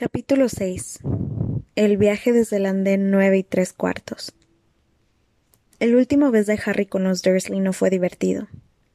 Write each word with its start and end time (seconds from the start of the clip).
Capítulo 0.00 0.48
6 0.48 1.00
El 1.76 1.98
viaje 1.98 2.32
desde 2.32 2.56
el 2.56 2.64
andén 2.64 3.10
nueve 3.10 3.36
y 3.36 3.42
tres 3.42 3.74
cuartos. 3.74 4.32
El 5.78 5.94
último 5.94 6.30
vez 6.30 6.46
de 6.46 6.58
Harry 6.64 6.86
con 6.86 7.04
los 7.04 7.20
Dursley 7.20 7.60
no 7.60 7.74
fue 7.74 7.90
divertido. 7.90 8.48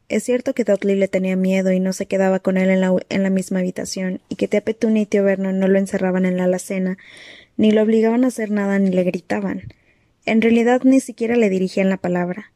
Es 0.10 0.24
cierto 0.24 0.56
que 0.56 0.64
Dudley 0.64 0.96
le 0.96 1.08
tenía 1.08 1.36
miedo 1.36 1.72
y 1.72 1.80
no 1.80 1.94
se 1.94 2.08
quedaba 2.08 2.40
con 2.40 2.58
él 2.58 2.72
en 2.72 2.82
la, 2.82 2.92
en 3.10 3.22
la 3.22 3.30
misma 3.30 3.60
habitación, 3.60 4.20
y 4.30 4.36
que 4.36 4.48
tía 4.48 4.62
Petunia 4.62 5.04
y 5.04 5.06
tío 5.06 5.24
Vernon 5.24 5.60
no 5.60 5.68
lo 5.68 5.78
encerraban 5.78 6.26
en 6.26 6.38
la 6.38 6.46
alacena, 6.46 6.98
ni 7.56 7.70
lo 7.70 7.84
obligaban 7.84 8.24
a 8.24 8.30
hacer 8.30 8.50
nada 8.50 8.80
ni 8.80 8.90
le 8.90 9.04
gritaban. 9.04 9.62
En 10.26 10.42
realidad 10.42 10.82
ni 10.86 11.02
siquiera 11.02 11.36
le 11.36 11.52
dirigían 11.52 11.90
la 11.90 11.98
palabra. 11.98 12.52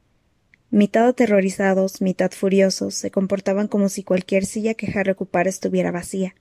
Mitad 0.71 1.07
aterrorizados, 1.07 2.01
mitad 2.01 2.31
furiosos, 2.31 2.95
se 2.95 3.11
comportaban 3.11 3.67
como 3.67 3.89
si 3.89 4.01
cualquier 4.01 4.47
silla 4.47 4.73
que 4.73 4.91
Harry 4.97 5.11
ocupara 5.11 5.51
estuviera 5.51 5.91
vacía 5.91 6.33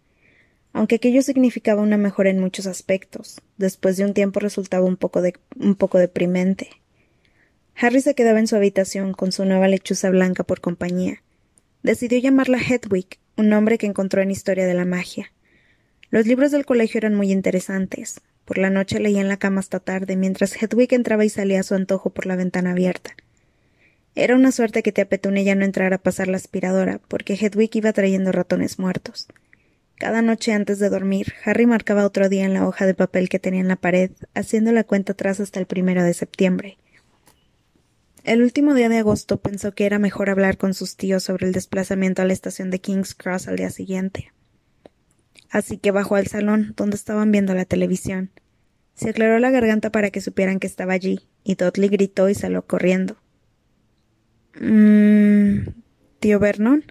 aunque 0.79 0.95
aquello 0.95 1.23
significaba 1.23 1.83
una 1.83 1.97
mejora 1.97 2.31
en 2.31 2.39
muchos 2.39 2.69
aspectos. 2.69 3.41
Después 3.57 3.97
de 3.97 4.05
un 4.05 4.15
tiempo 4.15 4.39
resultaba 4.39 4.85
un 4.85 4.97
poco, 4.97 5.21
deprimente. 5.99 6.69
Harry 7.75 8.01
se 8.01 8.15
quedaba 8.15 8.39
en 8.39 8.47
su 8.47 8.55
habitación 8.55 9.13
con 9.13 9.33
su 9.33 9.45
nueva 9.45 9.67
lechuza 9.67 10.09
blanca 10.09 10.45
por 10.45 10.61
compañía. 10.61 11.21
Decidió 11.83 12.21
llamarla 12.21 12.59
Hedwig, 12.59 13.19
un 13.37 13.49
nombre 13.49 13.77
que 13.77 13.87
encontró 13.87 14.23
en 14.23 14.31
Historia 14.31 14.69
de 14.69 14.75
la 14.75 14.85
Magia. 14.85 15.33
Los 16.11 16.29
libros 16.29 16.53
del 16.53 16.65
colegio 16.65 16.99
eran 16.99 17.17
muy 17.17 17.33
interesantes. 17.33 18.21
Por 18.45 18.59
la 18.59 18.71
noche 18.71 19.01
leía 19.01 19.21
en 19.21 19.27
la 19.27 19.37
cama 19.37 19.59
hasta 19.59 19.81
tarde, 19.81 20.15
mientras 20.15 20.63
Hedwig 20.63 20.95
entraba 20.95 21.25
y 21.25 21.29
salía 21.29 21.59
a 21.59 21.65
su 21.65 21.75
antojo 21.75 22.11
por 22.11 22.27
la 22.27 22.37
ventana 22.37 22.71
abierta. 22.71 23.17
Era 24.15 24.37
una 24.37 24.53
suerte 24.53 24.85
que 24.85 24.93
tía 24.93 25.09
Petunia 25.09 25.43
ya 25.43 25.57
no 25.57 25.65
entrara 25.65 25.97
a 25.97 26.03
pasar 26.03 26.29
la 26.29 26.37
aspiradora, 26.37 27.01
porque 27.09 27.35
Hedwig 27.35 27.75
iba 27.75 27.93
trayendo 27.93 28.31
ratones 28.31 28.79
muertos. 28.79 29.27
Cada 29.99 30.23
noche 30.23 30.53
antes 30.53 30.79
de 30.79 30.91
dormir, 30.91 31.35
Harry 31.45 31.67
marcaba 31.67 32.07
otro 32.07 32.29
día 32.29 32.45
en 32.45 32.55
la 32.55 32.69
hoja 32.69 32.87
de 32.87 32.95
papel 32.95 33.29
que 33.29 33.41
tenía 33.41 33.61
en 33.61 33.69
la 33.69 33.77
pared, 33.77 34.13
haciendo 34.35 34.71
la 34.71 34.85
cuenta 34.85 35.13
atrás 35.13 35.41
hasta 35.41 35.59
el 35.59 35.67
primero 35.67 36.05
de 36.05 36.15
septiembre. 36.15 36.79
El 38.23 38.43
último 38.43 38.75
día 38.75 38.89
de 38.89 38.99
agosto 38.99 39.39
pensó 39.39 39.73
que 39.73 39.87
era 39.87 39.99
mejor 39.99 40.31
hablar 40.31 40.57
con 40.57 40.73
sus 40.73 40.97
tíos 40.97 41.25
sobre 41.25 41.47
el 41.47 41.53
desplazamiento 41.53 42.23
a 42.23 42.27
la 42.27 42.33
estación 42.33 42.71
de 42.71 42.81
King's 42.81 43.15
Cross 43.15 43.49
al 43.49 43.57
día 43.57 43.71
siguiente. 43.71 44.33
Así 45.51 45.79
que 45.79 45.91
bajó 45.91 46.15
al 46.15 46.27
salón, 46.29 46.75
donde 46.77 46.97
estaban 46.97 47.33
viendo 47.33 47.55
la 47.55 47.65
televisión. 47.65 48.31
Se 48.95 49.11
aclaró 49.11 49.39
la 49.39 49.51
garganta 49.51 49.91
para 49.91 50.11
que 50.11 50.21
supieran 50.21 50.61
que 50.61 50.67
estaba 50.67 50.93
allí, 50.93 51.21
y 51.43 51.55
Dudley 51.55 51.89
gritó 51.89 52.29
y 52.29 52.35
salió 52.35 52.67
corriendo. 52.67 53.17
Mmm. 54.61 55.71
¿Tío 56.21 56.39
Vernon? 56.39 56.85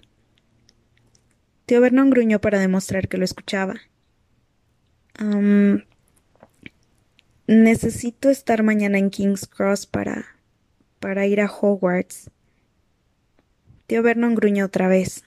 Tío 1.68 1.82
Vernon 1.82 2.10
gruñó 2.10 2.40
para 2.40 2.60
demostrar 2.60 3.10
que 3.10 3.18
lo 3.18 3.26
escuchaba. 3.26 3.76
necesito 7.46 8.30
estar 8.30 8.64
mañana 8.64 8.98
en 8.98 9.10
King's 9.10 9.46
Cross 9.46 9.86
para. 9.86 10.38
para 11.02 11.26
ir 11.26 11.42
a 11.42 11.52
Hogwarts. 11.52 12.32
Tío 13.86 14.02
Vernon 14.02 14.34
gruñó 14.36 14.66
otra 14.66 14.88
vez. 14.88 15.26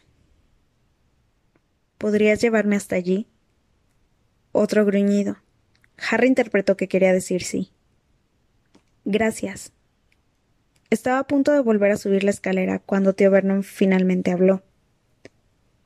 ¿Podrías 1.98 2.40
llevarme 2.40 2.76
hasta 2.76 2.96
allí? 2.96 3.26
Otro 4.52 4.86
gruñido. 4.86 5.36
Harry 6.10 6.28
interpretó 6.28 6.74
que 6.74 6.88
quería 6.88 7.12
decir 7.12 7.42
sí. 7.42 7.70
Gracias. 9.04 9.72
Estaba 10.88 11.18
a 11.18 11.26
punto 11.26 11.52
de 11.52 11.60
volver 11.60 11.90
a 11.90 11.98
subir 11.98 12.24
la 12.24 12.30
escalera 12.30 12.78
cuando 12.78 13.12
tío 13.12 13.30
Vernon 13.30 13.62
finalmente 13.62 14.32
habló. 14.32 14.62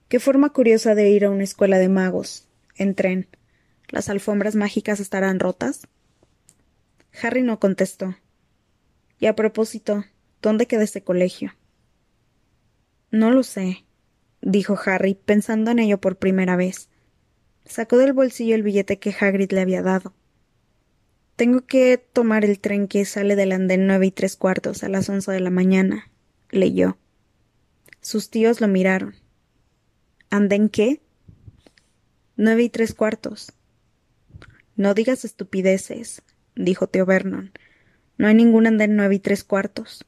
Qué 0.08 0.20
forma 0.20 0.50
curiosa 0.50 0.94
de 0.94 1.08
ir 1.10 1.24
a 1.24 1.30
una 1.30 1.44
escuela 1.44 1.78
de 1.78 1.88
magos. 1.88 2.46
En 2.76 2.94
tren. 2.94 3.28
¿Las 3.88 4.08
alfombras 4.08 4.54
mágicas 4.54 5.00
estarán 5.00 5.40
rotas? 5.40 5.86
Harry 7.22 7.42
no 7.42 7.60
contestó. 7.60 8.16
Y 9.18 9.26
a 9.26 9.36
propósito, 9.36 10.04
¿dónde 10.42 10.66
queda 10.66 10.82
ese 10.82 11.02
colegio? 11.02 11.54
No 13.10 13.30
lo 13.30 13.44
sé, 13.44 13.84
dijo 14.42 14.78
Harry, 14.84 15.14
pensando 15.14 15.70
en 15.70 15.78
ello 15.78 16.00
por 16.00 16.16
primera 16.16 16.56
vez. 16.56 16.88
Sacó 17.64 17.96
del 17.96 18.12
bolsillo 18.12 18.54
el 18.54 18.62
billete 18.62 18.98
que 18.98 19.14
Hagrid 19.18 19.52
le 19.52 19.60
había 19.60 19.82
dado. 19.82 20.12
Tengo 21.36 21.62
que 21.62 21.98
tomar 21.98 22.44
el 22.44 22.60
tren 22.60 22.88
que 22.88 23.04
sale 23.04 23.36
del 23.36 23.52
andén 23.52 23.86
nueve 23.86 24.06
y 24.06 24.10
tres 24.10 24.36
cuartos 24.36 24.84
a 24.84 24.88
las 24.88 25.08
once 25.08 25.32
de 25.32 25.40
la 25.40 25.50
mañana, 25.50 26.10
leyó. 26.50 26.98
Sus 28.00 28.30
tíos 28.30 28.60
lo 28.60 28.68
miraron. 28.68 29.14
¿Andén 30.34 30.68
qué? 30.68 31.00
Nueve 32.34 32.64
y 32.64 32.68
tres 32.68 32.92
cuartos. 32.92 33.52
No 34.74 34.92
digas 34.92 35.24
estupideces, 35.24 36.22
dijo 36.56 36.88
tío 36.88 37.06
Vernon. 37.06 37.52
No 38.18 38.26
hay 38.26 38.34
ningún 38.34 38.66
andén 38.66 38.96
nueve 38.96 39.14
y 39.14 39.18
tres 39.20 39.44
cuartos. 39.44 40.04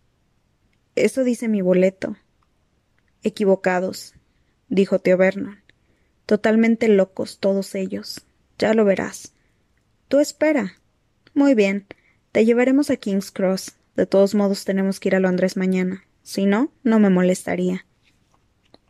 Eso 0.97 1.23
dice 1.23 1.47
mi 1.47 1.61
boleto. 1.61 2.17
Equivocados, 3.23 4.15
dijo 4.69 4.99
tío 4.99 5.17
Vernon. 5.17 5.61
Totalmente 6.27 6.89
locos 6.89 7.39
todos 7.39 7.77
ellos. 7.77 8.27
Ya 8.59 8.75
lo 8.75 8.85
verás. 8.85 9.33
Tú 10.09 10.19
espera. 10.19 10.81
Muy 11.35 11.55
bien. 11.55 11.87
Te 12.33 12.45
llevaremos 12.45 12.91
a 12.91 12.97
King's 12.97 13.31
Cross. 13.31 13.77
De 13.95 14.07
todos 14.07 14.35
modos 14.35 14.65
tenemos 14.65 14.99
que 14.99 15.11
ir 15.11 15.15
a 15.15 15.21
Londres 15.21 15.57
mañana. 15.57 16.03
Si 16.25 16.47
no, 16.47 16.73
no 16.83 16.99
me 16.99 17.11
molestaría. 17.11 17.87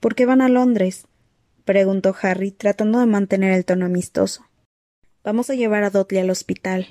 ¿Por 0.00 0.14
qué 0.14 0.24
van 0.24 0.40
a 0.40 0.48
Londres? 0.48 1.06
Preguntó 1.66 2.14
Harry, 2.22 2.52
tratando 2.52 3.00
de 3.00 3.06
mantener 3.06 3.52
el 3.52 3.66
tono 3.66 3.84
amistoso. 3.84 4.46
Vamos 5.22 5.50
a 5.50 5.54
llevar 5.54 5.82
a 5.82 5.90
Dudley 5.90 6.20
al 6.22 6.30
hospital, 6.30 6.86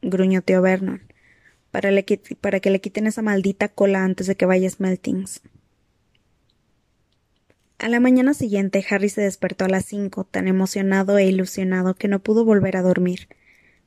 gruñó 0.00 0.40
tío 0.40 0.62
Vernon, 0.62 1.02
para, 1.72 1.90
para, 2.40 2.60
que 2.60 2.70
le 2.70 2.80
quiten 2.80 3.08
esa 3.08 3.20
maldita 3.20 3.68
cola 3.68 4.04
antes 4.04 4.28
de 4.28 4.36
que 4.36 4.46
vaya 4.46 4.68
a 4.68 4.70
Smeltings. 4.70 5.42
A 7.78 7.88
la 7.88 7.98
mañana 7.98 8.32
siguiente, 8.32 8.84
Harry 8.88 9.08
se 9.08 9.22
despertó 9.22 9.64
a 9.64 9.68
las 9.68 9.86
cinco, 9.86 10.24
tan 10.24 10.46
emocionado 10.46 11.18
e 11.18 11.26
ilusionado 11.26 11.94
que 11.94 12.08
no 12.08 12.20
pudo 12.20 12.44
volver 12.44 12.76
a 12.76 12.82
dormir. 12.82 13.28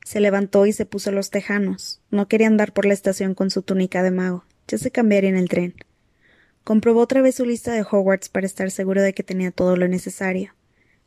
Se 0.03 0.19
levantó 0.19 0.65
y 0.65 0.73
se 0.73 0.85
puso 0.85 1.11
los 1.11 1.29
tejanos. 1.29 2.01
No 2.11 2.27
quería 2.27 2.47
andar 2.47 2.73
por 2.73 2.85
la 2.85 2.93
estación 2.93 3.33
con 3.33 3.49
su 3.49 3.61
túnica 3.61 4.03
de 4.03 4.11
mago. 4.11 4.43
Ya 4.67 4.77
se 4.77 4.91
cambiaría 4.91 5.29
en 5.29 5.37
el 5.37 5.47
tren. 5.47 5.75
Comprobó 6.63 7.01
otra 7.01 7.21
vez 7.21 7.35
su 7.35 7.45
lista 7.45 7.73
de 7.73 7.81
Hogwarts 7.81 8.29
para 8.29 8.45
estar 8.45 8.71
seguro 8.71 9.01
de 9.01 9.13
que 9.13 9.23
tenía 9.23 9.51
todo 9.51 9.75
lo 9.75 9.87
necesario. 9.87 10.53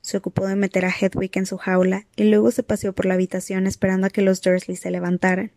Se 0.03 0.19
ocupó 0.19 0.47
de 0.47 0.55
meter 0.55 0.85
a 0.85 0.91
Hedwig 0.91 1.31
en 1.35 1.47
su 1.47 1.57
jaula 1.57 2.07
y 2.15 2.25
luego 2.25 2.51
se 2.51 2.63
paseó 2.63 2.93
por 2.93 3.07
la 3.07 3.15
habitación 3.15 3.67
esperando 3.67 4.07
a 4.07 4.11
que 4.11 4.23
los 4.23 4.43
Dursley 4.43 4.77
se 4.77 4.91
levantaran. 4.91 5.53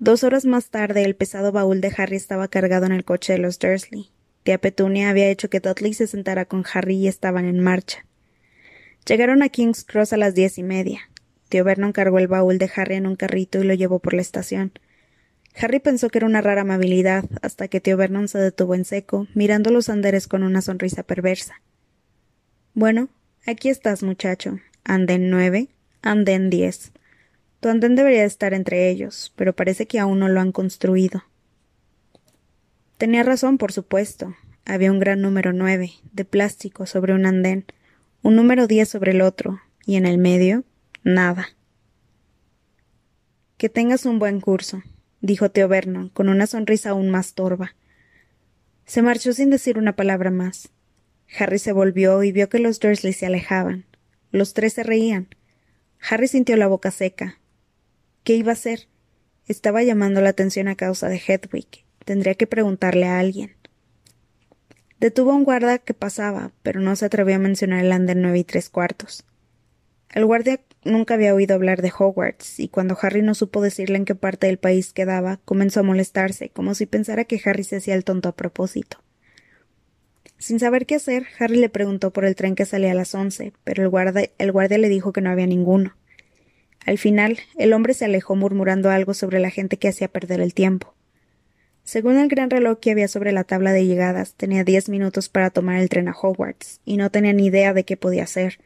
Dos 0.00 0.24
horas 0.24 0.44
más 0.44 0.70
tarde, 0.70 1.04
el 1.04 1.16
pesado 1.16 1.52
baúl 1.52 1.80
de 1.80 1.92
Harry 1.96 2.16
estaba 2.16 2.48
cargado 2.48 2.86
en 2.86 2.92
el 2.92 3.04
coche 3.04 3.32
de 3.32 3.38
los 3.38 3.58
Dursley. 3.58 4.10
Tía 4.42 4.58
Petunia 4.58 5.10
había 5.10 5.28
hecho 5.28 5.48
que 5.50 5.60
Dudley 5.60 5.94
se 5.94 6.06
sentara 6.06 6.44
con 6.44 6.64
Harry 6.72 6.96
y 6.96 7.08
estaban 7.08 7.44
en 7.44 7.60
marcha. 7.60 8.04
Llegaron 9.06 9.42
a 9.42 9.48
King's 9.48 9.84
Cross 9.84 10.12
a 10.12 10.16
las 10.16 10.34
diez 10.34 10.58
y 10.58 10.62
media. 10.62 11.08
Tío 11.48 11.64
Vernon 11.64 11.92
cargó 11.92 12.18
el 12.18 12.28
baúl 12.28 12.58
de 12.58 12.70
Harry 12.74 12.96
en 12.96 13.06
un 13.06 13.16
carrito 13.16 13.60
y 13.60 13.64
lo 13.64 13.74
llevó 13.74 14.00
por 14.00 14.14
la 14.14 14.22
estación. 14.22 14.72
Harry 15.60 15.80
pensó 15.80 16.08
que 16.08 16.18
era 16.18 16.26
una 16.26 16.40
rara 16.40 16.60
amabilidad, 16.60 17.24
hasta 17.42 17.68
que 17.68 17.80
tío 17.80 17.96
Vernon 17.96 18.28
se 18.28 18.38
detuvo 18.38 18.74
en 18.74 18.84
seco, 18.84 19.26
mirando 19.34 19.70
los 19.70 19.88
anderes 19.88 20.28
con 20.28 20.42
una 20.42 20.62
sonrisa 20.62 21.02
perversa. 21.02 21.60
Bueno, 22.74 23.08
aquí 23.46 23.68
estás, 23.68 24.02
muchacho. 24.02 24.58
Andén 24.84 25.30
nueve, 25.30 25.68
andén 26.00 26.48
diez. 26.48 26.92
Tu 27.60 27.68
andén 27.68 27.96
debería 27.96 28.24
estar 28.24 28.54
entre 28.54 28.88
ellos, 28.88 29.32
pero 29.34 29.52
parece 29.52 29.86
que 29.86 29.98
aún 29.98 30.20
no 30.20 30.28
lo 30.28 30.40
han 30.40 30.52
construido. 30.52 31.24
Tenía 32.96 33.24
razón, 33.24 33.58
por 33.58 33.72
supuesto. 33.72 34.34
Había 34.64 34.92
un 34.92 35.00
gran 35.00 35.20
número 35.20 35.52
nueve, 35.52 35.92
de 36.12 36.24
plástico, 36.24 36.86
sobre 36.86 37.14
un 37.14 37.26
andén, 37.26 37.64
un 38.22 38.36
número 38.36 38.66
diez 38.66 38.88
sobre 38.88 39.12
el 39.12 39.22
otro, 39.22 39.60
y 39.86 39.96
en 39.96 40.06
el 40.06 40.18
medio, 40.18 40.62
nada. 41.02 41.48
Que 43.56 43.68
tengas 43.68 44.04
un 44.06 44.18
buen 44.18 44.40
curso, 44.40 44.82
dijo 45.20 45.50
tío 45.50 45.68
Vernon, 45.68 46.08
con 46.08 46.28
una 46.28 46.46
sonrisa 46.46 46.90
aún 46.90 47.10
más 47.10 47.34
torva. 47.34 47.74
Se 48.86 49.02
marchó 49.02 49.32
sin 49.32 49.50
decir 49.50 49.78
una 49.78 49.96
palabra 49.96 50.30
más. 50.30 50.70
Harry 51.38 51.58
se 51.58 51.72
volvió 51.72 52.22
y 52.22 52.32
vio 52.32 52.48
que 52.48 52.58
los 52.58 52.80
Dursley 52.80 53.12
se 53.12 53.26
alejaban. 53.26 53.84
Los 54.30 54.54
tres 54.54 54.74
se 54.74 54.82
reían. 54.82 55.28
Harry 56.00 56.28
sintió 56.28 56.56
la 56.56 56.68
boca 56.68 56.90
seca. 56.90 57.38
¿Qué 58.24 58.34
iba 58.34 58.50
a 58.50 58.54
hacer? 58.54 58.88
Estaba 59.46 59.82
llamando 59.82 60.20
la 60.20 60.30
atención 60.30 60.68
a 60.68 60.76
causa 60.76 61.08
de 61.08 61.20
Hedwig. 61.26 61.84
Tendría 62.04 62.34
que 62.34 62.46
preguntarle 62.46 63.06
a 63.06 63.18
alguien. 63.18 63.56
Detuvo 65.00 65.32
a 65.32 65.34
un 65.36 65.44
guarda 65.44 65.78
que 65.78 65.94
pasaba, 65.94 66.52
pero 66.62 66.80
no 66.80 66.96
se 66.96 67.04
atrevió 67.04 67.36
a 67.36 67.38
mencionar 67.38 67.84
el 67.84 67.92
andén 67.92 68.22
nueve 68.22 68.38
y 68.38 68.44
tres 68.44 68.68
cuartos. 68.68 69.24
El 70.10 70.26
guardia 70.26 70.60
nunca 70.88 71.14
había 71.14 71.34
oído 71.34 71.54
hablar 71.54 71.82
de 71.82 71.92
Hogwarts, 71.96 72.58
y 72.58 72.68
cuando 72.68 72.98
Harry 73.00 73.22
no 73.22 73.34
supo 73.34 73.62
decirle 73.62 73.98
en 73.98 74.04
qué 74.04 74.14
parte 74.14 74.46
del 74.46 74.58
país 74.58 74.92
quedaba, 74.92 75.38
comenzó 75.44 75.80
a 75.80 75.84
molestarse, 75.84 76.48
como 76.48 76.74
si 76.74 76.86
pensara 76.86 77.24
que 77.24 77.40
Harry 77.44 77.64
se 77.64 77.76
hacía 77.76 77.94
el 77.94 78.04
tonto 78.04 78.28
a 78.28 78.36
propósito. 78.36 78.98
Sin 80.38 80.60
saber 80.60 80.86
qué 80.86 80.94
hacer, 80.94 81.26
Harry 81.38 81.56
le 81.56 81.68
preguntó 81.68 82.12
por 82.12 82.24
el 82.24 82.36
tren 82.36 82.54
que 82.54 82.64
salía 82.64 82.92
a 82.92 82.94
las 82.94 83.14
once, 83.14 83.52
pero 83.64 83.82
el 83.82 83.88
guardia, 83.88 84.30
el 84.38 84.52
guardia 84.52 84.78
le 84.78 84.88
dijo 84.88 85.12
que 85.12 85.20
no 85.20 85.30
había 85.30 85.46
ninguno. 85.46 85.96
Al 86.86 86.96
final, 86.96 87.38
el 87.56 87.72
hombre 87.72 87.92
se 87.92 88.04
alejó 88.04 88.36
murmurando 88.36 88.90
algo 88.90 89.14
sobre 89.14 89.40
la 89.40 89.50
gente 89.50 89.76
que 89.76 89.88
hacía 89.88 90.08
perder 90.08 90.40
el 90.40 90.54
tiempo. 90.54 90.94
Según 91.82 92.18
el 92.18 92.28
gran 92.28 92.50
reloj 92.50 92.78
que 92.80 92.90
había 92.90 93.08
sobre 93.08 93.32
la 93.32 93.44
tabla 93.44 93.72
de 93.72 93.86
llegadas, 93.86 94.34
tenía 94.34 94.62
diez 94.62 94.88
minutos 94.88 95.28
para 95.28 95.50
tomar 95.50 95.80
el 95.80 95.88
tren 95.88 96.08
a 96.08 96.12
Hogwarts, 96.12 96.80
y 96.84 96.98
no 96.98 97.10
tenía 97.10 97.32
ni 97.32 97.46
idea 97.46 97.72
de 97.72 97.84
qué 97.84 97.96
podía 97.96 98.24
hacer. 98.24 98.58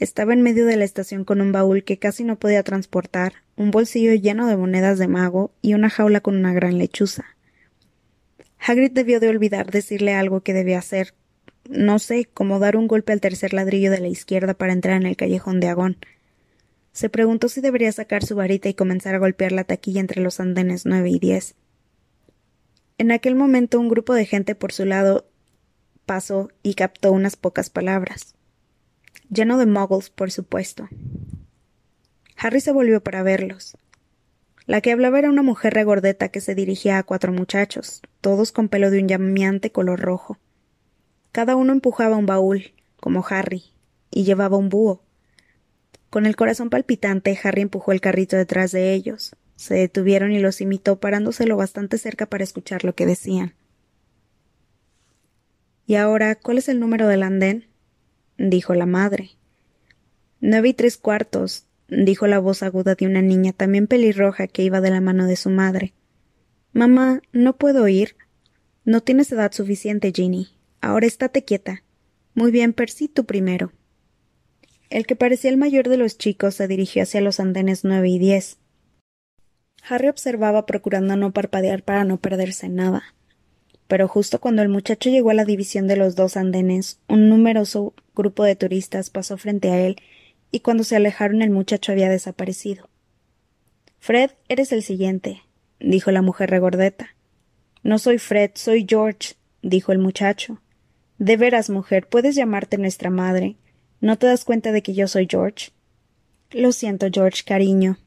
Estaba 0.00 0.32
en 0.32 0.40
medio 0.40 0.64
de 0.64 0.78
la 0.78 0.86
estación 0.86 1.24
con 1.26 1.42
un 1.42 1.52
baúl 1.52 1.84
que 1.84 1.98
casi 1.98 2.24
no 2.24 2.38
podía 2.38 2.62
transportar, 2.62 3.34
un 3.56 3.70
bolsillo 3.70 4.14
lleno 4.14 4.46
de 4.46 4.56
monedas 4.56 4.98
de 4.98 5.08
mago 5.08 5.52
y 5.60 5.74
una 5.74 5.90
jaula 5.90 6.22
con 6.22 6.36
una 6.36 6.54
gran 6.54 6.78
lechuza. 6.78 7.36
Hagrid 8.58 8.92
debió 8.92 9.20
de 9.20 9.28
olvidar 9.28 9.70
decirle 9.70 10.14
algo 10.14 10.40
que 10.40 10.54
debía 10.54 10.78
hacer. 10.78 11.12
No 11.68 11.98
sé, 11.98 12.24
como 12.32 12.58
dar 12.58 12.78
un 12.78 12.88
golpe 12.88 13.12
al 13.12 13.20
tercer 13.20 13.52
ladrillo 13.52 13.90
de 13.90 14.00
la 14.00 14.08
izquierda 14.08 14.54
para 14.54 14.72
entrar 14.72 14.96
en 14.96 15.06
el 15.06 15.16
callejón 15.16 15.60
de 15.60 15.68
Agón. 15.68 15.98
Se 16.92 17.10
preguntó 17.10 17.50
si 17.50 17.60
debería 17.60 17.92
sacar 17.92 18.24
su 18.24 18.34
varita 18.34 18.70
y 18.70 18.74
comenzar 18.74 19.14
a 19.14 19.18
golpear 19.18 19.52
la 19.52 19.64
taquilla 19.64 20.00
entre 20.00 20.22
los 20.22 20.40
andenes 20.40 20.86
nueve 20.86 21.10
y 21.10 21.18
diez. 21.18 21.56
En 22.96 23.12
aquel 23.12 23.34
momento 23.34 23.78
un 23.78 23.90
grupo 23.90 24.14
de 24.14 24.24
gente 24.24 24.54
por 24.54 24.72
su 24.72 24.86
lado 24.86 25.26
pasó 26.06 26.48
y 26.62 26.72
captó 26.72 27.12
unas 27.12 27.36
pocas 27.36 27.68
palabras. 27.68 28.29
Lleno 29.30 29.58
de 29.58 29.66
muggles, 29.66 30.10
por 30.10 30.32
supuesto. 30.32 30.88
Harry 32.36 32.60
se 32.60 32.72
volvió 32.72 33.00
para 33.00 33.22
verlos. 33.22 33.76
La 34.66 34.80
que 34.80 34.90
hablaba 34.90 35.20
era 35.20 35.30
una 35.30 35.42
mujer 35.42 35.72
regordeta 35.72 36.30
que 36.30 36.40
se 36.40 36.54
dirigía 36.56 36.98
a 36.98 37.04
cuatro 37.04 37.32
muchachos, 37.32 38.02
todos 38.20 38.50
con 38.50 38.68
pelo 38.68 38.90
de 38.90 39.00
un 39.00 39.08
llameante 39.08 39.70
color 39.70 40.00
rojo. 40.00 40.38
Cada 41.32 41.54
uno 41.54 41.72
empujaba 41.72 42.16
un 42.16 42.26
baúl, 42.26 42.72
como 42.96 43.24
Harry, 43.28 43.64
y 44.10 44.24
llevaba 44.24 44.56
un 44.56 44.68
búho. 44.68 45.02
Con 46.08 46.26
el 46.26 46.34
corazón 46.34 46.68
palpitante, 46.68 47.38
Harry 47.42 47.62
empujó 47.62 47.92
el 47.92 48.00
carrito 48.00 48.36
detrás 48.36 48.72
de 48.72 48.94
ellos, 48.94 49.36
se 49.54 49.74
detuvieron 49.74 50.32
y 50.32 50.40
los 50.40 50.60
imitó 50.60 50.98
parándose 50.98 51.46
lo 51.46 51.56
bastante 51.56 51.98
cerca 51.98 52.26
para 52.26 52.42
escuchar 52.42 52.84
lo 52.84 52.96
que 52.96 53.06
decían. 53.06 53.54
¿Y 55.86 55.94
ahora 55.94 56.34
cuál 56.34 56.58
es 56.58 56.68
el 56.68 56.80
número 56.80 57.06
del 57.06 57.22
andén? 57.22 57.69
Dijo 58.48 58.74
la 58.74 58.86
madre. 58.86 59.32
Nueve 60.40 60.70
y 60.70 60.74
tres 60.74 60.96
cuartos, 60.96 61.66
dijo 61.88 62.26
la 62.26 62.38
voz 62.38 62.62
aguda 62.62 62.94
de 62.94 63.06
una 63.06 63.20
niña 63.20 63.52
también 63.52 63.86
pelirroja 63.86 64.46
que 64.46 64.62
iba 64.62 64.80
de 64.80 64.90
la 64.90 65.02
mano 65.02 65.26
de 65.26 65.36
su 65.36 65.50
madre. 65.50 65.92
Mamá, 66.72 67.20
no 67.32 67.56
puedo 67.56 67.86
ir. 67.88 68.16
No 68.84 69.02
tienes 69.02 69.30
edad 69.30 69.52
suficiente, 69.52 70.12
Ginny. 70.14 70.48
Ahora 70.80 71.06
estate 71.06 71.44
quieta. 71.44 71.82
Muy 72.34 72.50
bien, 72.50 72.72
Percy, 72.72 73.08
tú 73.08 73.26
primero. 73.26 73.72
El 74.88 75.06
que 75.06 75.16
parecía 75.16 75.50
el 75.50 75.58
mayor 75.58 75.88
de 75.88 75.98
los 75.98 76.16
chicos 76.16 76.54
se 76.54 76.66
dirigió 76.66 77.02
hacia 77.02 77.20
los 77.20 77.40
andenes 77.40 77.84
nueve 77.84 78.08
y 78.08 78.18
diez. 78.18 78.56
Harry 79.86 80.08
observaba 80.08 80.64
procurando 80.64 81.16
no 81.16 81.32
parpadear 81.32 81.82
para 81.82 82.04
no 82.04 82.18
perderse 82.18 82.68
nada. 82.68 83.02
Pero 83.86 84.08
justo 84.08 84.40
cuando 84.40 84.62
el 84.62 84.68
muchacho 84.68 85.10
llegó 85.10 85.30
a 85.30 85.34
la 85.34 85.44
división 85.44 85.88
de 85.88 85.96
los 85.96 86.14
dos 86.14 86.36
andenes, 86.36 87.00
un 87.08 87.28
numeroso 87.28 87.92
grupo 88.20 88.44
de 88.44 88.56
turistas 88.56 89.10
pasó 89.10 89.36
frente 89.36 89.70
a 89.70 89.80
él, 89.80 89.96
y 90.50 90.60
cuando 90.60 90.84
se 90.84 90.96
alejaron 90.96 91.42
el 91.42 91.50
muchacho 91.50 91.92
había 91.92 92.08
desaparecido. 92.08 92.88
Fred, 93.98 94.30
eres 94.48 94.72
el 94.72 94.82
siguiente, 94.82 95.42
dijo 95.78 96.10
la 96.10 96.22
mujer 96.22 96.50
regordeta. 96.50 97.14
No 97.82 97.98
soy 97.98 98.18
Fred, 98.18 98.52
soy 98.54 98.86
George, 98.88 99.34
dijo 99.62 99.92
el 99.92 99.98
muchacho. 99.98 100.60
De 101.18 101.36
veras, 101.36 101.68
mujer, 101.70 102.08
puedes 102.08 102.34
llamarte 102.34 102.78
nuestra 102.78 103.10
madre. 103.10 103.56
¿No 104.00 104.16
te 104.16 104.26
das 104.26 104.44
cuenta 104.44 104.72
de 104.72 104.82
que 104.82 104.94
yo 104.94 105.06
soy 105.06 105.26
George? 105.30 105.70
Lo 106.50 106.72
siento, 106.72 107.08
George, 107.12 107.42
cariño. 107.44 107.98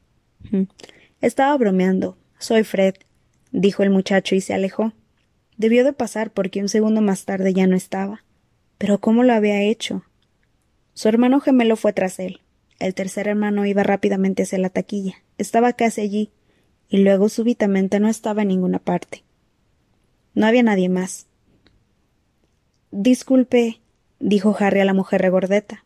Estaba 1.22 1.56
bromeando. 1.58 2.18
Soy 2.40 2.64
Fred, 2.64 2.96
dijo 3.52 3.84
el 3.84 3.90
muchacho 3.90 4.36
y 4.36 4.42
se 4.42 4.54
alejó. 4.54 4.94
Debió 5.58 5.86
de 5.86 5.94
pasar 5.94 6.32
porque 6.32 6.62
un 6.62 6.70
segundo 6.70 7.02
más 7.02 7.26
tarde 7.26 7.54
ya 7.54 7.68
no 7.68 7.76
estaba. 7.76 8.24
Pero 8.84 9.00
¿cómo 9.00 9.24
lo 9.24 9.32
había 9.32 9.62
hecho? 9.62 10.04
Su 10.94 11.08
hermano 11.08 11.40
gemelo 11.40 11.78
fue 11.78 11.94
tras 11.94 12.20
él. 12.20 12.42
El 12.80 12.94
tercer 12.94 13.30
hermano 13.30 13.66
iba 13.66 13.82
rápidamente 13.82 14.44
hacia 14.44 14.60
la 14.60 14.70
taquilla. 14.70 15.24
Estaba 15.38 15.72
casi 15.72 16.02
allí, 16.02 16.32
y 16.90 16.98
luego 16.98 17.30
súbitamente 17.30 18.02
no 18.02 18.10
estaba 18.10 18.42
en 18.42 18.50
ninguna 18.50 18.80
parte. 18.80 19.24
No 20.34 20.48
había 20.48 20.64
nadie 20.64 20.90
más. 20.90 21.28
Disculpe, 22.92 23.80
dijo 24.20 24.54
Harry 24.60 24.82
a 24.82 24.86
la 24.86 24.94
mujer 24.94 25.22
regordeta. 25.22 25.86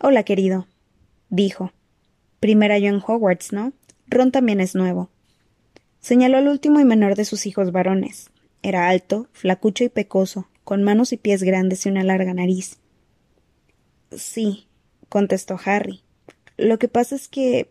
Hola, 0.00 0.22
querido, 0.22 0.68
dijo. 1.28 1.72
Primera 2.38 2.78
yo 2.78 2.86
en 2.86 3.02
Hogwarts, 3.04 3.52
¿no? 3.52 3.72
Ron 4.06 4.30
también 4.30 4.60
es 4.60 4.76
nuevo. 4.76 5.10
Señaló 5.98 6.38
al 6.38 6.46
último 6.46 6.78
y 6.78 6.84
menor 6.84 7.16
de 7.16 7.24
sus 7.24 7.46
hijos 7.46 7.72
varones. 7.72 8.30
Era 8.62 8.90
alto, 8.90 9.26
flacucho 9.32 9.82
y 9.82 9.88
pecoso, 9.88 10.46
con 10.66 10.82
manos 10.82 11.12
y 11.12 11.16
pies 11.16 11.44
grandes 11.44 11.86
y 11.86 11.90
una 11.90 12.02
larga 12.02 12.34
nariz. 12.34 12.78
Sí, 14.10 14.66
contestó 15.08 15.60
Harry. 15.64 16.02
Lo 16.56 16.80
que 16.80 16.88
pasa 16.88 17.14
es 17.14 17.28
que. 17.28 17.68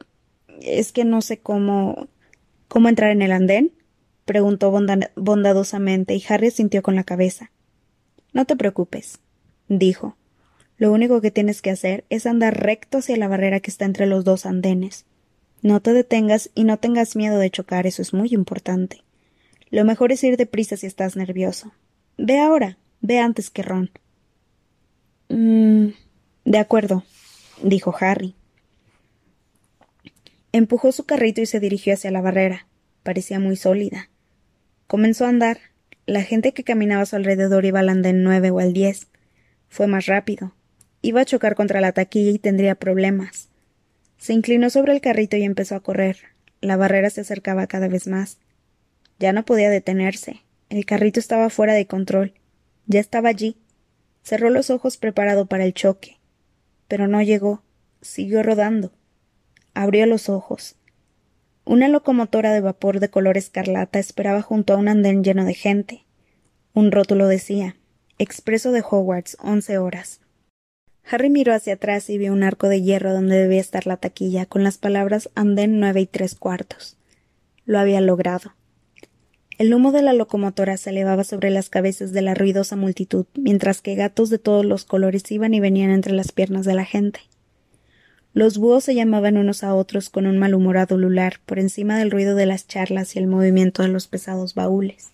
es 0.61 0.93
que 0.93 1.03
no 1.03 1.21
sé 1.21 1.39
cómo. 1.39 2.07
¿Cómo 2.69 2.87
entrar 2.87 3.11
en 3.11 3.21
el 3.21 3.33
andén? 3.33 3.73
preguntó 4.23 4.71
bondadosamente 5.15 6.15
y 6.15 6.23
Harry 6.29 6.51
sintió 6.51 6.81
con 6.81 6.95
la 6.95 7.03
cabeza. 7.03 7.51
No 8.31 8.45
te 8.45 8.55
preocupes, 8.55 9.19
dijo. 9.67 10.15
Lo 10.77 10.93
único 10.93 11.19
que 11.19 11.31
tienes 11.31 11.61
que 11.61 11.71
hacer 11.71 12.05
es 12.09 12.25
andar 12.25 12.63
recto 12.63 12.99
hacia 12.99 13.17
la 13.17 13.27
barrera 13.27 13.59
que 13.59 13.71
está 13.71 13.83
entre 13.83 14.05
los 14.05 14.23
dos 14.23 14.45
andenes. 14.45 15.05
No 15.61 15.81
te 15.81 15.91
detengas 15.91 16.49
y 16.55 16.63
no 16.63 16.77
tengas 16.77 17.17
miedo 17.17 17.39
de 17.39 17.51
chocar, 17.51 17.87
eso 17.87 18.01
es 18.01 18.13
muy 18.13 18.29
importante. 18.33 19.03
Lo 19.69 19.83
mejor 19.83 20.13
es 20.13 20.23
ir 20.23 20.37
deprisa 20.37 20.77
si 20.77 20.87
estás 20.87 21.17
nervioso. 21.17 21.73
Ve 22.17 22.39
ahora, 22.39 22.77
ve 23.05 23.19
antes 23.19 23.49
que 23.49 23.61
Ron. 23.61 23.91
Mm, 25.29 25.89
de 26.45 26.57
acuerdo, 26.57 27.03
dijo 27.61 27.95
Harry. 27.99 28.35
Empujó 30.51 30.91
su 30.91 31.05
carrito 31.05 31.41
y 31.41 31.45
se 31.45 31.59
dirigió 31.59 31.93
hacia 31.93 32.11
la 32.11 32.21
barrera. 32.21 32.67
Parecía 33.03 33.39
muy 33.39 33.55
sólida. 33.55 34.09
Comenzó 34.87 35.25
a 35.25 35.29
andar. 35.29 35.59
La 36.05 36.21
gente 36.21 36.53
que 36.53 36.63
caminaba 36.63 37.03
a 37.03 37.05
su 37.05 37.15
alrededor 37.15 37.65
iba 37.65 37.79
al 37.79 37.89
andén 37.89 38.23
nueve 38.23 38.51
o 38.51 38.59
al 38.59 38.73
diez. 38.73 39.07
Fue 39.69 39.87
más 39.87 40.05
rápido. 40.05 40.53
Iba 41.01 41.21
a 41.21 41.25
chocar 41.25 41.55
contra 41.55 41.81
la 41.81 41.91
taquilla 41.91 42.31
y 42.31 42.39
tendría 42.39 42.75
problemas. 42.75 43.49
Se 44.17 44.33
inclinó 44.33 44.69
sobre 44.69 44.93
el 44.93 45.01
carrito 45.01 45.37
y 45.37 45.43
empezó 45.43 45.75
a 45.75 45.81
correr. 45.81 46.17
La 46.61 46.77
barrera 46.77 47.09
se 47.09 47.21
acercaba 47.21 47.67
cada 47.67 47.87
vez 47.87 48.07
más. 48.07 48.39
Ya 49.19 49.33
no 49.33 49.45
podía 49.45 49.69
detenerse. 49.69 50.41
El 50.69 50.85
carrito 50.85 51.19
estaba 51.19 51.49
fuera 51.49 51.73
de 51.73 51.85
control. 51.85 52.33
Ya 52.87 52.99
estaba 52.99 53.29
allí. 53.29 53.57
Cerró 54.23 54.49
los 54.49 54.69
ojos 54.69 54.97
preparado 54.97 55.45
para 55.45 55.65
el 55.65 55.73
choque. 55.73 56.19
Pero 56.87 57.07
no 57.07 57.21
llegó. 57.21 57.63
Siguió 58.01 58.43
rodando. 58.43 58.91
Abrió 59.73 60.05
los 60.05 60.29
ojos. 60.29 60.75
Una 61.65 61.87
locomotora 61.87 62.53
de 62.53 62.61
vapor 62.61 62.99
de 62.99 63.09
color 63.09 63.37
escarlata 63.37 63.97
esperaba 63.97 64.41
junto 64.41 64.73
a 64.73 64.77
un 64.77 64.87
andén 64.87 65.23
lleno 65.23 65.45
de 65.45 65.55
gente. 65.55 66.05
Un 66.73 66.91
rótulo 66.91 67.27
decía 67.27 67.75
Expreso 68.19 68.71
de 68.71 68.83
Hogwarts, 68.87 69.37
once 69.41 69.77
horas. 69.77 70.21
Harry 71.09 71.29
miró 71.29 71.53
hacia 71.53 71.73
atrás 71.73 72.09
y 72.09 72.17
vio 72.17 72.33
un 72.33 72.43
arco 72.43 72.67
de 72.67 72.81
hierro 72.81 73.13
donde 73.13 73.37
debía 73.37 73.61
estar 73.61 73.87
la 73.87 73.97
taquilla, 73.97 74.45
con 74.45 74.63
las 74.63 74.77
palabras 74.77 75.29
andén 75.35 75.79
nueve 75.79 76.01
y 76.01 76.05
tres 76.05 76.35
cuartos. 76.35 76.97
Lo 77.65 77.79
había 77.79 78.01
logrado. 78.01 78.53
El 79.57 79.73
humo 79.73 79.93
de 79.93 80.01
la 80.01 80.11
locomotora 80.11 80.75
se 80.75 80.89
elevaba 80.89 81.23
sobre 81.23 81.49
las 81.49 81.69
cabezas 81.69 82.11
de 82.11 82.21
la 82.21 82.33
ruidosa 82.33 82.75
multitud, 82.75 83.25
mientras 83.35 83.81
que 83.81 83.95
gatos 83.95 84.29
de 84.29 84.37
todos 84.37 84.65
los 84.65 84.83
colores 84.83 85.31
iban 85.31 85.53
y 85.53 85.61
venían 85.61 85.91
entre 85.91 86.11
las 86.11 86.33
piernas 86.33 86.65
de 86.65 86.73
la 86.73 86.83
gente. 86.83 87.21
Los 88.33 88.57
búhos 88.57 88.83
se 88.83 88.95
llamaban 88.95 89.37
unos 89.37 89.63
a 89.63 89.73
otros 89.73 90.09
con 90.09 90.25
un 90.25 90.37
malhumorado 90.37 90.97
lular 90.97 91.39
por 91.45 91.57
encima 91.57 91.97
del 91.97 92.11
ruido 92.11 92.35
de 92.35 92.45
las 92.45 92.67
charlas 92.67 93.15
y 93.15 93.19
el 93.19 93.27
movimiento 93.27 93.81
de 93.81 93.87
los 93.87 94.07
pesados 94.07 94.55
baúles. 94.55 95.11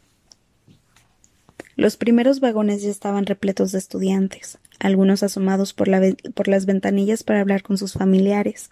Los 1.75 1.95
primeros 1.97 2.39
vagones 2.39 2.81
ya 2.81 2.89
estaban 2.89 3.27
repletos 3.27 3.71
de 3.71 3.77
estudiantes, 3.77 4.57
algunos 4.79 5.21
asomados 5.21 5.73
por, 5.73 5.87
por 6.33 6.47
las 6.47 6.65
ventanillas 6.65 7.21
para 7.21 7.41
hablar 7.41 7.61
con 7.61 7.77
sus 7.77 7.93
familiares, 7.93 8.71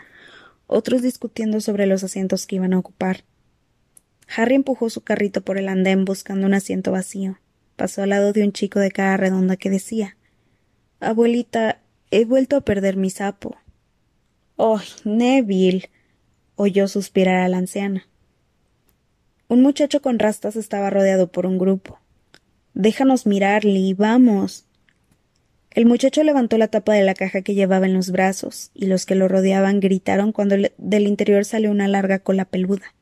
otros 0.65 1.03
discutiendo 1.03 1.61
sobre 1.61 1.85
los 1.85 2.03
asientos 2.03 2.47
que 2.47 2.55
iban 2.55 2.73
a 2.73 2.79
ocupar. 2.79 3.23
Harry 4.35 4.55
empujó 4.55 4.89
su 4.89 5.01
carrito 5.01 5.41
por 5.41 5.57
el 5.57 5.67
andén 5.67 6.05
buscando 6.05 6.45
un 6.45 6.53
asiento 6.53 6.91
vacío. 6.91 7.39
Pasó 7.75 8.03
al 8.03 8.09
lado 8.09 8.33
de 8.33 8.43
un 8.43 8.51
chico 8.51 8.79
de 8.79 8.91
cara 8.91 9.17
redonda 9.17 9.57
que 9.57 9.69
decía 9.69 10.17
Abuelita, 10.99 11.79
he 12.11 12.25
vuelto 12.25 12.57
a 12.57 12.61
perder 12.61 12.97
mi 12.97 13.09
sapo. 13.09 13.57
Oh, 14.57 14.81
Neville. 15.05 15.89
oyó 16.55 16.87
suspirar 16.87 17.37
a 17.37 17.47
la 17.47 17.57
anciana. 17.57 18.05
Un 19.47 19.61
muchacho 19.61 20.01
con 20.01 20.19
rastas 20.19 20.55
estaba 20.57 20.89
rodeado 20.89 21.31
por 21.31 21.45
un 21.45 21.57
grupo. 21.57 21.99
Déjanos 22.73 23.25
mirar, 23.25 23.63
Lee, 23.65 23.93
vamos. 23.93 24.65
El 25.71 25.85
muchacho 25.85 26.23
levantó 26.23 26.57
la 26.57 26.67
tapa 26.67 26.93
de 26.93 27.03
la 27.03 27.13
caja 27.13 27.41
que 27.41 27.55
llevaba 27.55 27.85
en 27.85 27.93
los 27.93 28.11
brazos, 28.11 28.71
y 28.73 28.87
los 28.87 29.05
que 29.05 29.15
lo 29.15 29.27
rodeaban 29.27 29.79
gritaron 29.79 30.33
cuando 30.33 30.55
del 30.77 31.07
interior 31.07 31.45
salió 31.45 31.71
una 31.71 31.87
larga 31.87 32.19
cola 32.19 32.45
peluda. 32.45 32.93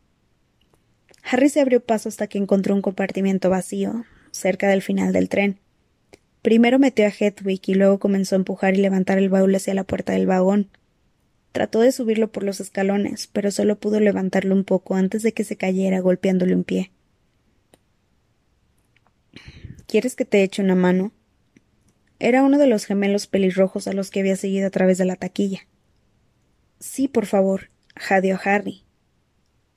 Harry 1.30 1.50
se 1.50 1.60
abrió 1.60 1.84
paso 1.84 2.08
hasta 2.08 2.28
que 2.28 2.38
encontró 2.38 2.74
un 2.74 2.82
compartimiento 2.82 3.50
vacío, 3.50 4.06
cerca 4.32 4.70
del 4.70 4.82
final 4.82 5.12
del 5.12 5.28
tren. 5.28 5.60
Primero 6.42 6.80
metió 6.80 7.06
a 7.06 7.10
Hedwig 7.10 7.62
y 7.66 7.74
luego 7.74 8.00
comenzó 8.00 8.36
a 8.36 8.38
empujar 8.38 8.76
y 8.76 8.78
levantar 8.78 9.18
el 9.18 9.28
baúl 9.28 9.54
hacia 9.54 9.74
la 9.74 9.84
puerta 9.84 10.14
del 10.14 10.26
vagón. 10.26 10.70
Trató 11.52 11.82
de 11.82 11.92
subirlo 11.92 12.32
por 12.32 12.44
los 12.44 12.62
escalones, 12.62 13.28
pero 13.28 13.52
solo 13.52 13.78
pudo 13.78 14.00
levantarlo 14.00 14.56
un 14.56 14.64
poco 14.64 14.96
antes 14.96 15.22
de 15.24 15.34
que 15.34 15.44
se 15.44 15.58
cayera 15.58 16.00
golpeándole 16.00 16.56
un 16.56 16.64
pie. 16.64 16.92
¿Quieres 19.88 20.16
que 20.16 20.24
te 20.24 20.44
eche 20.44 20.62
una 20.62 20.76
mano? 20.76 21.12
Era 22.20 22.44
uno 22.44 22.58
de 22.58 22.68
los 22.68 22.86
gemelos 22.86 23.28
pelirrojos 23.28 23.88
a 23.88 23.94
los 23.94 24.12
que 24.12 24.22
había 24.22 24.36
seguido 24.38 24.68
a 24.68 24.72
través 24.72 24.98
de 24.98 25.06
la 25.06 25.18
taquilla. 25.18 25.68
Sí, 26.80 27.08
por 27.08 27.26
favor, 27.26 27.70
jadeó 27.96 28.40
Harry. 28.44 28.87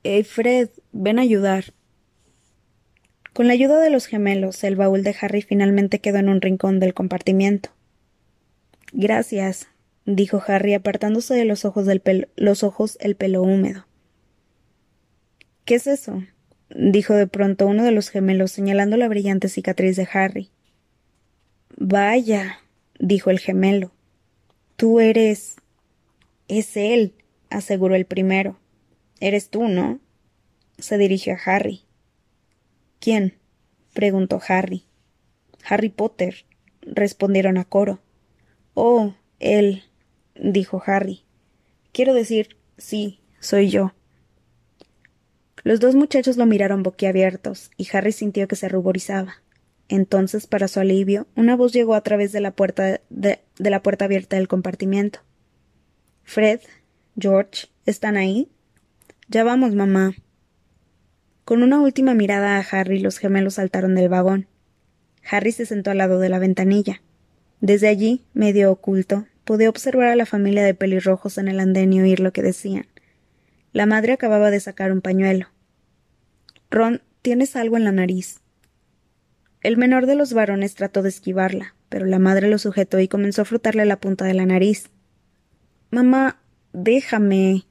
Hey, 0.03 0.23
Fred, 0.23 0.69
ven 0.91 1.19
a 1.19 1.21
ayudar. 1.21 1.75
Con 3.33 3.45
la 3.45 3.53
ayuda 3.53 3.79
de 3.79 3.91
los 3.91 4.07
gemelos, 4.07 4.63
el 4.63 4.75
baúl 4.75 5.03
de 5.03 5.15
Harry 5.21 5.43
finalmente 5.43 5.99
quedó 5.99 6.17
en 6.17 6.29
un 6.29 6.41
rincón 6.41 6.79
del 6.79 6.95
compartimiento. 6.95 7.69
Gracias, 8.93 9.67
dijo 10.05 10.41
Harry 10.47 10.73
apartándose 10.73 11.35
de 11.35 11.45
los 11.45 11.65
ojos, 11.65 11.85
del 11.85 12.29
los 12.35 12.63
ojos 12.63 12.97
el 12.99 13.15
pelo 13.15 13.43
húmedo. 13.43 13.85
¿Qué 15.65 15.75
es 15.75 15.85
eso? 15.85 16.23
dijo 16.75 17.13
de 17.13 17.27
pronto 17.27 17.67
uno 17.67 17.83
de 17.83 17.91
los 17.91 18.09
gemelos 18.09 18.51
señalando 18.51 18.97
la 18.97 19.07
brillante 19.07 19.49
cicatriz 19.49 19.97
de 19.97 20.07
Harry. 20.11 20.49
Vaya, 21.77 22.59
dijo 22.97 23.29
el 23.29 23.37
gemelo. 23.37 23.91
Tú 24.77 24.99
eres. 24.99 25.57
Es 26.47 26.75
él, 26.75 27.13
aseguró 27.51 27.93
el 27.93 28.05
primero. 28.05 28.60
Eres 29.21 29.49
tú, 29.49 29.67
¿no? 29.67 30.01
se 30.79 30.97
dirigió 30.97 31.33
a 31.33 31.39
Harry. 31.45 31.81
¿Quién? 32.99 33.37
preguntó 33.93 34.41
Harry. 34.47 34.83
Harry 35.63 35.89
Potter, 35.89 36.45
respondieron 36.81 37.57
a 37.59 37.65
coro. 37.65 37.99
Oh, 38.73 39.13
él, 39.39 39.83
dijo 40.33 40.81
Harry. 40.85 41.23
Quiero 41.91 42.15
decir, 42.15 42.57
sí, 42.77 43.19
soy 43.39 43.69
yo. 43.69 43.93
Los 45.63 45.79
dos 45.79 45.93
muchachos 45.93 46.37
lo 46.37 46.47
miraron 46.47 46.81
boquiabiertos, 46.81 47.69
y 47.77 47.87
Harry 47.93 48.13
sintió 48.13 48.47
que 48.47 48.55
se 48.55 48.69
ruborizaba. 48.69 49.43
Entonces, 49.87 50.47
para 50.47 50.67
su 50.67 50.79
alivio, 50.79 51.27
una 51.35 51.55
voz 51.55 51.73
llegó 51.73 51.93
a 51.93 52.01
través 52.01 52.31
de 52.31 52.41
la 52.41 52.55
puerta 52.55 53.01
de, 53.09 53.41
de 53.59 53.69
la 53.69 53.83
puerta 53.83 54.05
abierta 54.05 54.37
del 54.37 54.47
compartimiento. 54.47 55.19
Fred, 56.23 56.61
George, 57.19 57.67
¿están 57.85 58.17
ahí? 58.17 58.49
Ya 59.33 59.45
vamos, 59.45 59.75
mamá, 59.75 60.13
con 61.45 61.63
una 61.63 61.79
última 61.79 62.13
mirada 62.13 62.57
a 62.57 62.65
Harry, 62.69 62.99
los 62.99 63.17
gemelos 63.17 63.53
saltaron 63.53 63.95
del 63.95 64.09
vagón. 64.09 64.47
Harry 65.23 65.53
se 65.53 65.65
sentó 65.65 65.89
al 65.89 65.99
lado 65.99 66.19
de 66.19 66.27
la 66.27 66.37
ventanilla. 66.37 67.01
Desde 67.61 67.87
allí, 67.87 68.25
medio 68.33 68.69
oculto, 68.69 69.27
podía 69.45 69.69
observar 69.69 70.09
a 70.09 70.17
la 70.17 70.25
familia 70.25 70.65
de 70.65 70.73
pelirrojos 70.73 71.37
en 71.37 71.47
el 71.47 71.61
andén 71.61 71.93
y 71.93 72.01
oír 72.01 72.19
lo 72.19 72.33
que 72.33 72.41
decían. 72.41 72.87
La 73.71 73.85
madre 73.85 74.11
acababa 74.11 74.51
de 74.51 74.59
sacar 74.59 74.91
un 74.91 74.99
pañuelo. 74.99 75.47
Ron, 76.69 77.01
tienes 77.21 77.55
algo 77.55 77.77
en 77.77 77.85
la 77.85 77.93
nariz. 77.93 78.41
El 79.61 79.77
menor 79.77 80.07
de 80.07 80.15
los 80.15 80.33
varones 80.33 80.75
trató 80.75 81.03
de 81.03 81.09
esquivarla, 81.09 81.73
pero 81.87 82.05
la 82.05 82.19
madre 82.19 82.49
lo 82.49 82.57
sujetó 82.57 82.99
y 82.99 83.07
comenzó 83.07 83.43
a 83.43 83.45
frotarle 83.45 83.85
la 83.85 84.01
punta 84.01 84.25
de 84.25 84.33
la 84.33 84.45
nariz. 84.45 84.89
Mamá, 85.89 86.41
déjame. 86.73 87.63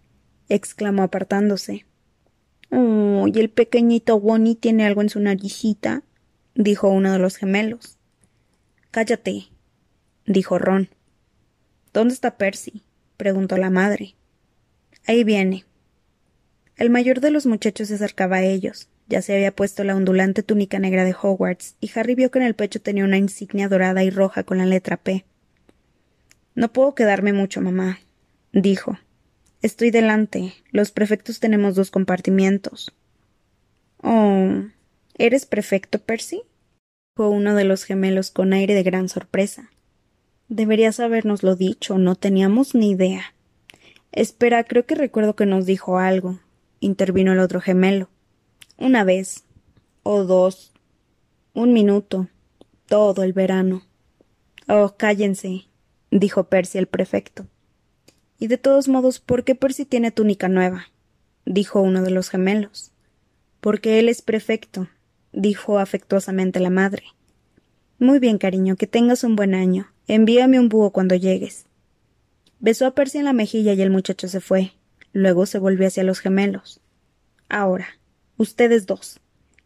Exclamó 0.51 1.03
apartándose. 1.03 1.87
Oh, 2.71 3.27
y 3.27 3.41
el 3.41 3.49
pequeñito 3.51 4.21
Bonnie 4.21 4.55
tiene 4.55 4.85
algo 4.85 5.01
en 5.01 5.09
su 5.09 5.21
naricita, 5.21 6.03
dijo 6.55 6.89
uno 6.89 7.13
de 7.13 7.19
los 7.19 7.37
gemelos. 7.37 7.97
Cállate, 8.91 9.49
dijo 10.27 10.59
Ron. 10.59 10.91
¿Dónde 11.93 12.15
está 12.15 12.37
Percy? 12.37 12.83
preguntó 13.17 13.57
la 13.57 13.71
madre. 13.71 14.15
Ahí 15.07 15.25
viene. 15.25 15.65
El 16.77 16.91
mayor 16.91 17.21
de 17.21 17.31
los 17.31 17.47
muchachos 17.47 17.89
se 17.89 17.95
acercaba 17.95 18.37
a 18.37 18.43
ellos. 18.43 18.89
Ya 19.09 19.23
se 19.23 19.35
había 19.35 19.55
puesto 19.55 19.83
la 19.83 19.97
ondulante 19.97 20.45
túnica 20.45 20.79
negra 20.79 21.05
de 21.05 21.17
Hogwarts, 21.21 21.75
y 21.81 21.91
Harry 21.97 22.15
vio 22.15 22.31
que 22.31 22.39
en 22.39 22.45
el 22.45 22.55
pecho 22.55 22.81
tenía 22.81 23.05
una 23.05 23.19
insignia 23.19 23.69
dorada 23.69 24.05
y 24.05 24.11
roja 24.11 24.45
con 24.45 24.59
la 24.59 24.67
letra 24.67 24.97
P. 24.97 25.25
No 26.55 26.73
puedo 26.73 26.95
quedarme 26.95 27.33
mucho, 27.33 27.61
mamá, 27.61 27.99
dijo. 28.53 28.99
Estoy 29.63 29.91
delante. 29.91 30.55
Los 30.71 30.91
prefectos 30.91 31.39
tenemos 31.39 31.75
dos 31.75 31.91
compartimientos. 31.91 32.93
Oh. 34.03 34.63
¿Eres 35.19 35.45
prefecto, 35.45 35.99
Percy? 35.99 36.43
dijo 37.15 37.29
uno 37.29 37.55
de 37.55 37.65
los 37.65 37.85
gemelos 37.85 38.31
con 38.31 38.55
aire 38.55 38.75
de 38.75 38.83
gran 38.83 39.11
sorpresa. 39.11 39.71
Deberías 40.49 40.99
habérnoslo 40.99 41.57
dicho, 41.57 41.99
no 41.99 42.15
teníamos 42.15 42.75
ni 42.75 42.91
idea. 42.91 43.35
Espera, 44.13 44.65
creo 44.65 44.87
que 44.87 44.95
recuerdo 44.95 45.37
que 45.37 45.45
nos 45.45 45.67
dijo 45.67 45.99
algo, 45.99 46.41
intervino 46.81 47.33
el 47.33 47.39
otro 47.41 47.61
gemelo. 47.61 48.09
Una 48.79 49.05
vez. 49.05 49.45
O 50.03 50.25
dos. 50.25 50.73
Un 51.53 51.75
minuto. 51.75 52.29
Todo 52.87 53.23
el 53.23 53.35
verano. 53.35 53.83
Oh, 54.67 54.95
cállense, 54.97 55.67
dijo 56.11 56.45
Percy 56.45 56.79
el 56.79 56.87
prefecto. 56.87 57.47
Y 58.41 58.49
de 58.49 58.59
todos 58.59 58.89
modos, 58.89 59.21
¿por 59.21 59.45
qué 59.45 59.55
Percy 59.55 59.85
tiene 59.85 60.11
túnica 60.11 60.49
nueva? 60.49 60.87
dijo 61.45 61.81
uno 61.83 62.03
de 62.03 62.11
los 62.11 62.31
gemelos. 62.31 62.91
Porque 63.61 63.99
él 63.99 64.09
es 64.09 64.23
prefecto, 64.23 64.89
dijo 65.33 65.79
afectuosamente 65.79 66.59
la 66.59 66.71
madre. 66.71 67.05
Muy 67.99 68.19
bien, 68.19 68.39
cariño, 68.39 68.77
que 68.77 68.87
tengas 68.87 69.25
un 69.25 69.37
buen 69.37 69.55
año. 69.55 69.93
Envíame 70.09 70.59
un 70.59 70.71
búho 70.71 70.91
cuando 70.91 71.15
llegues. 71.15 71.67
Besó 72.61 72.87
a 72.87 72.95
Percy 72.95 73.19
en 73.19 73.27
la 73.27 73.35
mejilla 73.35 73.75
y 73.75 73.83
el 73.83 73.91
muchacho 73.91 74.27
se 74.27 74.41
fue. 74.41 74.73
Luego 75.13 75.45
se 75.45 75.59
volvió 75.59 75.87
hacia 75.87 76.03
los 76.03 76.21
gemelos. 76.21 76.81
Ahora, 77.51 77.89
ustedes 78.39 78.87
dos. 78.87 79.21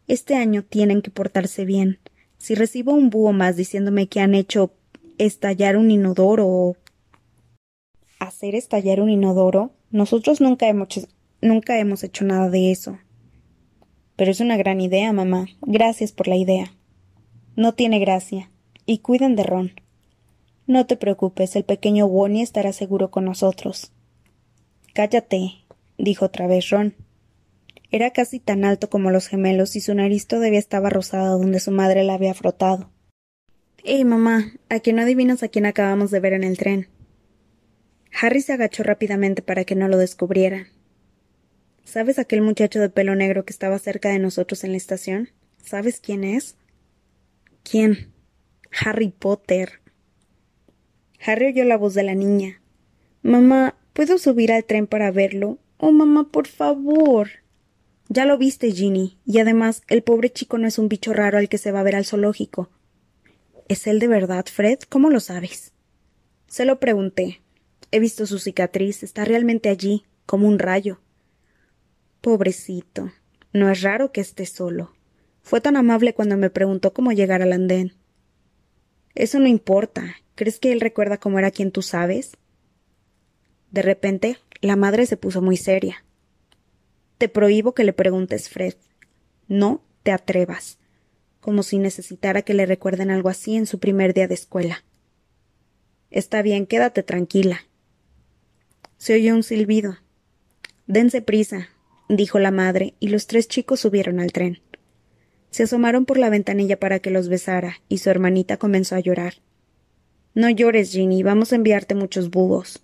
Este 0.07 0.35
año 0.35 0.63
tienen 0.63 1.01
que 1.01 1.11
portarse 1.11 1.63
bien. 1.63 1.99
Si 2.37 2.55
recibo 2.55 2.93
un 2.93 3.09
búho 3.09 3.31
más 3.31 3.55
diciéndome 3.55 4.07
que 4.07 4.19
han 4.19 4.35
hecho 4.35 4.73
estallar 5.17 5.77
un 5.77 5.91
inodoro 5.91 6.45
o 6.45 6.75
hacer 8.19 8.55
estallar 8.55 9.01
un 9.01 9.09
inodoro, 9.09 9.71
nosotros 9.91 10.41
nunca 10.41 10.67
hemos, 10.67 11.07
nunca 11.41 11.79
hemos 11.79 12.03
hecho 12.03 12.25
nada 12.25 12.49
de 12.49 12.71
eso. 12.71 12.97
Pero 14.15 14.31
es 14.31 14.39
una 14.39 14.57
gran 14.57 14.81
idea, 14.81 15.11
mamá. 15.13 15.47
Gracias 15.61 16.11
por 16.11 16.27
la 16.27 16.35
idea. 16.35 16.73
No 17.55 17.73
tiene 17.73 17.99
gracia. 17.99 18.51
Y 18.85 18.99
cuiden 18.99 19.35
de 19.35 19.43
Ron. 19.43 19.71
No 20.67 20.85
te 20.85 20.97
preocupes, 20.97 21.55
el 21.55 21.63
pequeño 21.63 22.05
Wonnie 22.05 22.41
estará 22.41 22.73
seguro 22.73 23.11
con 23.11 23.25
nosotros. 23.25 23.91
Cállate, 24.93 25.65
dijo 25.97 26.25
otra 26.25 26.47
vez 26.47 26.69
Ron. 26.69 26.95
Era 27.91 28.11
casi 28.11 28.39
tan 28.39 28.65
alto 28.65 28.89
como 28.89 29.11
los 29.11 29.27
gemelos 29.27 29.75
y 29.75 29.81
su 29.81 29.93
nariz 29.93 30.27
todavía 30.27 30.59
estaba 30.59 30.89
rosada 30.89 31.29
donde 31.29 31.59
su 31.59 31.71
madre 31.71 32.03
la 32.03 32.15
había 32.15 32.33
frotado. 32.33 32.89
Eh, 33.83 34.03
mamá, 34.03 34.53
¿a 34.69 34.79
que 34.79 34.93
no 34.93 35.03
adivinas 35.03 35.43
a 35.43 35.47
quién 35.47 35.65
acabamos 35.65 36.09
de 36.09 36.19
ver 36.19 36.33
en 36.33 36.43
el 36.43 36.57
tren? 36.57 36.87
Harry 38.19 38.41
se 38.41 38.53
agachó 38.53 38.83
rápidamente 38.83 39.41
para 39.41 39.65
que 39.65 39.75
no 39.75 39.87
lo 39.87 39.97
descubrieran. 39.97 40.67
¿Sabes 41.83 42.17
aquel 42.17 42.41
muchacho 42.41 42.79
de 42.79 42.89
pelo 42.89 43.15
negro 43.15 43.45
que 43.45 43.51
estaba 43.51 43.77
cerca 43.79 44.09
de 44.09 44.19
nosotros 44.19 44.63
en 44.63 44.71
la 44.71 44.77
estación? 44.77 45.29
¿Sabes 45.63 45.99
quién 45.99 46.23
es? 46.23 46.55
¿Quién? 47.63 48.11
Harry 48.71 49.09
Potter. 49.09 49.81
Harry 51.25 51.47
oyó 51.47 51.65
la 51.65 51.77
voz 51.77 51.93
de 51.93 52.03
la 52.03 52.15
niña. 52.15 52.61
Mamá, 53.21 53.75
¿puedo 53.93 54.17
subir 54.17 54.51
al 54.51 54.65
tren 54.65 54.87
para 54.87 55.11
verlo? 55.11 55.57
Oh, 55.77 55.91
mamá, 55.91 56.31
por 56.31 56.47
favor. 56.47 57.29
Ya 58.07 58.25
lo 58.25 58.37
viste, 58.37 58.71
Ginny, 58.71 59.17
y 59.25 59.39
además 59.39 59.81
el 59.87 60.03
pobre 60.03 60.31
chico 60.31 60.57
no 60.57 60.67
es 60.67 60.77
un 60.77 60.89
bicho 60.89 61.11
raro 61.11 61.37
al 61.37 61.49
que 61.49 61.57
se 61.57 61.71
va 61.71 61.79
a 61.79 61.83
ver 61.83 61.95
al 61.95 62.05
zoológico. 62.05 62.69
¿Es 63.67 63.87
él 63.87 63.99
de 63.99 64.07
verdad, 64.07 64.45
Fred? 64.45 64.79
¿Cómo 64.89 65.09
lo 65.09 65.19
sabes? 65.19 65.73
Se 66.47 66.65
lo 66.65 66.79
pregunté, 66.79 67.41
He 67.95 67.99
visto 68.01 68.25
su 68.25 68.39
cicatriz, 68.39 69.03
está 69.03 69.23
realmente 69.23 69.69
allí, 69.69 70.03
como 70.25 70.49
un 70.49 70.59
rayo. 70.59 70.99
Pobrecito. 72.19 73.13
No 73.53 73.71
es 73.71 73.83
raro 73.83 74.11
que 74.11 74.19
esté 74.19 74.45
solo. 74.45 74.91
Fue 75.41 75.61
tan 75.61 75.77
amable 75.77 76.13
cuando 76.13 76.35
me 76.35 76.49
preguntó 76.49 76.91
cómo 76.91 77.13
llegar 77.13 77.41
al 77.41 77.53
andén. 77.53 77.93
Eso 79.13 79.39
no 79.39 79.47
importa. 79.47 80.17
¿Crees 80.35 80.59
que 80.59 80.73
él 80.73 80.81
recuerda 80.81 81.21
cómo 81.21 81.39
era 81.39 81.51
quien 81.51 81.71
tú 81.71 81.81
sabes? 81.81 82.35
De 83.71 83.81
repente, 83.81 84.39
la 84.59 84.75
madre 84.75 85.05
se 85.05 85.15
puso 85.15 85.41
muy 85.41 85.55
seria. 85.55 86.03
Te 87.17 87.29
prohíbo 87.29 87.73
que 87.73 87.85
le 87.85 87.93
preguntes, 87.93 88.49
Fred. 88.49 88.75
No 89.47 89.85
te 90.03 90.11
atrevas. 90.11 90.79
Como 91.39 91.63
si 91.63 91.77
necesitara 91.77 92.41
que 92.41 92.55
le 92.55 92.65
recuerden 92.65 93.09
algo 93.09 93.29
así 93.29 93.55
en 93.55 93.65
su 93.65 93.79
primer 93.79 94.13
día 94.13 94.27
de 94.27 94.33
escuela. 94.33 94.83
Está 96.11 96.41
bien, 96.41 96.65
quédate 96.65 97.01
tranquila. 97.01 97.61
Se 98.97 99.13
oyó 99.15 99.35
un 99.35 99.43
silbido. 99.43 99.97
Dense 100.87 101.21
prisa, 101.21 101.69
dijo 102.09 102.39
la 102.39 102.51
madre, 102.51 102.93
y 102.99 103.09
los 103.09 103.27
tres 103.27 103.47
chicos 103.47 103.79
subieron 103.79 104.19
al 104.19 104.31
tren. 104.31 104.59
Se 105.51 105.63
asomaron 105.63 106.05
por 106.05 106.17
la 106.17 106.29
ventanilla 106.29 106.79
para 106.79 106.99
que 106.99 107.11
los 107.11 107.29
besara, 107.29 107.81
y 107.89 107.99
su 107.99 108.09
hermanita 108.09 108.57
comenzó 108.57 108.95
a 108.95 108.99
llorar. 108.99 109.35
No 110.33 110.49
llores, 110.49 110.91
Ginny, 110.91 111.23
vamos 111.23 111.53
a 111.53 111.55
enviarte 111.55 111.95
muchos 111.95 112.29
búhos. 112.29 112.81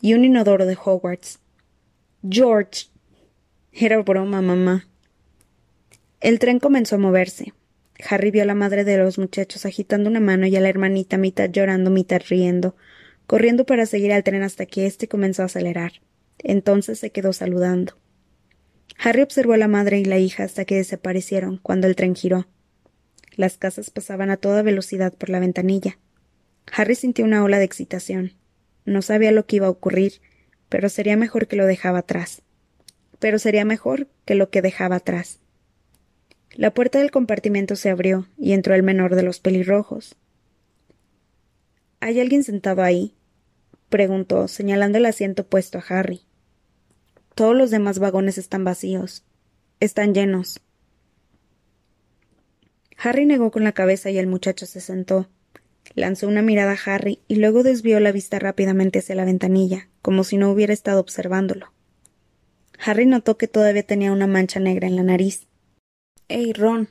Y 0.00 0.14
un 0.14 0.24
inodoro 0.24 0.66
de 0.66 0.78
Hogwarts. 0.82 1.40
George. 2.28 2.86
Era 3.72 4.00
broma, 4.02 4.40
mamá. 4.40 4.86
El 6.20 6.38
tren 6.38 6.60
comenzó 6.60 6.94
a 6.94 6.98
moverse. 6.98 7.52
Harry 8.08 8.30
vio 8.30 8.42
a 8.42 8.46
la 8.46 8.54
madre 8.54 8.84
de 8.84 8.98
los 8.98 9.18
muchachos 9.18 9.66
agitando 9.66 10.08
una 10.08 10.20
mano 10.20 10.46
y 10.46 10.56
a 10.56 10.60
la 10.60 10.68
hermanita 10.68 11.16
mitad 11.16 11.50
llorando, 11.50 11.90
mitad 11.90 12.22
riendo, 12.28 12.76
corriendo 13.26 13.66
para 13.66 13.86
seguir 13.86 14.12
al 14.12 14.24
tren 14.24 14.42
hasta 14.42 14.66
que 14.66 14.86
éste 14.86 15.08
comenzó 15.08 15.42
a 15.42 15.46
acelerar. 15.46 15.92
Entonces 16.38 16.98
se 16.98 17.10
quedó 17.10 17.32
saludando. 17.32 17.96
Harry 18.98 19.22
observó 19.22 19.52
a 19.52 19.58
la 19.58 19.68
madre 19.68 19.98
y 19.98 20.04
la 20.04 20.18
hija 20.18 20.44
hasta 20.44 20.64
que 20.64 20.76
desaparecieron 20.76 21.58
cuando 21.58 21.86
el 21.86 21.96
tren 21.96 22.14
giró. 22.14 22.46
Las 23.34 23.58
casas 23.58 23.90
pasaban 23.90 24.30
a 24.30 24.36
toda 24.36 24.62
velocidad 24.62 25.12
por 25.12 25.28
la 25.28 25.40
ventanilla. 25.40 25.98
Harry 26.72 26.94
sintió 26.94 27.24
una 27.24 27.44
ola 27.44 27.58
de 27.58 27.64
excitación. 27.64 28.32
No 28.84 29.02
sabía 29.02 29.32
lo 29.32 29.46
que 29.46 29.56
iba 29.56 29.66
a 29.66 29.70
ocurrir, 29.70 30.20
pero 30.68 30.88
sería 30.88 31.16
mejor 31.16 31.46
que 31.46 31.56
lo 31.56 31.66
dejaba 31.66 31.98
atrás. 31.98 32.42
Pero 33.18 33.38
sería 33.38 33.64
mejor 33.64 34.08
que 34.24 34.34
lo 34.34 34.50
que 34.50 34.62
dejaba 34.62 34.96
atrás. 34.96 35.40
La 36.54 36.72
puerta 36.72 36.98
del 36.98 37.10
compartimento 37.10 37.76
se 37.76 37.90
abrió 37.90 38.26
y 38.38 38.52
entró 38.52 38.74
el 38.74 38.82
menor 38.82 39.14
de 39.14 39.22
los 39.22 39.40
pelirrojos. 39.40 40.16
¿Hay 42.00 42.20
alguien 42.20 42.44
sentado 42.44 42.82
ahí? 42.82 43.14
preguntó, 43.88 44.48
señalando 44.48 44.98
el 44.98 45.06
asiento 45.06 45.46
puesto 45.46 45.78
a 45.78 45.84
Harry. 45.88 46.22
Todos 47.34 47.54
los 47.54 47.70
demás 47.70 47.98
vagones 47.98 48.38
están 48.38 48.64
vacíos. 48.64 49.24
Están 49.78 50.14
llenos. 50.14 50.60
Harry 52.96 53.26
negó 53.26 53.50
con 53.50 53.62
la 53.62 53.72
cabeza 53.72 54.10
y 54.10 54.18
el 54.18 54.26
muchacho 54.26 54.66
se 54.66 54.80
sentó. 54.80 55.28
Lanzó 55.94 56.28
una 56.28 56.42
mirada 56.42 56.72
a 56.72 56.94
Harry 56.94 57.20
y 57.28 57.36
luego 57.36 57.62
desvió 57.62 58.00
la 58.00 58.10
vista 58.10 58.38
rápidamente 58.38 58.98
hacia 59.00 59.14
la 59.14 59.24
ventanilla, 59.24 59.88
como 60.02 60.24
si 60.24 60.36
no 60.36 60.50
hubiera 60.50 60.72
estado 60.72 61.00
observándolo. 61.00 61.72
Harry 62.78 63.06
notó 63.06 63.36
que 63.36 63.48
todavía 63.48 63.82
tenía 63.82 64.12
una 64.12 64.26
mancha 64.26 64.60
negra 64.60 64.86
en 64.86 64.96
la 64.96 65.02
nariz. 65.02 65.46
Ey, 66.28 66.52
Ron. 66.52 66.88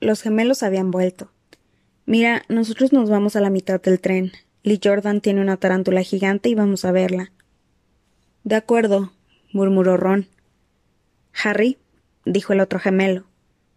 Los 0.00 0.22
gemelos 0.22 0.62
habían 0.62 0.90
vuelto. 0.90 1.31
Mira, 2.04 2.42
nosotros 2.48 2.92
nos 2.92 3.08
vamos 3.08 3.36
a 3.36 3.40
la 3.40 3.50
mitad 3.50 3.80
del 3.80 4.00
tren. 4.00 4.32
Lee 4.64 4.80
Jordan 4.82 5.20
tiene 5.20 5.40
una 5.40 5.56
tarántula 5.56 6.02
gigante 6.02 6.48
y 6.48 6.54
vamos 6.54 6.84
a 6.84 6.92
verla. 6.92 7.32
De 8.44 8.56
acuerdo, 8.56 9.12
murmuró 9.52 9.96
Ron. 9.96 10.28
Harry, 11.32 11.78
dijo 12.24 12.52
el 12.52 12.60
otro 12.60 12.78
gemelo, 12.78 13.24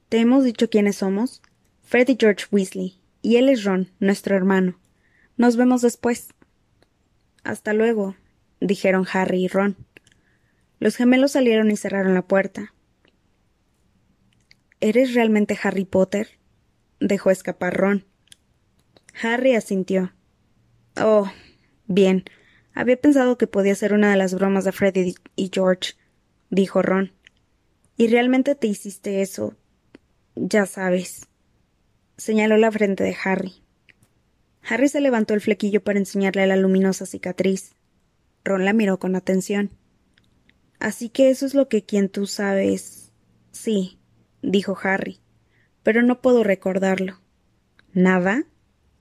¿te 0.09 0.19
hemos 0.19 0.43
dicho 0.43 0.69
quiénes 0.69 0.97
somos? 0.97 1.41
Freddy 1.83 2.17
George 2.19 2.45
Weasley, 2.51 2.99
y 3.21 3.35
él 3.37 3.47
es 3.47 3.63
Ron, 3.63 3.91
nuestro 3.99 4.35
hermano. 4.35 4.79
Nos 5.37 5.55
vemos 5.55 5.81
después. 5.81 6.29
Hasta 7.43 7.73
luego, 7.73 8.15
dijeron 8.59 9.05
Harry 9.13 9.45
y 9.45 9.47
Ron. 9.47 9.77
Los 10.79 10.95
gemelos 10.95 11.33
salieron 11.33 11.69
y 11.69 11.77
cerraron 11.77 12.15
la 12.15 12.23
puerta. 12.23 12.73
¿Eres 14.81 15.13
realmente 15.13 15.57
Harry 15.61 15.85
Potter? 15.85 16.39
dejó 16.99 17.29
escapar 17.29 17.75
Ron. 17.75 18.05
Harry 19.21 19.55
asintió. 19.55 20.13
Oh, 20.97 21.29
bien. 21.87 22.25
Había 22.73 22.99
pensado 22.99 23.37
que 23.37 23.47
podía 23.47 23.75
ser 23.75 23.93
una 23.93 24.11
de 24.11 24.17
las 24.17 24.33
bromas 24.33 24.65
de 24.65 24.71
Freddy 24.71 25.15
y 25.35 25.49
George, 25.53 25.93
dijo 26.49 26.81
Ron. 26.81 27.13
¿Y 27.97 28.07
realmente 28.07 28.55
te 28.55 28.67
hiciste 28.67 29.21
eso? 29.21 29.55
Ya 30.35 30.65
sabes. 30.65 31.27
Señaló 32.17 32.57
la 32.57 32.71
frente 32.71 33.03
de 33.03 33.15
Harry. 33.23 33.53
Harry 34.67 34.89
se 34.89 34.99
levantó 34.99 35.33
el 35.33 35.41
flequillo 35.41 35.83
para 35.83 35.99
enseñarle 35.99 36.45
la 36.47 36.57
luminosa 36.57 37.05
cicatriz. 37.05 37.75
Ron 38.43 38.65
la 38.65 38.73
miró 38.73 38.99
con 38.99 39.15
atención. 39.15 39.71
Así 40.79 41.09
que 41.09 41.29
eso 41.29 41.45
es 41.45 41.53
lo 41.53 41.69
que 41.69 41.85
quien 41.85 42.09
tú 42.09 42.27
sabes. 42.27 43.13
Sí, 43.51 43.99
dijo 44.41 44.77
Harry, 44.83 45.19
pero 45.83 46.01
no 46.01 46.21
puedo 46.21 46.43
recordarlo. 46.43 47.21
¿Nada? 47.93 48.45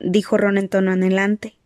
Dijo 0.05 0.37
Ron 0.37 0.59
en 0.59 0.69
tono 0.69 0.93
anhelante. 0.93 1.57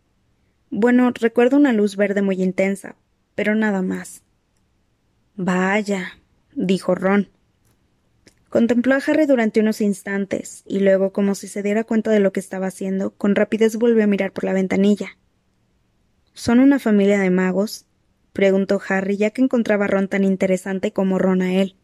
Bueno, 0.69 1.11
recuerdo 1.19 1.57
una 1.57 1.73
luz 1.73 1.95
verde 1.95 2.21
muy 2.21 2.41
intensa, 2.41 2.95
pero 3.35 3.55
nada 3.55 3.81
más. 3.81 4.23
Vaya, 5.35 6.19
dijo 6.53 6.95
Ron. 6.95 7.29
Contempló 8.49 8.95
a 8.95 9.01
Harry 9.05 9.25
durante 9.25 9.59
unos 9.59 9.79
instantes, 9.79 10.63
y 10.65 10.79
luego, 10.79 11.11
como 11.13 11.35
si 11.35 11.47
se 11.47 11.61
diera 11.61 11.83
cuenta 11.83 12.11
de 12.11 12.19
lo 12.19 12.33
que 12.33 12.39
estaba 12.39 12.67
haciendo, 12.67 13.11
con 13.11 13.35
rapidez 13.35 13.77
volvió 13.77 14.03
a 14.03 14.07
mirar 14.07 14.31
por 14.31 14.43
la 14.43 14.53
ventanilla. 14.53 15.17
¿Son 16.33 16.59
una 16.59 16.79
familia 16.79 17.19
de 17.19 17.29
magos? 17.29 17.85
preguntó 18.33 18.81
Harry, 18.87 19.17
ya 19.17 19.31
que 19.31 19.41
encontraba 19.41 19.85
a 19.85 19.87
Ron 19.87 20.07
tan 20.07 20.23
interesante 20.23 20.91
como 20.91 21.19
Ron 21.19 21.41
a 21.41 21.55
él. 21.55 21.75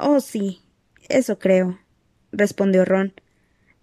Oh, 0.00 0.20
sí, 0.20 0.60
eso 1.08 1.38
creo, 1.38 1.78
respondió 2.32 2.84
Ron. 2.84 3.12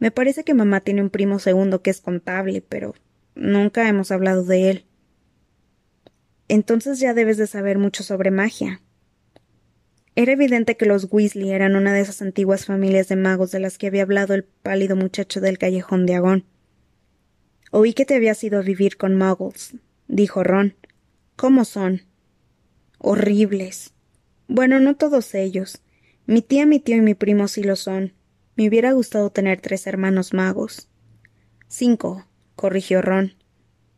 Me 0.03 0.11
parece 0.11 0.43
que 0.43 0.53
mamá 0.53 0.81
tiene 0.81 1.01
un 1.01 1.09
primo 1.09 1.39
segundo 1.39 1.81
que 1.81 1.89
es 1.89 2.01
contable, 2.01 2.61
pero 2.61 2.93
Nunca 3.35 3.87
hemos 3.87 4.11
hablado 4.11 4.43
de 4.43 4.69
él. 4.69 4.85
Entonces 6.47 6.99
ya 6.99 7.13
debes 7.13 7.37
de 7.37 7.47
saber 7.47 7.77
mucho 7.77 8.03
sobre 8.03 8.29
magia. 8.29 8.81
Era 10.15 10.33
evidente 10.33 10.75
que 10.75 10.85
los 10.85 11.07
Weasley 11.09 11.51
eran 11.51 11.77
una 11.77 11.93
de 11.93 12.01
esas 12.01 12.21
antiguas 12.21 12.65
familias 12.65 13.07
de 13.07 13.15
magos 13.15 13.51
de 13.51 13.61
las 13.61 13.77
que 13.77 13.87
había 13.87 14.03
hablado 14.03 14.33
el 14.33 14.43
pálido 14.43 14.97
muchacho 14.97 15.39
del 15.39 15.57
callejón 15.57 16.05
de 16.05 16.15
Agón. 16.15 16.45
Oí 17.71 17.93
que 17.93 18.05
te 18.05 18.15
habías 18.15 18.43
ido 18.43 18.59
a 18.59 18.61
vivir 18.61 18.97
con 18.97 19.15
muggles, 19.17 19.75
dijo 20.09 20.43
Ron. 20.43 20.75
¿Cómo 21.37 21.63
son? 21.63 22.03
Horribles. 22.99 23.93
Bueno, 24.49 24.81
no 24.81 24.95
todos 24.95 25.33
ellos. 25.33 25.81
Mi 26.27 26.41
tía, 26.41 26.67
mi 26.67 26.79
tío 26.79 26.97
y 26.97 27.01
mi 27.01 27.15
primo 27.15 27.47
sí 27.47 27.63
lo 27.63 27.77
son. 27.77 28.13
Me 28.55 28.67
hubiera 28.67 28.91
gustado 28.91 29.31
tener 29.31 29.61
tres 29.61 29.87
hermanos 29.87 30.33
magos. 30.33 30.87
Cinco, 31.67 32.27
corrigió 32.55 33.01
Ron. 33.01 33.33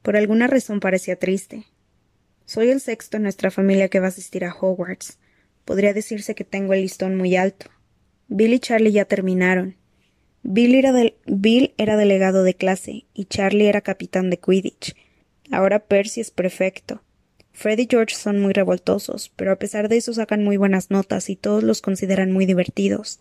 Por 0.02 0.16
alguna 0.16 0.48
razón 0.48 0.80
parecía 0.80 1.18
triste. 1.18 1.66
Soy 2.46 2.70
el 2.70 2.80
sexto 2.80 3.18
en 3.18 3.24
nuestra 3.24 3.52
familia 3.52 3.90
que 3.90 4.00
va 4.00 4.06
a 4.06 4.10
asistir 4.10 4.46
a 4.46 4.54
Hogwarts. 4.54 5.20
Podría 5.66 5.94
decirse 5.94 6.36
que 6.36 6.46
tengo 6.46 6.74
el 6.74 6.82
listón 6.82 7.18
muy 7.18 7.36
alto. 7.36 7.70
Bill 8.28 8.54
y 8.54 8.60
Charlie 8.60 8.94
ya 8.94 9.06
terminaron. 9.06 9.76
Bill 10.44 10.76
era, 10.76 10.94
Bill 11.26 11.74
era 11.78 11.98
delegado 11.98 12.44
de 12.44 12.54
clase 12.54 13.08
y 13.14 13.26
Charlie 13.26 13.68
era 13.68 13.82
capitán 13.82 14.30
de 14.30 14.38
Quidditch. 14.38 14.96
Ahora 15.52 15.80
Percy 15.80 16.22
es 16.22 16.32
prefecto. 16.32 17.02
Fred 17.52 17.80
y 17.80 17.88
George 17.90 18.16
son 18.16 18.40
muy 18.40 18.54
revoltosos, 18.54 19.32
pero 19.36 19.52
a 19.52 19.56
pesar 19.58 19.90
de 19.90 19.98
eso 19.98 20.14
sacan 20.14 20.44
muy 20.44 20.58
buenas 20.58 20.92
notas 20.92 21.30
y 21.30 21.36
todos 21.36 21.64
los 21.64 21.82
consideran 21.82 22.32
muy 22.32 22.46
divertidos. 22.46 23.20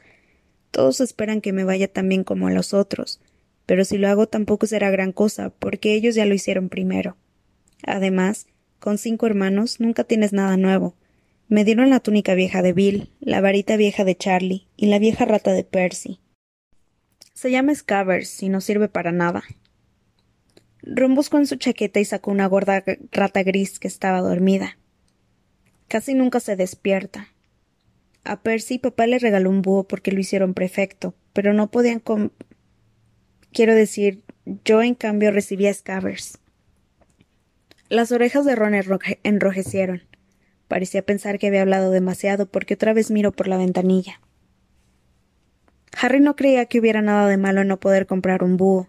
Todos 0.74 1.00
esperan 1.00 1.40
que 1.40 1.52
me 1.52 1.62
vaya 1.62 1.86
tan 1.86 2.08
bien 2.08 2.24
como 2.24 2.48
a 2.48 2.50
los 2.50 2.74
otros, 2.74 3.20
pero 3.64 3.84
si 3.84 3.96
lo 3.96 4.08
hago 4.08 4.26
tampoco 4.26 4.66
será 4.66 4.90
gran 4.90 5.12
cosa, 5.12 5.50
porque 5.50 5.94
ellos 5.94 6.16
ya 6.16 6.26
lo 6.26 6.34
hicieron 6.34 6.68
primero. 6.68 7.16
Además, 7.86 8.48
con 8.80 8.98
cinco 8.98 9.26
hermanos 9.26 9.78
nunca 9.78 10.02
tienes 10.02 10.32
nada 10.32 10.56
nuevo. 10.56 10.96
Me 11.46 11.64
dieron 11.64 11.90
la 11.90 12.00
túnica 12.00 12.34
vieja 12.34 12.60
de 12.60 12.72
Bill, 12.72 13.08
la 13.20 13.40
varita 13.40 13.76
vieja 13.76 14.02
de 14.02 14.16
Charlie 14.16 14.66
y 14.76 14.86
la 14.86 14.98
vieja 14.98 15.24
rata 15.24 15.52
de 15.52 15.62
Percy. 15.62 16.18
Se 17.34 17.52
llama 17.52 17.72
Scabbers 17.72 18.42
y 18.42 18.48
no 18.48 18.60
sirve 18.60 18.88
para 18.88 19.12
nada. 19.12 19.44
Ron 20.82 21.14
buscó 21.14 21.38
en 21.38 21.46
su 21.46 21.54
chaqueta 21.54 22.00
y 22.00 22.04
sacó 22.04 22.32
una 22.32 22.48
gorda 22.48 22.82
rata 23.12 23.44
gris 23.44 23.78
que 23.78 23.86
estaba 23.86 24.22
dormida. 24.22 24.76
Casi 25.86 26.14
nunca 26.14 26.40
se 26.40 26.56
despierta. 26.56 27.28
A 28.24 28.40
Percy 28.40 28.78
papá 28.78 29.06
le 29.06 29.18
regaló 29.18 29.50
un 29.50 29.62
búho 29.62 29.84
porque 29.84 30.10
lo 30.10 30.18
hicieron 30.18 30.54
prefecto, 30.54 31.14
pero 31.32 31.52
no 31.52 31.70
podían 31.70 32.02
Quiero 33.52 33.74
decir, 33.74 34.22
yo 34.64 34.82
en 34.82 34.94
cambio 34.94 35.30
recibía 35.30 35.72
Scabbers. 35.72 36.38
Las 37.88 38.10
orejas 38.12 38.44
de 38.44 38.56
Ron 38.56 38.74
enrojecieron. 39.22 40.02
Parecía 40.68 41.02
pensar 41.02 41.38
que 41.38 41.48
había 41.48 41.62
hablado 41.62 41.90
demasiado 41.90 42.46
porque 42.46 42.74
otra 42.74 42.94
vez 42.94 43.10
miró 43.10 43.30
por 43.30 43.46
la 43.46 43.58
ventanilla. 43.58 44.20
Harry 46.00 46.20
no 46.20 46.34
creía 46.34 46.66
que 46.66 46.80
hubiera 46.80 47.02
nada 47.02 47.28
de 47.28 47.36
malo 47.36 47.60
en 47.60 47.68
no 47.68 47.78
poder 47.78 48.06
comprar 48.06 48.42
un 48.42 48.56
búho. 48.56 48.88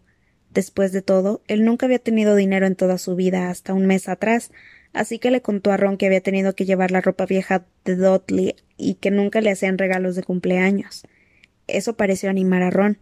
Después 0.49 0.91
de 0.93 1.01
todo, 1.01 1.43
él 1.47 1.65
nunca 1.65 1.85
había 1.85 1.99
tenido 1.99 2.35
dinero 2.35 2.65
en 2.65 2.75
toda 2.75 2.97
su 2.97 3.15
vida 3.15 3.49
hasta 3.49 3.73
un 3.73 3.85
mes 3.85 4.07
atrás, 4.07 4.51
así 4.95 5.19
que 5.19 5.29
le 5.29 5.41
contó 5.43 5.71
a 5.71 5.77
Ron 5.77 5.97
que 5.97 6.07
había 6.07 6.21
tenido 6.21 6.55
que 6.55 6.65
llevar 6.65 6.89
la 6.89 7.01
ropa 7.01 7.27
vieja 7.27 7.65
de 7.83 7.95
Dudley 7.95 8.55
y 8.77 8.95
que 8.95 9.11
nunca 9.11 9.41
le 9.41 9.51
hacían 9.51 9.77
regalos 9.77 10.15
de 10.15 10.23
cumpleaños. 10.23 11.03
Eso 11.67 11.95
pareció 11.95 12.31
animar 12.31 12.63
a 12.63 12.71
Ron 12.71 12.97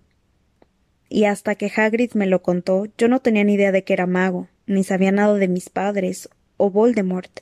y 1.13 1.25
hasta 1.25 1.53
que 1.53 1.71
Hagrid 1.73 2.13
me 2.13 2.25
lo 2.25 2.41
contó, 2.41 2.87
yo 2.97 3.07
no 3.07 3.19
tenía 3.19 3.43
ni 3.43 3.53
idea 3.53 3.71
de 3.71 3.83
que 3.83 3.93
era 3.93 4.07
mago, 4.07 4.49
ni 4.65 4.83
sabía 4.83 5.11
nada 5.11 5.35
de 5.35 5.47
mis 5.47 5.69
padres 5.69 6.27
o 6.57 6.71
Voldemort. 6.71 7.41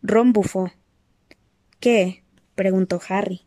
Ron 0.00 0.32
bufó. 0.32 0.70
¿Qué? 1.80 2.22
preguntó 2.54 3.00
Harry. 3.08 3.40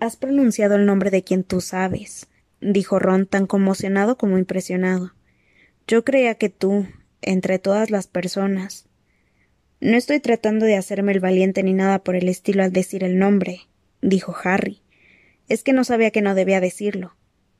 Has 0.00 0.16
pronunciado 0.16 0.76
el 0.76 0.84
nombre 0.84 1.10
de 1.10 1.24
quien 1.24 1.44
tú 1.44 1.62
sabes, 1.62 2.28
dijo 2.60 2.98
Ron 2.98 3.24
tan 3.24 3.46
conmocionado 3.46 4.18
como 4.18 4.36
impresionado. 4.36 5.14
Yo 5.86 6.04
creía 6.04 6.34
que 6.34 6.50
tú, 6.50 6.86
entre 7.22 7.58
todas 7.58 7.90
las 7.90 8.06
personas. 8.06 8.86
No 9.80 9.96
estoy 9.96 10.20
tratando 10.20 10.66
de 10.66 10.76
hacerme 10.76 11.12
el 11.12 11.20
valiente 11.20 11.62
ni 11.62 11.72
nada 11.72 12.00
por 12.00 12.16
el 12.16 12.28
estilo 12.28 12.62
al 12.62 12.72
decir 12.72 13.04
el 13.04 13.18
nombre, 13.18 13.60
dijo 14.02 14.34
Harry. 14.42 14.82
Es 15.48 15.62
que 15.62 15.72
no 15.72 15.84
sabía 15.84 16.10
que 16.10 16.22
no 16.22 16.34
debía 16.34 16.60
decirlo. 16.60 17.14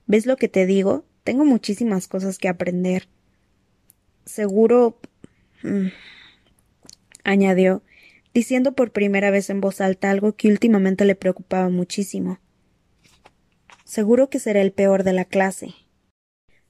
¿Ves 0.07 0.27
lo 0.27 0.37
que 0.37 0.49
te 0.49 0.67
digo? 0.67 1.05
Tengo 1.23 1.45
muchísimas 1.45 2.09
cosas 2.09 2.39
que 2.39 2.49
aprender. 2.49 3.09
Seguro. 4.25 4.99
Mm, 5.63 5.89
añadió, 7.25 7.83
diciendo 8.35 8.73
por 8.73 8.93
primera 8.93 9.31
vez 9.31 9.51
en 9.51 9.61
voz 9.61 9.81
alta 9.81 10.11
algo 10.11 10.35
que 10.35 10.49
últimamente 10.49 11.05
le 11.05 11.15
preocupaba 11.15 11.69
muchísimo. 11.69 12.39
Seguro 13.85 14.29
que 14.29 14.39
será 14.39 14.61
el 14.61 14.73
peor 14.73 15.03
de 15.03 15.13
la 15.13 15.25
clase. 15.25 15.75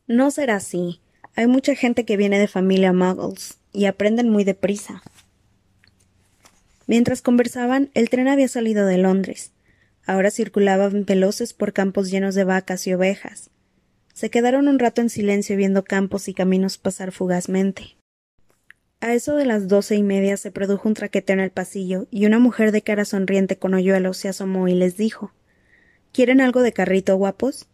No 0.07 0.31
será 0.31 0.57
así. 0.57 1.01
Hay 1.38 1.46
mucha 1.46 1.77
gente 1.77 2.05
que 2.05 2.16
viene 2.16 2.40
de 2.40 2.48
familia 2.48 2.92
muggles 2.92 3.59
y 3.72 3.85
aprenden 3.85 4.29
muy 4.29 4.42
deprisa. 4.42 5.05
Mientras 6.88 7.22
conversaban, 7.22 7.92
el 7.94 8.11
tren 8.11 8.27
había 8.27 8.48
salido 8.48 8.87
de 8.87 8.98
Londres. 8.98 9.53
Ahora 10.05 10.33
circulaban 10.33 11.05
veloces 11.05 11.53
por 11.53 11.72
campos 11.72 12.11
llenos 12.11 12.35
de 12.35 12.42
vacas 12.42 12.88
y 12.88 12.92
ovejas. 12.92 13.51
Se 14.14 14.31
quedaron 14.31 14.66
un 14.66 14.81
rato 14.81 15.01
en 15.01 15.11
silencio 15.11 15.57
viendo 15.57 15.85
campos 15.85 16.27
y 16.27 16.35
caminos 16.35 16.77
pasar 16.77 17.12
fugazmente. 17.12 17.96
A 18.98 19.14
eso 19.14 19.37
de 19.37 19.44
las 19.44 19.68
doce 19.68 19.94
y 19.94 20.03
media 20.03 20.37
se 20.38 20.51
produjo 20.51 20.88
un 20.88 20.94
traqueteo 20.94 21.35
en 21.35 21.40
el 21.40 21.53
pasillo 21.53 22.09
y 22.11 22.27
una 22.27 22.40
mujer 22.40 22.72
de 22.72 22.83
cara 22.83 23.05
sonriente 23.05 23.59
con 23.59 23.74
hoyuelos 23.74 24.16
se 24.16 24.29
asomó 24.29 24.66
y 24.66 24.74
les 24.74 24.96
dijo 24.96 25.31
¿Quieren 26.11 26.40
algo 26.40 26.62
de 26.62 26.72
carrito, 26.72 27.14
guapos? 27.14 27.68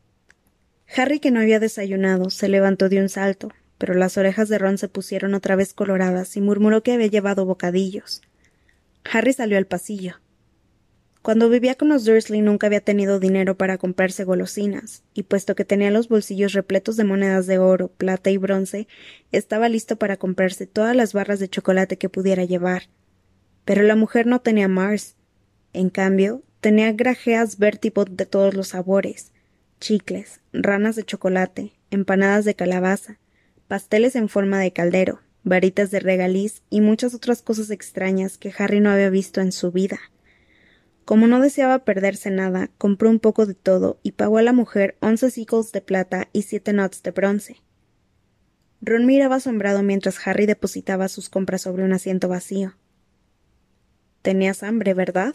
Harry, 0.97 1.20
que 1.20 1.31
no 1.31 1.40
había 1.40 1.61
desayunado, 1.61 2.31
se 2.31 2.49
levantó 2.49 2.88
de 2.88 3.01
un 3.01 3.09
salto, 3.09 3.51
pero 3.79 3.94
las 3.94 4.16
orejas 4.16 4.49
de 4.49 4.59
Ron 4.59 4.79
se 4.79 4.88
pusieron 4.88 5.35
otra 5.35 5.57
vez 5.57 5.75
coloradas 5.75 6.37
y 6.37 6.40
murmuró 6.40 6.83
que 6.83 6.92
había 6.92 7.07
llevado 7.07 7.44
bocadillos. 7.44 8.23
Harry 9.05 9.33
salió 9.33 9.59
al 9.59 9.66
pasillo. 9.66 10.20
Cuando 11.25 11.49
vivía 11.49 11.75
con 11.75 11.88
los 11.88 12.05
Dursley 12.05 12.42
nunca 12.42 12.66
había 12.66 12.83
tenido 12.83 13.18
dinero 13.18 13.57
para 13.57 13.79
comprarse 13.79 14.25
golosinas, 14.25 15.03
y 15.14 15.23
puesto 15.23 15.55
que 15.55 15.64
tenía 15.64 15.90
los 15.90 16.09
bolsillos 16.09 16.53
repletos 16.53 16.99
de 16.99 17.05
monedas 17.05 17.47
de 17.47 17.57
oro, 17.57 17.88
plata 17.88 18.31
y 18.31 18.37
bronce, 18.37 18.88
estaba 19.33 19.70
listo 19.70 19.97
para 19.97 20.18
comprarse 20.18 20.66
todas 20.66 20.94
las 20.94 21.14
barras 21.14 21.40
de 21.40 21.49
chocolate 21.49 21.97
que 21.97 22.11
pudiera 22.11 22.44
llevar. 22.44 22.90
Pero 23.64 23.83
la 23.83 23.97
mujer 23.97 24.27
no 24.27 24.42
tenía 24.42 24.68
Mars. 24.68 25.16
En 25.73 25.88
cambio, 25.88 26.42
tenía 26.61 26.92
grajeas 26.92 27.59
Bertibot 27.59 28.11
de 28.11 28.27
todos 28.27 28.53
los 28.53 28.68
sabores, 28.68 29.33
chicles, 29.80 30.40
ranas 30.52 30.96
de 30.96 31.04
chocolate, 31.04 31.72
empanadas 31.90 32.44
de 32.44 32.54
calabaza, 32.54 33.18
pasteles 33.68 34.16
en 34.16 34.28
forma 34.28 34.60
de 34.60 34.72
caldero, 34.72 35.20
varitas 35.42 35.90
de 35.90 36.00
regaliz 36.00 36.62
y 36.70 36.80
muchas 36.80 37.14
otras 37.14 37.42
cosas 37.42 37.70
extrañas 37.70 38.38
que 38.38 38.52
Harry 38.58 38.80
no 38.80 38.90
había 38.90 39.10
visto 39.10 39.40
en 39.40 39.52
su 39.52 39.72
vida. 39.72 39.98
Como 41.04 41.26
no 41.26 41.40
deseaba 41.40 41.84
perderse 41.84 42.30
nada, 42.30 42.70
compró 42.78 43.10
un 43.10 43.20
poco 43.20 43.44
de 43.44 43.54
todo 43.54 43.98
y 44.02 44.12
pagó 44.12 44.38
a 44.38 44.42
la 44.42 44.54
mujer 44.54 44.96
once 45.00 45.30
sickles 45.30 45.70
de 45.72 45.82
plata 45.82 46.28
y 46.32 46.42
siete 46.42 46.72
knots 46.72 47.02
de 47.02 47.10
bronce. 47.10 47.56
Ron 48.80 49.06
miraba 49.06 49.37
asombrado 49.37 49.82
mientras 49.82 50.26
Harry 50.26 50.46
depositaba 50.46 51.08
sus 51.08 51.28
compras 51.28 51.62
sobre 51.62 51.84
un 51.84 51.92
asiento 51.92 52.28
vacío. 52.28 52.76
Tenías 54.22 54.62
hambre, 54.62 54.94
¿verdad? 54.94 55.34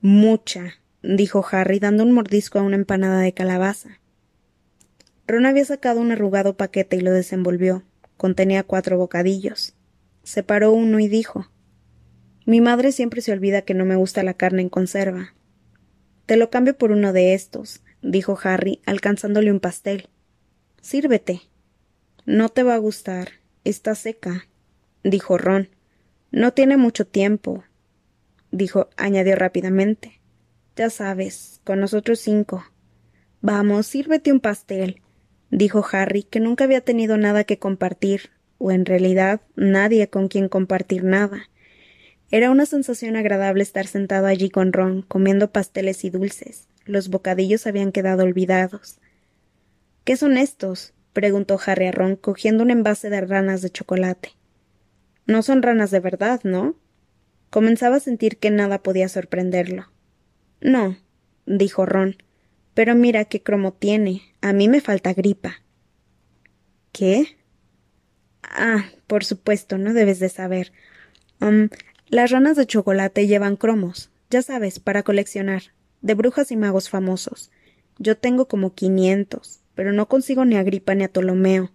Mucha, 0.00 0.74
dijo 1.04 1.44
Harry, 1.50 1.78
dando 1.78 2.02
un 2.02 2.12
mordisco 2.12 2.58
a 2.58 2.62
una 2.62 2.76
empanada 2.76 3.20
de 3.20 3.32
calabaza. 3.32 4.00
Ron 5.26 5.46
había 5.46 5.64
sacado 5.64 6.00
un 6.00 6.12
arrugado 6.12 6.56
paquete 6.56 6.96
y 6.96 7.00
lo 7.00 7.12
desenvolvió. 7.12 7.82
Contenía 8.16 8.62
cuatro 8.62 8.98
bocadillos. 8.98 9.74
Separó 10.22 10.72
uno 10.72 11.00
y 11.00 11.08
dijo 11.08 11.48
mi 12.46 12.60
madre 12.60 12.92
siempre 12.92 13.22
se 13.22 13.32
olvida 13.32 13.62
que 13.62 13.72
no 13.72 13.86
me 13.86 13.96
gusta 13.96 14.22
la 14.22 14.34
carne 14.34 14.60
en 14.60 14.68
conserva. 14.68 15.34
Te 16.26 16.36
lo 16.36 16.50
cambio 16.50 16.76
por 16.76 16.90
uno 16.90 17.14
de 17.14 17.32
estos, 17.32 17.82
dijo 18.02 18.38
Harry, 18.42 18.80
alcanzándole 18.84 19.50
un 19.50 19.60
pastel. 19.60 20.08
Sírvete. 20.82 21.40
No 22.26 22.50
te 22.50 22.62
va 22.62 22.74
a 22.74 22.78
gustar. 22.78 23.30
Está 23.64 23.94
seca, 23.94 24.46
dijo 25.02 25.38
Ron. 25.38 25.70
No 26.30 26.52
tiene 26.52 26.76
mucho 26.76 27.06
tiempo, 27.06 27.64
dijo, 28.50 28.90
añadió 28.96 29.36
rápidamente. 29.36 30.20
Ya 30.76 30.90
sabes, 30.90 31.60
con 31.62 31.78
nosotros 31.80 32.18
cinco. 32.18 32.64
Vamos, 33.40 33.86
sírvete 33.86 34.32
un 34.32 34.40
pastel, 34.40 35.02
dijo 35.50 35.84
Harry, 35.92 36.24
que 36.24 36.40
nunca 36.40 36.64
había 36.64 36.80
tenido 36.80 37.16
nada 37.16 37.44
que 37.44 37.60
compartir, 37.60 38.30
o 38.58 38.72
en 38.72 38.84
realidad 38.84 39.40
nadie 39.54 40.08
con 40.08 40.26
quien 40.26 40.48
compartir 40.48 41.04
nada. 41.04 41.48
Era 42.32 42.50
una 42.50 42.66
sensación 42.66 43.14
agradable 43.14 43.62
estar 43.62 43.86
sentado 43.86 44.26
allí 44.26 44.50
con 44.50 44.72
Ron, 44.72 45.02
comiendo 45.02 45.52
pasteles 45.52 46.04
y 46.04 46.10
dulces. 46.10 46.66
Los 46.84 47.08
bocadillos 47.08 47.68
habían 47.68 47.92
quedado 47.92 48.24
olvidados. 48.24 48.98
¿Qué 50.02 50.16
son 50.16 50.36
estos? 50.36 50.92
preguntó 51.12 51.60
Harry 51.64 51.86
a 51.86 51.92
Ron, 51.92 52.16
cogiendo 52.16 52.64
un 52.64 52.72
envase 52.72 53.10
de 53.10 53.20
ranas 53.20 53.62
de 53.62 53.70
chocolate. 53.70 54.30
No 55.26 55.42
son 55.42 55.62
ranas 55.62 55.92
de 55.92 56.00
verdad, 56.00 56.40
¿no? 56.42 56.74
Comenzaba 57.50 57.96
a 57.96 58.00
sentir 58.00 58.38
que 58.38 58.50
nada 58.50 58.82
podía 58.82 59.08
sorprenderlo. 59.08 59.93
No, 60.64 60.96
dijo 61.44 61.84
Ron. 61.84 62.16
Pero 62.72 62.94
mira 62.94 63.26
qué 63.26 63.42
cromo 63.42 63.74
tiene. 63.74 64.22
A 64.40 64.54
mí 64.54 64.66
me 64.66 64.80
falta 64.80 65.12
gripa. 65.12 65.60
¿Qué? 66.90 67.36
Ah, 68.42 68.86
por 69.06 69.24
supuesto, 69.24 69.76
no 69.76 69.92
debes 69.92 70.20
de 70.20 70.30
saber. 70.30 70.72
Um, 71.38 71.68
las 72.08 72.30
ranas 72.30 72.56
de 72.56 72.66
chocolate 72.66 73.26
llevan 73.26 73.56
cromos, 73.56 74.10
ya 74.30 74.40
sabes, 74.40 74.80
para 74.80 75.02
coleccionar, 75.02 75.64
de 76.00 76.14
brujas 76.14 76.50
y 76.50 76.56
magos 76.56 76.88
famosos. 76.88 77.50
Yo 77.98 78.16
tengo 78.16 78.48
como 78.48 78.74
quinientos, 78.74 79.60
pero 79.74 79.92
no 79.92 80.08
consigo 80.08 80.46
ni 80.46 80.56
a 80.56 80.62
Gripa 80.62 80.94
ni 80.94 81.04
a 81.04 81.08
Ptolomeo. 81.08 81.72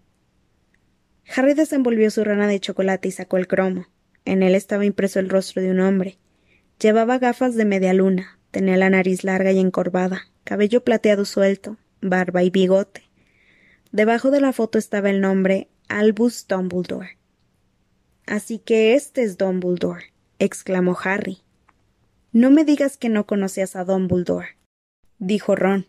Harry 1.36 1.54
desenvolvió 1.54 2.10
su 2.10 2.24
rana 2.24 2.48
de 2.48 2.60
chocolate 2.60 3.10
y 3.10 3.12
sacó 3.12 3.38
el 3.38 3.48
cromo. 3.48 3.86
En 4.26 4.42
él 4.42 4.56
estaba 4.56 4.84
impreso 4.84 5.20
el 5.20 5.30
rostro 5.30 5.62
de 5.62 5.70
un 5.70 5.80
hombre. 5.80 6.18
Llevaba 6.80 7.20
gafas 7.20 7.56
de 7.56 7.66
media 7.66 7.94
luna, 7.94 8.39
tenía 8.52 8.78
la 8.78 8.90
nariz 8.90 9.24
larga 9.24 9.52
y 9.52 9.60
encorvada, 9.60 10.28
cabello 10.44 10.84
plateado 10.84 11.26
suelto, 11.26 11.78
barba 12.02 12.44
y 12.44 12.50
bigote. 12.50 13.04
Debajo 13.92 14.32
de 14.32 14.42
la 14.42 14.54
foto 14.54 14.78
estaba 14.78 15.10
el 15.10 15.22
nombre 15.22 15.70
Albus 15.88 16.48
Dumbledore. 16.48 17.18
Así 18.26 18.60
que 18.60 18.94
este 18.94 19.24
es 19.24 19.38
Dumbledore 19.38 20.14
exclamó 20.40 20.98
Harry. 21.04 21.40
No 22.32 22.50
me 22.50 22.64
digas 22.64 22.98
que 22.98 23.10
no 23.10 23.26
conocías 23.26 23.76
a 23.76 23.84
Dumbledore, 23.84 24.58
dijo 25.20 25.56
Ron. 25.56 25.86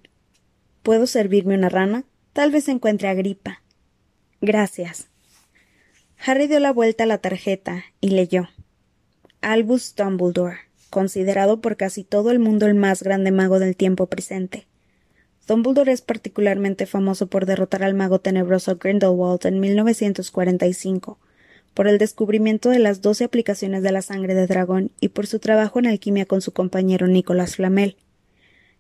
¿Puedo 0.82 1.06
servirme 1.06 1.54
una 1.54 1.68
rana? 1.68 2.04
Tal 2.32 2.50
vez 2.50 2.68
encuentre 2.68 3.08
a 3.08 3.14
gripa. 3.14 3.62
Gracias. 4.40 5.08
Harry 6.24 6.48
dio 6.48 6.60
la 6.60 6.72
vuelta 6.72 7.04
a 7.04 7.06
la 7.06 7.18
tarjeta 7.18 7.84
y 8.00 8.10
leyó. 8.10 8.48
Albus 9.40 9.94
Dumbledore, 9.94 10.58
considerado 10.90 11.60
por 11.60 11.76
casi 11.76 12.04
todo 12.04 12.30
el 12.30 12.38
mundo 12.38 12.66
el 12.66 12.74
más 12.74 13.02
grande 13.02 13.30
mago 13.30 13.58
del 13.58 13.76
tiempo 13.76 14.06
presente. 14.06 14.66
Dumbledore 15.46 15.92
es 15.92 16.02
particularmente 16.02 16.86
famoso 16.86 17.28
por 17.28 17.46
derrotar 17.46 17.82
al 17.82 17.94
mago 17.94 18.20
tenebroso 18.20 18.76
Grindelwald 18.76 19.46
en 19.46 19.60
1945 19.60 21.18
por 21.74 21.86
el 21.86 21.98
descubrimiento 21.98 22.68
de 22.70 22.78
las 22.78 23.00
doce 23.00 23.24
aplicaciones 23.24 23.82
de 23.82 23.92
la 23.92 24.02
sangre 24.02 24.34
de 24.34 24.46
dragón 24.46 24.90
y 25.00 25.08
por 25.08 25.26
su 25.26 25.38
trabajo 25.38 25.78
en 25.78 25.86
alquimia 25.86 26.26
con 26.26 26.40
su 26.40 26.52
compañero 26.52 27.06
Nicolas 27.06 27.56
Flamel. 27.56 27.96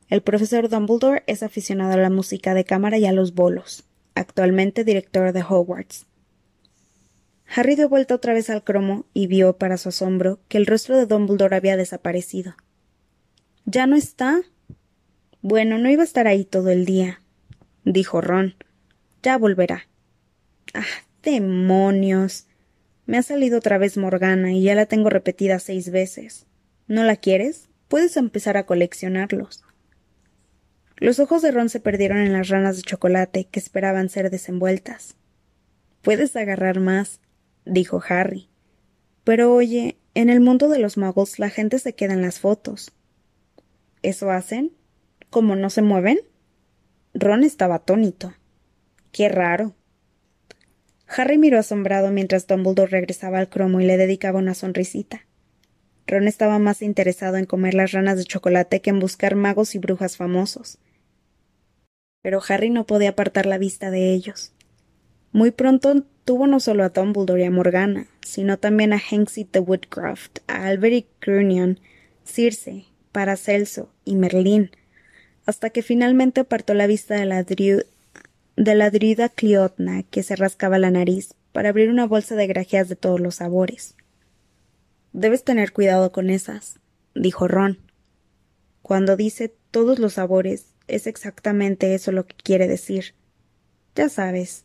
El 0.08 0.22
profesor 0.22 0.68
Dumbledore 0.68 1.22
es 1.26 1.42
aficionado 1.42 1.94
a 1.94 1.96
la 1.96 2.10
música 2.10 2.52
de 2.52 2.64
cámara 2.64 2.98
y 2.98 3.06
a 3.06 3.12
los 3.12 3.34
bolos, 3.34 3.84
actualmente 4.14 4.84
director 4.84 5.32
de 5.32 5.42
Hogwarts. 5.42 6.06
Harry 7.52 7.74
dio 7.74 7.88
vuelta 7.88 8.14
otra 8.14 8.32
vez 8.32 8.48
al 8.48 8.62
cromo 8.62 9.06
y 9.12 9.26
vio, 9.26 9.58
para 9.58 9.76
su 9.76 9.88
asombro, 9.88 10.38
que 10.48 10.56
el 10.56 10.66
rostro 10.66 10.96
de 10.96 11.06
Dumbledore 11.06 11.56
había 11.56 11.76
desaparecido. 11.76 12.54
¿Ya 13.64 13.86
no 13.86 13.96
está? 13.96 14.40
Bueno, 15.42 15.78
no 15.78 15.90
iba 15.90 16.02
a 16.02 16.04
estar 16.04 16.28
ahí 16.28 16.44
todo 16.44 16.70
el 16.70 16.84
día, 16.84 17.20
dijo 17.84 18.20
Ron. 18.20 18.54
Ya 19.22 19.36
volverá. 19.36 19.88
Ah, 20.74 20.84
demonios. 21.22 22.46
Me 23.06 23.18
ha 23.18 23.22
salido 23.22 23.58
otra 23.58 23.78
vez 23.78 23.96
Morgana 23.96 24.52
y 24.52 24.62
ya 24.62 24.76
la 24.76 24.86
tengo 24.86 25.10
repetida 25.10 25.58
seis 25.58 25.90
veces. 25.90 26.46
¿No 26.86 27.02
la 27.02 27.16
quieres? 27.16 27.68
Puedes 27.88 28.16
empezar 28.16 28.56
a 28.56 28.66
coleccionarlos. 28.66 29.64
Los 30.98 31.18
ojos 31.18 31.42
de 31.42 31.50
Ron 31.50 31.68
se 31.68 31.80
perdieron 31.80 32.18
en 32.18 32.32
las 32.32 32.48
ranas 32.48 32.76
de 32.76 32.82
chocolate 32.82 33.48
que 33.50 33.58
esperaban 33.58 34.08
ser 34.08 34.30
desenvueltas. 34.30 35.16
Puedes 36.02 36.36
agarrar 36.36 36.78
más, 36.78 37.20
dijo 37.64 38.02
Harry. 38.08 38.48
Pero 39.24 39.54
oye, 39.54 39.98
en 40.14 40.30
el 40.30 40.40
mundo 40.40 40.68
de 40.68 40.78
los 40.78 40.96
magos 40.96 41.38
la 41.38 41.50
gente 41.50 41.78
se 41.78 41.94
queda 41.94 42.14
en 42.14 42.22
las 42.22 42.40
fotos. 42.40 42.92
¿Eso 44.02 44.30
hacen? 44.30 44.72
¿Cómo 45.30 45.56
no 45.56 45.70
se 45.70 45.82
mueven? 45.82 46.18
Ron 47.14 47.44
estaba 47.44 47.76
atónito. 47.76 48.34
Qué 49.12 49.28
raro. 49.28 49.74
Harry 51.06 51.38
miró 51.38 51.58
asombrado 51.58 52.10
mientras 52.10 52.46
Dumbledore 52.46 52.90
regresaba 52.90 53.38
al 53.38 53.48
cromo 53.48 53.80
y 53.80 53.84
le 53.84 53.96
dedicaba 53.96 54.38
una 54.38 54.54
sonrisita. 54.54 55.26
Ron 56.06 56.28
estaba 56.28 56.58
más 56.58 56.82
interesado 56.82 57.36
en 57.36 57.46
comer 57.46 57.74
las 57.74 57.92
ranas 57.92 58.16
de 58.16 58.24
chocolate 58.24 58.80
que 58.80 58.90
en 58.90 59.00
buscar 59.00 59.34
magos 59.36 59.74
y 59.74 59.78
brujas 59.78 60.16
famosos. 60.16 60.78
Pero 62.22 62.40
Harry 62.48 62.70
no 62.70 62.86
podía 62.86 63.10
apartar 63.10 63.46
la 63.46 63.58
vista 63.58 63.90
de 63.90 64.12
ellos. 64.12 64.52
Muy 65.32 65.50
pronto 65.50 66.04
tuvo 66.30 66.46
no 66.46 66.60
solo 66.60 66.84
a 66.84 66.90
Dumbledore 66.90 67.42
y 67.42 67.44
a 67.46 67.50
Morgana, 67.50 68.06
sino 68.24 68.56
también 68.56 68.92
a 68.92 69.00
Hanksy 69.00 69.48
de 69.52 69.58
Woodcroft, 69.58 70.38
a 70.46 70.68
Alberic 70.68 71.08
Grunion, 71.20 71.80
Circe, 72.24 72.84
Paracelso 73.10 73.90
y 74.04 74.14
Merlín, 74.14 74.70
hasta 75.44 75.70
que 75.70 75.82
finalmente 75.82 76.42
apartó 76.42 76.72
la 76.74 76.86
vista 76.86 77.16
de 77.16 77.24
la, 77.24 77.42
de 77.42 77.84
la 78.76 78.90
druida 78.90 79.28
Cliotna, 79.28 80.04
que 80.04 80.22
se 80.22 80.36
rascaba 80.36 80.78
la 80.78 80.92
nariz, 80.92 81.34
para 81.50 81.70
abrir 81.70 81.90
una 81.90 82.06
bolsa 82.06 82.36
de 82.36 82.46
grajeas 82.46 82.88
de 82.88 82.94
todos 82.94 83.18
los 83.18 83.34
sabores. 83.34 83.96
Debes 85.12 85.42
tener 85.42 85.72
cuidado 85.72 86.12
con 86.12 86.30
esas, 86.30 86.78
dijo 87.16 87.48
Ron. 87.48 87.80
Cuando 88.82 89.16
dice 89.16 89.52
todos 89.72 89.98
los 89.98 90.12
sabores, 90.12 90.66
es 90.86 91.08
exactamente 91.08 91.92
eso 91.92 92.12
lo 92.12 92.24
que 92.24 92.36
quiere 92.36 92.68
decir. 92.68 93.16
Ya 93.96 94.08
sabes, 94.08 94.64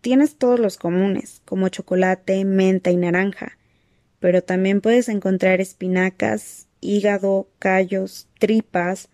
tienes 0.00 0.36
todos 0.36 0.58
los 0.58 0.76
comunes, 0.76 1.42
como 1.44 1.68
chocolate, 1.68 2.44
menta 2.44 2.90
y 2.90 2.96
naranja, 2.96 3.58
pero 4.20 4.42
también 4.42 4.80
puedes 4.80 5.08
encontrar 5.08 5.60
espinacas, 5.60 6.66
hígado, 6.80 7.48
callos, 7.58 8.28
tripas. 8.38 9.08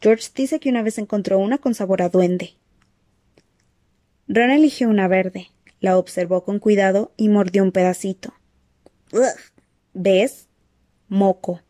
George 0.00 0.28
dice 0.34 0.60
que 0.60 0.70
una 0.70 0.82
vez 0.82 0.98
encontró 0.98 1.38
una 1.38 1.58
con 1.58 1.74
sabor 1.74 2.02
a 2.02 2.08
duende. 2.08 2.54
Ron 4.28 4.50
eligió 4.50 4.88
una 4.88 5.08
verde, 5.08 5.48
la 5.80 5.96
observó 5.96 6.44
con 6.44 6.58
cuidado 6.58 7.12
y 7.16 7.28
mordió 7.28 7.62
un 7.62 7.72
pedacito. 7.72 8.34
¿Ves? 9.94 10.48
Moco. 11.08 11.62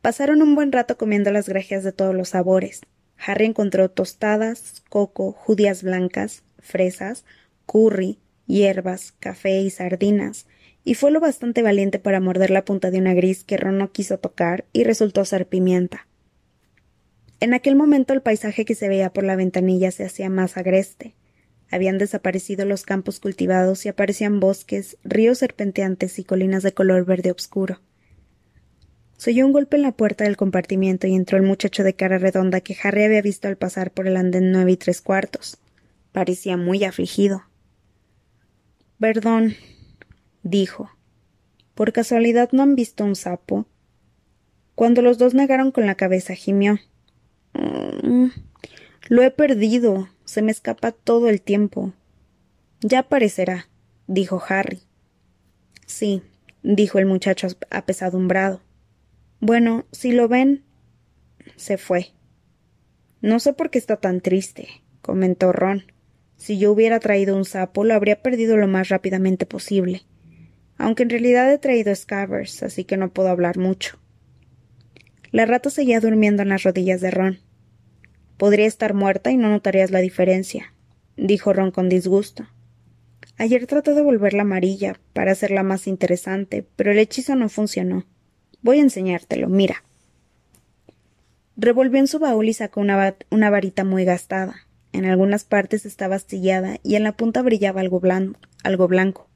Pasaron 0.00 0.40
un 0.40 0.54
buen 0.54 0.72
rato 0.72 0.96
comiendo 0.96 1.30
las 1.30 1.48
grajeas 1.48 1.84
de 1.84 1.92
todos 1.92 2.14
los 2.14 2.30
sabores. 2.30 2.80
Harry 3.18 3.46
encontró 3.46 3.90
tostadas, 3.90 4.82
coco, 4.88 5.32
judías 5.32 5.82
blancas, 5.82 6.42
fresas, 6.58 7.24
curry, 7.66 8.18
hierbas, 8.46 9.12
café 9.20 9.60
y 9.60 9.70
sardinas, 9.70 10.46
y 10.84 10.94
fue 10.94 11.10
lo 11.10 11.20
bastante 11.20 11.62
valiente 11.62 11.98
para 11.98 12.20
morder 12.20 12.50
la 12.50 12.64
punta 12.64 12.90
de 12.90 12.98
una 12.98 13.14
gris 13.14 13.44
que 13.44 13.56
Ron 13.56 13.78
no 13.78 13.92
quiso 13.92 14.18
tocar 14.18 14.64
y 14.72 14.84
resultó 14.84 15.24
ser 15.24 15.46
pimienta. 15.46 16.06
En 17.40 17.54
aquel 17.54 17.76
momento 17.76 18.14
el 18.14 18.22
paisaje 18.22 18.64
que 18.64 18.74
se 18.74 18.88
veía 18.88 19.12
por 19.12 19.24
la 19.24 19.36
ventanilla 19.36 19.90
se 19.90 20.04
hacía 20.04 20.28
más 20.28 20.56
agreste. 20.56 21.14
Habían 21.70 21.98
desaparecido 21.98 22.64
los 22.64 22.84
campos 22.84 23.20
cultivados 23.20 23.84
y 23.84 23.90
aparecían 23.90 24.40
bosques, 24.40 24.96
ríos 25.04 25.38
serpenteantes 25.38 26.18
y 26.18 26.24
colinas 26.24 26.62
de 26.62 26.72
color 26.72 27.04
verde 27.04 27.30
oscuro. 27.30 27.80
Se 29.18 29.30
oyó 29.30 29.46
un 29.46 29.52
golpe 29.52 29.76
en 29.76 29.82
la 29.82 29.92
puerta 29.92 30.24
del 30.24 30.36
compartimiento 30.36 31.06
y 31.06 31.14
entró 31.14 31.36
el 31.36 31.44
muchacho 31.44 31.84
de 31.84 31.94
cara 31.94 32.18
redonda 32.18 32.60
que 32.60 32.76
Harry 32.82 33.04
había 33.04 33.20
visto 33.20 33.46
al 33.46 33.56
pasar 33.56 33.90
por 33.90 34.06
el 34.06 34.16
andén 34.16 34.50
nueve 34.52 34.72
y 34.72 34.76
tres 34.76 35.02
cuartos. 35.02 35.58
Parecía 36.12 36.56
muy 36.56 36.84
afligido. 36.84 37.44
Perdón, 38.98 39.54
dijo. 40.42 40.90
¿Por 41.74 41.92
casualidad 41.92 42.50
no 42.52 42.62
han 42.62 42.74
visto 42.74 43.04
un 43.04 43.14
sapo? 43.14 43.66
Cuando 44.74 45.02
los 45.02 45.18
dos 45.18 45.34
negaron 45.34 45.70
con 45.70 45.86
la 45.86 45.94
cabeza, 45.94 46.34
gimió. 46.34 46.78
Mm, 47.52 48.26
lo 49.08 49.22
he 49.22 49.30
perdido. 49.30 50.08
Se 50.24 50.42
me 50.42 50.52
escapa 50.52 50.92
todo 50.92 51.28
el 51.28 51.40
tiempo. 51.40 51.92
Ya 52.80 53.00
aparecerá, 53.00 53.68
dijo 54.06 54.42
Harry. 54.48 54.82
Sí, 55.86 56.22
dijo 56.62 56.98
el 56.98 57.06
muchacho 57.06 57.48
apesadumbrado. 57.70 58.60
Bueno, 59.40 59.84
si 59.92 60.12
lo 60.12 60.28
ven. 60.28 60.64
se 61.56 61.78
fue. 61.78 62.12
No 63.20 63.40
sé 63.40 63.52
por 63.52 63.70
qué 63.70 63.78
está 63.78 63.96
tan 63.96 64.20
triste, 64.20 64.68
comentó 65.02 65.52
Ron. 65.52 65.84
Si 66.38 66.56
yo 66.56 66.72
hubiera 66.72 67.00
traído 67.00 67.36
un 67.36 67.44
sapo, 67.44 67.84
lo 67.84 67.94
habría 67.94 68.22
perdido 68.22 68.56
lo 68.56 68.68
más 68.68 68.88
rápidamente 68.88 69.44
posible. 69.44 70.02
Aunque 70.78 71.02
en 71.02 71.10
realidad 71.10 71.52
he 71.52 71.58
traído 71.58 71.94
Scabbers, 71.94 72.62
así 72.62 72.84
que 72.84 72.96
no 72.96 73.12
puedo 73.12 73.28
hablar 73.28 73.58
mucho. 73.58 73.98
La 75.32 75.44
rata 75.44 75.68
seguía 75.68 76.00
durmiendo 76.00 76.42
en 76.42 76.48
las 76.48 76.62
rodillas 76.62 77.00
de 77.00 77.10
Ron. 77.10 77.38
Podría 78.38 78.66
estar 78.66 78.94
muerta 78.94 79.32
y 79.32 79.36
no 79.36 79.50
notarías 79.50 79.90
la 79.90 79.98
diferencia, 79.98 80.72
dijo 81.16 81.52
Ron 81.52 81.72
con 81.72 81.88
disgusto. 81.88 82.46
Ayer 83.36 83.66
traté 83.66 83.92
de 83.94 84.02
volverla 84.02 84.42
amarilla 84.42 84.98
para 85.12 85.32
hacerla 85.32 85.64
más 85.64 85.88
interesante, 85.88 86.64
pero 86.76 86.92
el 86.92 86.98
hechizo 86.98 87.34
no 87.34 87.48
funcionó. 87.48 88.06
Voy 88.62 88.78
a 88.78 88.82
enseñártelo, 88.82 89.48
mira. 89.48 89.82
Revolvió 91.56 91.98
en 91.98 92.06
su 92.06 92.20
baúl 92.20 92.48
y 92.48 92.54
sacó 92.54 92.80
una, 92.80 93.16
una 93.30 93.50
varita 93.50 93.82
muy 93.82 94.04
gastada. 94.04 94.67
En 94.92 95.04
algunas 95.04 95.44
partes 95.44 95.86
estaba 95.86 96.16
astillada 96.16 96.78
y 96.82 96.96
en 96.96 97.04
la 97.04 97.12
punta 97.12 97.42
brillaba 97.42 97.80
algo, 97.80 98.00
algo 98.64 98.88
blanco. 98.88 99.28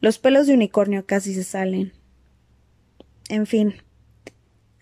Los 0.00 0.18
pelos 0.18 0.46
de 0.46 0.54
unicornio 0.54 1.06
casi 1.06 1.34
se 1.34 1.44
salen. 1.44 1.92
En 3.28 3.46
fin, 3.46 3.74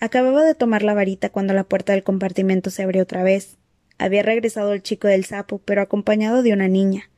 Acababa 0.00 0.44
de 0.44 0.54
tomar 0.54 0.82
la 0.82 0.94
varita 0.94 1.30
cuando 1.30 1.54
la 1.54 1.64
puerta 1.64 1.92
del 1.92 2.04
compartimento 2.04 2.70
se 2.70 2.84
abrió 2.84 3.02
otra 3.02 3.24
vez. 3.24 3.56
Había 3.98 4.22
regresado 4.22 4.72
el 4.72 4.82
chico 4.82 5.08
del 5.08 5.24
sapo, 5.24 5.58
pero 5.58 5.82
acompañado 5.82 6.42
de 6.42 6.52
una 6.52 6.68
niña. 6.68 7.10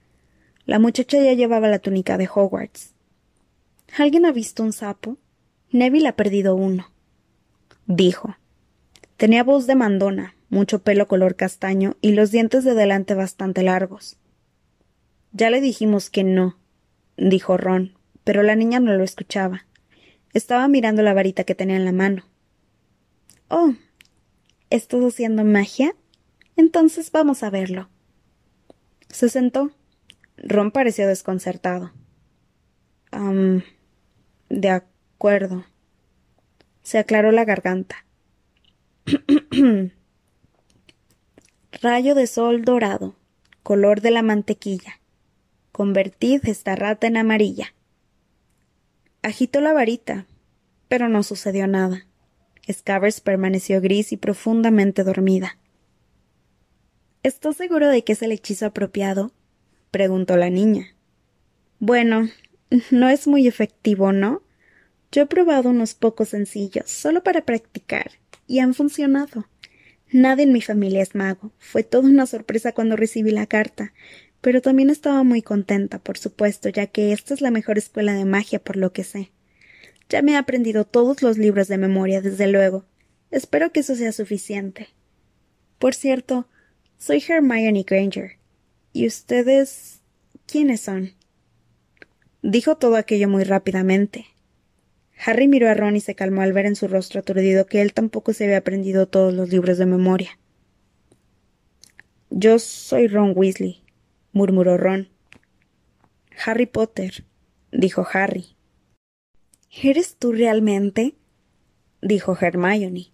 La 0.64 0.78
muchacha 0.78 1.18
ya 1.18 1.35
llevaba 1.35 1.68
la 1.68 1.78
túnica 1.78 2.16
de 2.16 2.28
Hogwarts. 2.33 2.94
¿Alguien 3.98 4.24
ha 4.24 4.33
visto 4.33 4.62
un 4.62 4.72
sapo? 4.72 5.18
Neville 5.70 6.09
ha 6.09 6.16
perdido 6.16 6.54
uno. 6.54 6.90
Dijo. 7.87 8.37
Tenía 9.18 9.44
voz 9.44 9.66
de 9.66 9.74
mandona, 9.74 10.35
mucho 10.51 10.83
pelo 10.83 11.09
color 11.09 11.37
castaño 11.37 11.97
y 12.01 12.13
los 12.13 12.31
dientes 12.31 12.65
de 12.65 12.75
delante 12.75 13.15
bastante 13.15 13.63
largos. 13.63 14.19
Ya 15.33 15.49
le 15.49 15.61
dijimos 15.61 16.11
que 16.11 16.25
no, 16.25 16.59
dijo 17.17 17.57
Ron, 17.57 17.97
pero 18.25 18.43
la 18.43 18.57
niña 18.57 18.81
no 18.81 18.93
lo 18.95 19.05
escuchaba. 19.05 19.65
Estaba 20.35 20.69
mirando 20.69 21.03
la 21.03 21.15
varita 21.15 21.45
que 21.45 21.55
tenía 21.55 21.77
en 21.77 21.85
la 21.85 21.93
mano. 21.93 22.25
Oh, 23.49 23.75
¿estás 24.71 25.03
haciendo 25.03 25.45
magia? 25.45 25.95
Entonces 26.57 27.11
vamos 27.11 27.43
a 27.43 27.51
verlo. 27.51 27.89
Se 29.09 29.29
sentó. 29.29 29.71
Ron 30.37 30.71
pareció 30.73 31.07
desconcertado. 31.07 31.93
de 34.49 34.69
acuerdo. 34.69 35.65
Se 36.83 36.99
aclaró 36.99 37.31
la 37.31 37.45
garganta. 37.45 38.05
Rayo 41.72 42.16
de 42.16 42.26
sol 42.26 42.62
dorado, 42.62 43.14
color 43.62 44.00
de 44.00 44.11
la 44.11 44.22
mantequilla. 44.22 45.00
Convertid 45.70 46.40
esta 46.46 46.74
rata 46.74 47.06
en 47.06 47.16
amarilla. 47.16 47.74
Agitó 49.22 49.61
la 49.61 49.72
varita, 49.72 50.26
pero 50.88 51.09
no 51.09 51.22
sucedió 51.22 51.68
nada. 51.68 52.06
Scabbers 52.70 53.20
permaneció 53.20 53.80
gris 53.80 54.12
y 54.12 54.16
profundamente 54.16 55.04
dormida. 55.04 55.59
¿Estás 57.22 57.56
seguro 57.56 57.88
de 57.88 58.02
que 58.02 58.12
es 58.12 58.22
el 58.22 58.33
hechizo 58.33 58.66
apropiado? 58.66 59.30
preguntó 59.92 60.37
la 60.37 60.50
niña. 60.50 60.94
Bueno, 61.78 62.28
no 62.90 63.09
es 63.09 63.28
muy 63.28 63.46
efectivo, 63.46 64.12
¿no? 64.12 64.42
Yo 65.12 65.22
he 65.22 65.26
probado 65.26 65.70
unos 65.70 65.94
pocos 65.94 66.30
sencillos, 66.30 66.90
solo 66.90 67.22
para 67.22 67.44
practicar, 67.44 68.11
y 68.46 68.59
han 68.59 68.74
funcionado. 68.74 69.46
Nadie 70.12 70.44
en 70.44 70.53
mi 70.53 70.61
familia 70.61 71.03
es 71.03 71.14
mago. 71.14 71.53
Fue 71.59 71.85
toda 71.85 72.09
una 72.09 72.27
sorpresa 72.27 72.73
cuando 72.73 72.96
recibí 72.96 73.31
la 73.31 73.46
carta, 73.46 73.92
pero 74.40 74.61
también 74.61 74.90
estaba 74.90 75.23
muy 75.23 75.42
contenta, 75.42 75.99
por 75.99 76.18
supuesto, 76.18 76.68
ya 76.68 76.87
que 76.87 77.12
esta 77.12 77.35
es 77.35 77.40
la 77.40 77.51
mejor 77.51 77.79
escuela 77.79 78.14
de 78.14 78.25
magia 78.25 78.59
por 78.59 78.77
lo 78.77 78.92
que 78.92 79.05
sé. 79.05 79.31
Ya 80.09 80.23
me 80.23 80.33
he 80.33 80.37
aprendido 80.37 80.85
todos 80.85 81.23
los 81.23 81.38
libros 81.38 81.68
de 81.68 81.79
memoria, 81.79 82.20
desde 82.20 82.49
luego. 82.49 82.85
Espero 83.31 83.70
que 83.70 83.81
eso 83.81 83.94
sea 83.94 84.11
suficiente. 84.11 84.88
Por 85.79 85.94
cierto, 85.94 86.49
soy 86.99 87.23
Hermione 87.27 87.85
Granger. 87.85 88.33
¿Y 88.92 89.07
ustedes. 89.07 90.01
quiénes 90.46 90.81
son? 90.81 91.12
Dijo 92.42 92.77
todo 92.77 92.96
aquello 92.96 93.29
muy 93.29 93.44
rápidamente. 93.44 94.27
Harry 95.24 95.48
miró 95.48 95.68
a 95.68 95.74
Ron 95.74 95.96
y 95.96 96.00
se 96.00 96.14
calmó 96.14 96.42
al 96.42 96.52
ver 96.52 96.66
en 96.66 96.76
su 96.76 96.88
rostro 96.88 97.20
aturdido 97.20 97.66
que 97.66 97.83
él 97.83 97.92
tampoco 97.92 98.33
se 98.33 98.44
había 98.44 98.59
aprendido 98.59 99.06
todos 99.06 99.35
los 99.35 99.50
libros 99.50 99.78
de 99.78 99.87
memoria. 99.87 100.38
Yo 102.30 102.59
soy 102.59 103.09
Ron 103.09 103.33
Weasley, 103.35 103.83
murmuró 104.33 104.78
Ron. 104.78 105.09
Harry 106.44 106.66
Potter, 106.66 107.24
dijo 107.70 108.06
Harry. 108.12 108.56
¿Eres 109.83 110.16
tú 110.16 110.33
realmente? 110.33 111.14
dijo 112.00 112.37
Hermione. 112.40 113.09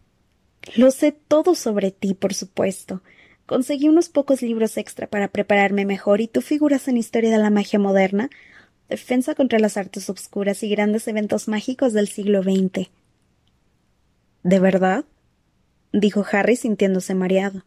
Lo 0.77 0.91
sé 0.91 1.13
todo 1.13 1.55
sobre 1.55 1.91
ti, 1.91 2.15
por 2.15 2.35
supuesto. 2.35 3.03
Conseguí 3.47 3.89
unos 3.89 4.09
pocos 4.09 4.43
libros 4.43 4.77
extra 4.77 5.07
para 5.07 5.29
prepararme 5.29 5.85
mejor 5.85 6.21
y 6.21 6.29
tú 6.29 6.41
figuras 6.41 6.89
en 6.89 6.97
Historia 6.97 7.31
de 7.31 7.39
la 7.39 7.51
Magia 7.51 7.79
Moderna, 7.79 8.31
Defensa 8.89 9.35
contra 9.35 9.59
las 9.59 9.77
Artes 9.77 10.09
Obscuras 10.09 10.63
y 10.63 10.69
grandes 10.69 11.09
eventos 11.09 11.49
mágicos 11.49 11.93
del 11.93 12.09
siglo 12.09 12.43
XX. 12.43 12.89
¿De 14.43 14.61
verdad? 14.61 15.05
dijo 15.93 16.25
Harry 16.31 16.57
sintiéndose 16.57 17.15
mareado. 17.15 17.65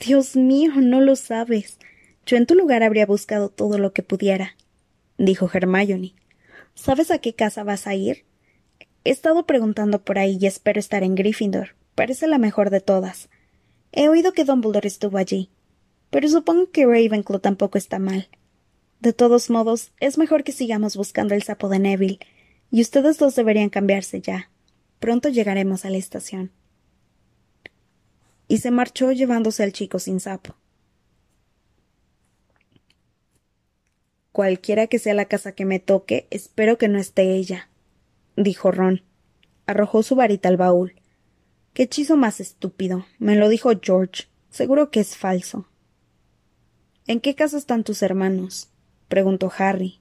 Dios 0.00 0.34
mío, 0.34 0.72
no 0.76 1.00
lo 1.00 1.14
sabes. 1.14 1.78
Yo 2.26 2.36
en 2.36 2.46
tu 2.46 2.54
lugar 2.54 2.82
habría 2.82 3.06
buscado 3.06 3.48
todo 3.48 3.78
lo 3.78 3.92
que 3.92 4.02
pudiera, 4.02 4.56
dijo 5.18 5.48
Hermione. 5.52 6.14
¿Sabes 6.74 7.10
a 7.10 7.18
qué 7.18 7.34
casa 7.34 7.62
vas 7.62 7.86
a 7.86 7.94
ir? 7.94 8.24
He 9.04 9.10
estado 9.10 9.46
preguntando 9.46 10.02
por 10.02 10.18
ahí 10.18 10.38
y 10.40 10.46
espero 10.46 10.80
estar 10.80 11.02
en 11.04 11.14
Gryffindor. 11.14 11.76
Parece 11.94 12.26
la 12.26 12.38
mejor 12.38 12.70
de 12.70 12.80
todas. 12.80 13.28
He 13.92 14.08
oído 14.08 14.32
que 14.32 14.44
Dumbledore 14.44 14.88
estuvo 14.88 15.18
allí, 15.18 15.50
pero 16.10 16.28
supongo 16.28 16.70
que 16.72 16.86
Ravenclaw 16.86 17.38
tampoco 17.38 17.78
está 17.78 18.00
mal. 18.00 18.28
De 19.04 19.12
todos 19.12 19.50
modos, 19.50 19.92
es 20.00 20.16
mejor 20.16 20.44
que 20.44 20.52
sigamos 20.52 20.96
buscando 20.96 21.34
el 21.34 21.42
sapo 21.42 21.68
de 21.68 21.78
Neville, 21.78 22.20
y 22.70 22.80
ustedes 22.80 23.18
dos 23.18 23.34
deberían 23.34 23.68
cambiarse 23.68 24.22
ya. 24.22 24.50
Pronto 24.98 25.28
llegaremos 25.28 25.84
a 25.84 25.90
la 25.90 25.98
estación. 25.98 26.52
Y 28.48 28.60
se 28.60 28.70
marchó 28.70 29.12
llevándose 29.12 29.62
al 29.62 29.74
chico 29.74 29.98
sin 29.98 30.20
sapo. 30.20 30.56
Cualquiera 34.32 34.86
que 34.86 34.98
sea 34.98 35.12
la 35.12 35.26
casa 35.26 35.52
que 35.52 35.66
me 35.66 35.80
toque, 35.80 36.26
espero 36.30 36.78
que 36.78 36.88
no 36.88 36.98
esté 36.98 37.34
ella, 37.34 37.68
dijo 38.38 38.70
Ron. 38.70 39.02
Arrojó 39.66 40.02
su 40.02 40.14
varita 40.14 40.48
al 40.48 40.56
baúl. 40.56 40.94
Qué 41.74 41.82
hechizo 41.82 42.16
más 42.16 42.40
estúpido. 42.40 43.04
Me 43.18 43.36
lo 43.36 43.50
dijo 43.50 43.70
George. 43.82 44.28
Seguro 44.48 44.90
que 44.90 45.00
es 45.00 45.14
falso. 45.14 45.68
¿En 47.06 47.20
qué 47.20 47.34
casa 47.34 47.58
están 47.58 47.84
tus 47.84 48.00
hermanos? 48.00 48.70
Preguntó 49.14 49.52
Harry. 49.58 50.00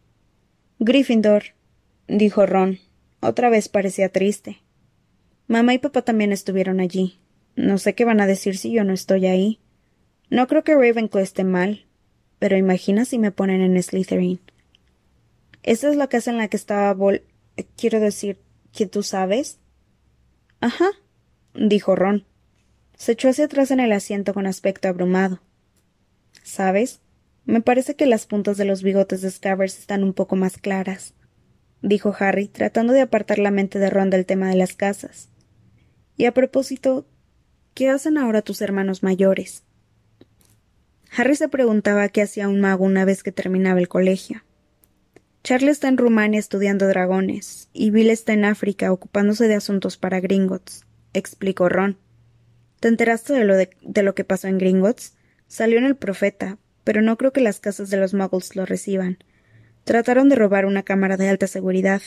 Gryffindor, 0.80 1.44
dijo 2.08 2.48
Ron. 2.48 2.80
Otra 3.20 3.52
vez 3.52 3.70
parecía 3.70 4.10
triste. 4.10 4.64
Mamá 5.46 5.76
y 5.76 5.78
papá 5.78 6.02
también 6.02 6.32
estuvieron 6.32 6.80
allí. 6.80 7.20
No 7.56 7.78
sé 7.78 7.94
qué 7.94 8.06
van 8.06 8.22
a 8.22 8.26
decir 8.26 8.58
si 8.58 8.72
yo 8.72 8.84
no 8.84 8.92
estoy 8.92 9.28
ahí. 9.28 9.60
No 10.32 10.48
creo 10.48 10.64
que 10.64 10.74
Ravenclaw 10.74 11.24
esté 11.24 11.44
mal, 11.44 11.86
pero 12.40 12.58
imagina 12.58 13.06
si 13.06 13.20
me 13.20 13.32
ponen 13.32 13.62
en 13.62 13.84
Slytherin. 13.84 14.40
Esa 15.62 15.92
es 15.92 15.96
la 15.96 16.08
casa 16.08 16.32
en 16.32 16.40
la 16.40 16.48
que 16.48 16.58
estaba 16.58 16.92
Vol. 16.96 17.22
Quiero 17.78 18.00
decir, 18.00 18.40
¿que 18.72 18.88
tú 18.88 19.04
sabes? 19.04 19.60
Ajá, 20.60 20.90
dijo 21.54 21.96
Ron. 21.96 22.26
Se 22.96 23.12
echó 23.12 23.30
hacia 23.30 23.46
atrás 23.46 23.70
en 23.70 23.80
el 23.80 23.92
asiento 23.92 24.34
con 24.34 24.48
aspecto 24.48 24.88
abrumado. 24.88 25.40
¿Sabes? 26.42 27.03
Me 27.46 27.62
parece 27.62 27.96
que 27.96 28.06
las 28.06 28.26
puntas 28.26 28.58
de 28.58 28.66
los 28.66 28.84
bigotes 28.84 29.22
de 29.22 29.30
Scabbers 29.30 29.78
están 29.78 30.04
un 30.04 30.14
poco 30.14 30.36
más 30.36 30.58
claras, 30.58 31.14
dijo 31.82 32.16
Harry, 32.18 32.48
tratando 32.48 32.94
de 32.94 33.02
apartar 33.02 33.40
la 33.40 33.52
mente 33.52 33.80
de 33.80 33.90
Ron 33.90 34.10
del 34.10 34.26
tema 34.26 34.50
de 34.50 34.56
las 34.56 34.74
casas. 34.74 35.30
Y 36.16 36.26
a 36.26 36.34
propósito, 36.34 37.06
¿qué 37.74 37.90
hacen 37.90 38.18
ahora 38.18 38.42
tus 38.42 38.62
hermanos 38.62 39.04
mayores? 39.04 39.64
Harry 41.16 41.36
se 41.36 41.50
preguntaba 41.50 42.10
qué 42.10 42.22
hacía 42.22 42.48
un 42.48 42.60
mago 42.60 42.86
una 42.86 43.06
vez 43.06 43.22
que 43.22 43.32
terminaba 43.32 43.80
el 43.80 43.88
colegio. 43.88 44.44
Charlie 45.44 45.72
está 45.72 45.90
en 45.90 45.98
Rumania 45.98 46.40
estudiando 46.40 46.88
dragones, 46.88 47.68
y 47.74 47.92
Bill 47.92 48.10
está 48.10 48.32
en 48.32 48.46
África 48.46 48.94
ocupándose 48.94 49.50
de 49.50 49.56
asuntos 49.56 49.98
para 49.98 50.22
Gringotts, 50.22 50.86
explicó 51.14 51.68
Ron. 51.68 51.98
¿Te 52.80 52.88
enteraste 52.88 53.34
de 53.34 53.44
lo, 53.44 53.56
de, 53.58 54.04
lo 54.04 54.16
que 54.16 54.24
pasó 54.24 54.48
en 54.48 54.58
Gringotts? 54.58 55.16
Salió 55.48 55.78
en 55.78 55.84
el 55.84 55.98
Profeta, 55.98 56.58
pero 56.84 57.02
no 57.02 57.18
creo 57.18 57.32
que 57.32 57.42
las 57.42 57.60
casas 57.60 57.90
de 57.90 57.98
los 57.98 58.14
muggles 58.14 58.56
lo 58.56 58.66
reciban. 58.66 59.18
Trataron 59.84 60.30
de 60.30 60.36
robar 60.36 60.66
una 60.66 60.84
cámara 60.84 61.18
de 61.18 61.30
alta 61.30 61.48
seguridad. 61.48 62.02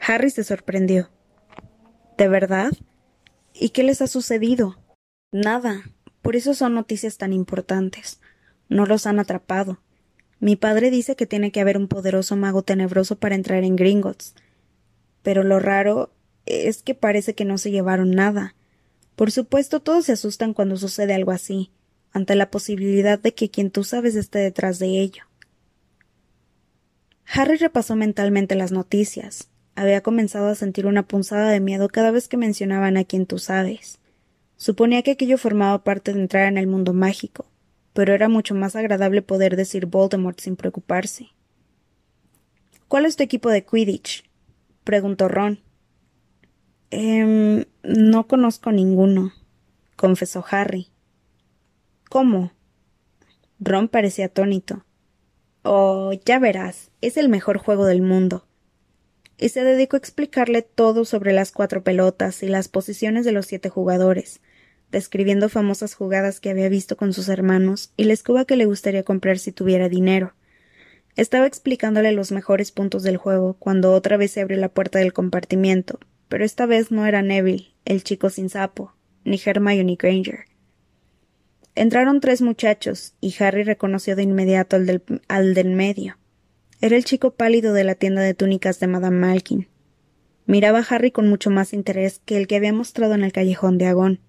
Harry 0.00 0.30
se 0.30 0.44
sorprendió. 0.44 1.10
¿De 2.16 2.28
verdad? 2.28 2.72
¿Y 3.52 3.70
qué 3.70 3.82
les 3.82 4.02
ha 4.02 4.06
sucedido? 4.06 4.78
Nada. 5.32 5.82
Por 6.22 6.36
eso 6.36 6.54
son 6.54 6.74
noticias 6.74 7.18
tan 7.18 7.32
importantes. 7.32 8.20
No 8.68 8.86
los 8.86 9.06
han 9.06 9.18
atrapado. 9.18 9.80
Mi 10.40 10.56
padre 10.56 10.90
dice 10.90 11.16
que 11.16 11.26
tiene 11.26 11.52
que 11.52 11.60
haber 11.60 11.76
un 11.76 11.88
poderoso 11.88 12.36
mago 12.36 12.62
tenebroso 12.62 13.18
para 13.18 13.34
entrar 13.34 13.64
en 13.64 13.76
Gringotts. 13.76 14.34
Pero 15.22 15.42
lo 15.42 15.58
raro 15.58 16.12
es 16.46 16.82
que 16.82 16.94
parece 16.94 17.34
que 17.34 17.44
no 17.44 17.58
se 17.58 17.70
llevaron 17.70 18.10
nada. 18.10 18.54
Por 19.16 19.30
supuesto, 19.30 19.80
todos 19.80 20.06
se 20.06 20.12
asustan 20.12 20.54
cuando 20.54 20.76
sucede 20.76 21.14
algo 21.14 21.30
así, 21.30 21.70
ante 22.14 22.36
la 22.36 22.50
posibilidad 22.50 23.18
de 23.18 23.34
que 23.34 23.50
quien 23.50 23.70
tú 23.70 23.84
sabes 23.84 24.14
esté 24.14 24.38
detrás 24.38 24.78
de 24.78 25.00
ello. 25.00 25.24
Harry 27.26 27.56
repasó 27.56 27.96
mentalmente 27.96 28.54
las 28.54 28.70
noticias. 28.70 29.50
Había 29.74 30.00
comenzado 30.02 30.46
a 30.46 30.54
sentir 30.54 30.86
una 30.86 31.02
punzada 31.02 31.50
de 31.50 31.58
miedo 31.58 31.88
cada 31.88 32.12
vez 32.12 32.28
que 32.28 32.36
mencionaban 32.36 32.96
a 32.96 33.04
quien 33.04 33.26
tú 33.26 33.38
sabes. 33.38 33.98
Suponía 34.56 35.02
que 35.02 35.10
aquello 35.10 35.36
formaba 35.36 35.82
parte 35.82 36.12
de 36.12 36.20
entrar 36.20 36.46
en 36.46 36.56
el 36.56 36.68
mundo 36.68 36.92
mágico, 36.92 37.46
pero 37.92 38.14
era 38.14 38.28
mucho 38.28 38.54
más 38.54 38.76
agradable 38.76 39.20
poder 39.20 39.56
decir 39.56 39.86
Voldemort 39.86 40.38
sin 40.38 40.54
preocuparse. 40.54 41.30
¿Cuál 42.86 43.06
es 43.06 43.16
tu 43.16 43.24
equipo 43.24 43.50
de 43.50 43.64
Quidditch? 43.64 44.24
preguntó 44.84 45.26
Ron. 45.26 45.58
Eh, 46.92 47.66
no 47.82 48.28
conozco 48.28 48.70
ninguno, 48.70 49.32
confesó 49.96 50.44
Harry. 50.48 50.93
¿Cómo? 52.08 52.52
Ron 53.58 53.88
parecía 53.88 54.26
atónito. 54.26 54.84
Oh, 55.62 56.12
ya 56.24 56.38
verás, 56.38 56.90
es 57.00 57.16
el 57.16 57.28
mejor 57.28 57.58
juego 57.58 57.86
del 57.86 58.02
mundo. 58.02 58.46
Y 59.38 59.48
se 59.48 59.64
dedicó 59.64 59.96
a 59.96 59.98
explicarle 59.98 60.62
todo 60.62 61.04
sobre 61.04 61.32
las 61.32 61.52
cuatro 61.52 61.82
pelotas 61.82 62.42
y 62.42 62.48
las 62.48 62.68
posiciones 62.68 63.24
de 63.24 63.32
los 63.32 63.46
siete 63.46 63.68
jugadores, 63.68 64.40
describiendo 64.92 65.48
famosas 65.48 65.94
jugadas 65.94 66.40
que 66.40 66.50
había 66.50 66.68
visto 66.68 66.96
con 66.96 67.12
sus 67.12 67.28
hermanos 67.28 67.92
y 67.96 68.04
la 68.04 68.12
escoba 68.12 68.44
que 68.44 68.56
le 68.56 68.66
gustaría 68.66 69.02
comprar 69.02 69.38
si 69.38 69.52
tuviera 69.52 69.88
dinero. 69.88 70.34
Estaba 71.16 71.46
explicándole 71.46 72.12
los 72.12 72.32
mejores 72.32 72.70
puntos 72.70 73.02
del 73.02 73.16
juego 73.16 73.54
cuando 73.58 73.92
otra 73.92 74.16
vez 74.16 74.32
se 74.32 74.40
abrió 74.40 74.58
la 74.58 74.68
puerta 74.68 74.98
del 74.98 75.12
compartimiento, 75.12 75.98
pero 76.28 76.44
esta 76.44 76.66
vez 76.66 76.90
no 76.90 77.06
era 77.06 77.22
Neville, 77.22 77.74
el 77.84 78.04
chico 78.04 78.30
sin 78.30 78.50
sapo, 78.50 78.94
ni 79.24 79.40
Hermione 79.44 79.96
Granger. 79.96 80.44
Entraron 81.74 82.20
tres 82.20 82.40
muchachos, 82.40 83.14
y 83.20 83.34
Harry 83.40 83.64
reconoció 83.64 84.14
de 84.14 84.22
inmediato 84.22 84.76
al 84.76 84.86
del, 84.86 85.02
al 85.28 85.54
del 85.54 85.70
medio. 85.70 86.16
Era 86.80 86.96
el 86.96 87.04
chico 87.04 87.32
pálido 87.32 87.72
de 87.72 87.84
la 87.84 87.94
tienda 87.94 88.22
de 88.22 88.34
túnicas 88.34 88.78
de 88.78 88.86
Madame 88.86 89.18
Malkin. 89.18 89.68
Miraba 90.46 90.80
a 90.80 90.82
Harry 90.82 91.10
con 91.10 91.28
mucho 91.28 91.50
más 91.50 91.72
interés 91.72 92.20
que 92.24 92.36
el 92.36 92.46
que 92.46 92.56
había 92.56 92.72
mostrado 92.72 93.14
en 93.14 93.24
el 93.24 93.32
callejón 93.32 93.78
de 93.78 93.86
Agón. 93.86 94.20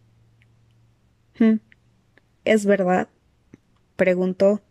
«Hm, 1.37 1.59
¿Es 2.45 2.65
verdad? 2.65 3.09
preguntó. 3.95 4.61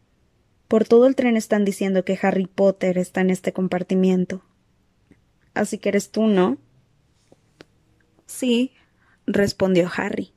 Por 0.68 0.84
todo 0.84 1.06
el 1.06 1.14
tren 1.14 1.36
están 1.36 1.64
diciendo 1.64 2.04
que 2.04 2.18
Harry 2.22 2.46
Potter 2.46 2.98
está 2.98 3.20
en 3.20 3.30
este 3.30 3.52
compartimiento. 3.52 4.42
Así 5.52 5.78
que 5.78 5.90
eres 5.90 6.10
tú, 6.10 6.26
¿no? 6.26 6.58
Sí, 8.26 8.72
respondió 9.26 9.90
Harry. 9.94 10.32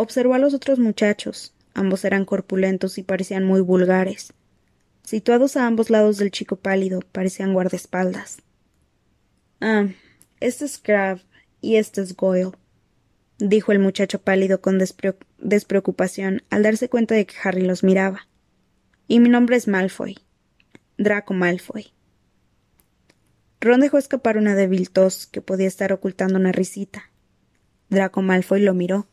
Observó 0.00 0.34
a 0.34 0.38
los 0.38 0.54
otros 0.54 0.78
muchachos. 0.78 1.52
Ambos 1.74 2.04
eran 2.04 2.24
corpulentos 2.24 2.98
y 2.98 3.02
parecían 3.02 3.44
muy 3.44 3.60
vulgares. 3.60 4.32
Situados 5.02 5.56
a 5.56 5.66
ambos 5.66 5.90
lados 5.90 6.18
del 6.18 6.30
chico 6.30 6.54
pálido, 6.54 7.00
parecían 7.10 7.52
guardaespaldas. 7.52 8.38
Ah, 9.60 9.88
este 10.38 10.66
es 10.66 10.78
Crab 10.78 11.18
y 11.60 11.78
este 11.78 12.00
es 12.00 12.14
Goyle, 12.14 12.52
dijo 13.38 13.72
el 13.72 13.80
muchacho 13.80 14.20
pálido 14.20 14.60
con 14.60 14.78
despreocupación 15.38 16.44
al 16.48 16.62
darse 16.62 16.88
cuenta 16.88 17.16
de 17.16 17.26
que 17.26 17.34
Harry 17.42 17.62
los 17.62 17.82
miraba. 17.82 18.28
Y 19.08 19.18
mi 19.18 19.28
nombre 19.28 19.56
es 19.56 19.66
Malfoy. 19.66 20.16
Draco 20.96 21.34
Malfoy. 21.34 21.92
Ron 23.60 23.80
dejó 23.80 23.98
escapar 23.98 24.38
una 24.38 24.54
débil 24.54 24.90
tos 24.90 25.26
que 25.26 25.42
podía 25.42 25.66
estar 25.66 25.92
ocultando 25.92 26.38
una 26.38 26.52
risita. 26.52 27.10
Draco 27.88 28.22
Malfoy 28.22 28.62
lo 28.62 28.74
miró. 28.74 29.08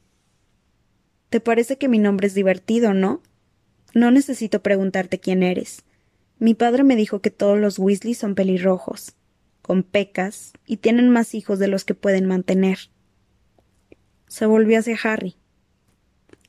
¿Te 1.30 1.40
parece 1.40 1.78
que 1.78 1.88
mi 1.88 2.00
nombre 2.00 2.28
es 2.28 2.34
divertido, 2.34 2.94
no? 2.94 3.22
No 3.94 4.12
necesito 4.12 4.62
preguntarte 4.62 5.20
quién 5.20 5.44
eres. 5.44 5.84
Mi 6.38 6.54
padre 6.54 6.84
me 6.84 6.96
dijo 6.96 7.22
que 7.22 7.32
todos 7.32 7.58
los 7.60 7.80
Weasley 7.80 8.14
son 8.14 8.36
pelirrojos, 8.36 9.14
con 9.62 9.84
pecas, 9.84 10.54
y 10.66 10.78
tienen 10.78 11.10
más 11.10 11.34
hijos 11.34 11.60
de 11.60 11.68
los 11.68 11.86
que 11.86 11.96
pueden 11.96 12.26
mantener. 12.26 12.78
Se 14.28 14.46
volvió 14.46 14.80
hacia 14.80 14.98
Harry. 15.04 15.36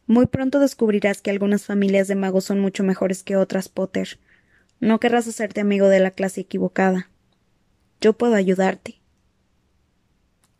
Muy 0.06 0.26
pronto 0.26 0.60
descubrirás 0.60 1.22
que 1.22 1.30
algunas 1.30 1.64
familias 1.64 2.08
de 2.08 2.16
magos 2.16 2.44
son 2.44 2.60
mucho 2.60 2.82
mejores 2.82 3.22
que 3.22 3.36
otras, 3.36 3.68
Potter. 3.68 4.18
No 4.80 5.00
querrás 5.00 5.26
hacerte 5.26 5.60
amigo 5.60 5.88
de 5.88 6.00
la 6.00 6.10
clase 6.10 6.42
equivocada. 6.42 7.10
Yo 8.00 8.12
puedo 8.12 8.34
ayudarte. 8.34 9.00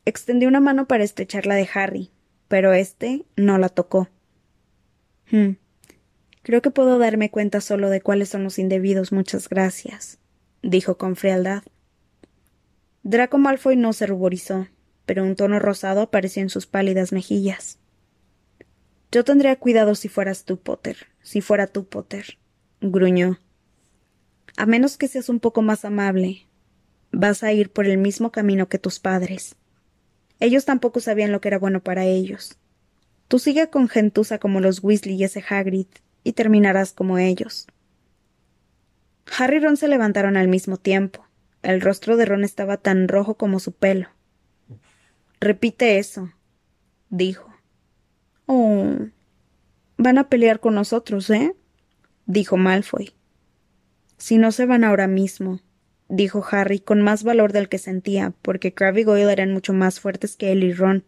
Extendió 0.04 0.48
una 0.48 0.60
mano 0.60 0.86
para 0.86 1.04
estrechar 1.04 1.46
la 1.46 1.56
de 1.56 1.68
Harry, 1.74 2.10
pero 2.48 2.72
éste 2.72 3.24
no 3.36 3.58
la 3.58 3.68
tocó. 3.68 4.08
Hmm. 5.30 5.52
Creo 6.42 6.62
que 6.62 6.70
puedo 6.70 6.98
darme 6.98 7.30
cuenta 7.30 7.60
solo 7.60 7.90
de 7.90 8.00
cuáles 8.00 8.28
son 8.28 8.44
los 8.44 8.58
indebidos, 8.58 9.12
muchas 9.12 9.48
gracias, 9.48 10.18
dijo 10.62 10.96
con 10.96 11.16
frialdad. 11.16 11.64
Draco 13.02 13.38
Malfoy 13.38 13.76
no 13.76 13.92
se 13.92 14.06
ruborizó, 14.06 14.68
pero 15.06 15.24
un 15.24 15.36
tono 15.36 15.58
rosado 15.58 16.02
apareció 16.02 16.42
en 16.42 16.50
sus 16.50 16.66
pálidas 16.66 17.12
mejillas. 17.12 17.78
Yo 19.10 19.24
tendría 19.24 19.56
cuidado 19.56 19.94
si 19.94 20.08
fueras 20.08 20.44
tú, 20.44 20.58
Potter, 20.58 21.08
si 21.22 21.40
fuera 21.40 21.66
tú, 21.66 21.86
Potter, 21.86 22.38
gruñó. 22.80 23.38
A 24.56 24.66
menos 24.66 24.96
que 24.96 25.08
seas 25.08 25.28
un 25.28 25.40
poco 25.40 25.62
más 25.62 25.84
amable, 25.84 26.46
vas 27.12 27.42
a 27.42 27.52
ir 27.52 27.70
por 27.70 27.86
el 27.86 27.98
mismo 27.98 28.30
camino 28.30 28.68
que 28.68 28.78
tus 28.78 28.98
padres. 29.00 29.56
Ellos 30.40 30.64
tampoco 30.64 31.00
sabían 31.00 31.32
lo 31.32 31.40
que 31.40 31.48
era 31.48 31.58
bueno 31.58 31.82
para 31.82 32.04
ellos. 32.04 32.58
Tú 33.28 33.38
sigue 33.38 33.68
con 33.70 33.88
gentuza 33.88 34.38
como 34.38 34.60
los 34.60 34.82
Weasley 34.82 35.16
y 35.16 35.24
ese 35.24 35.42
Hagrid, 35.48 35.86
y 36.24 36.32
terminarás 36.32 36.92
como 36.92 37.18
ellos. 37.18 37.66
Harry 39.38 39.56
y 39.56 39.60
Ron 39.60 39.76
se 39.76 39.88
levantaron 39.88 40.36
al 40.36 40.48
mismo 40.48 40.76
tiempo. 40.76 41.26
El 41.62 41.80
rostro 41.80 42.16
de 42.16 42.26
Ron 42.26 42.44
estaba 42.44 42.76
tan 42.76 43.08
rojo 43.08 43.34
como 43.34 43.58
su 43.58 43.72
pelo. 43.72 44.08
Repite 45.40 45.98
eso, 45.98 46.32
dijo. 47.10 47.52
Oh. 48.46 48.94
Van 49.98 50.18
a 50.18 50.28
pelear 50.28 50.60
con 50.60 50.74
nosotros, 50.74 51.30
¿eh? 51.30 51.54
dijo 52.26 52.56
Malfoy. 52.56 53.14
Si 54.18 54.38
no 54.38 54.52
se 54.52 54.66
van 54.66 54.84
ahora 54.84 55.06
mismo, 55.06 55.60
dijo 56.08 56.44
Harry 56.50 56.78
con 56.78 57.02
más 57.02 57.24
valor 57.24 57.52
del 57.52 57.68
que 57.68 57.78
sentía, 57.78 58.32
porque 58.42 58.74
Crabbe 58.74 59.00
y 59.00 59.04
Goyle 59.04 59.30
eran 59.30 59.52
mucho 59.52 59.72
más 59.72 60.00
fuertes 60.00 60.36
que 60.36 60.52
él 60.52 60.64
y 60.64 60.72
Ron. 60.72 61.04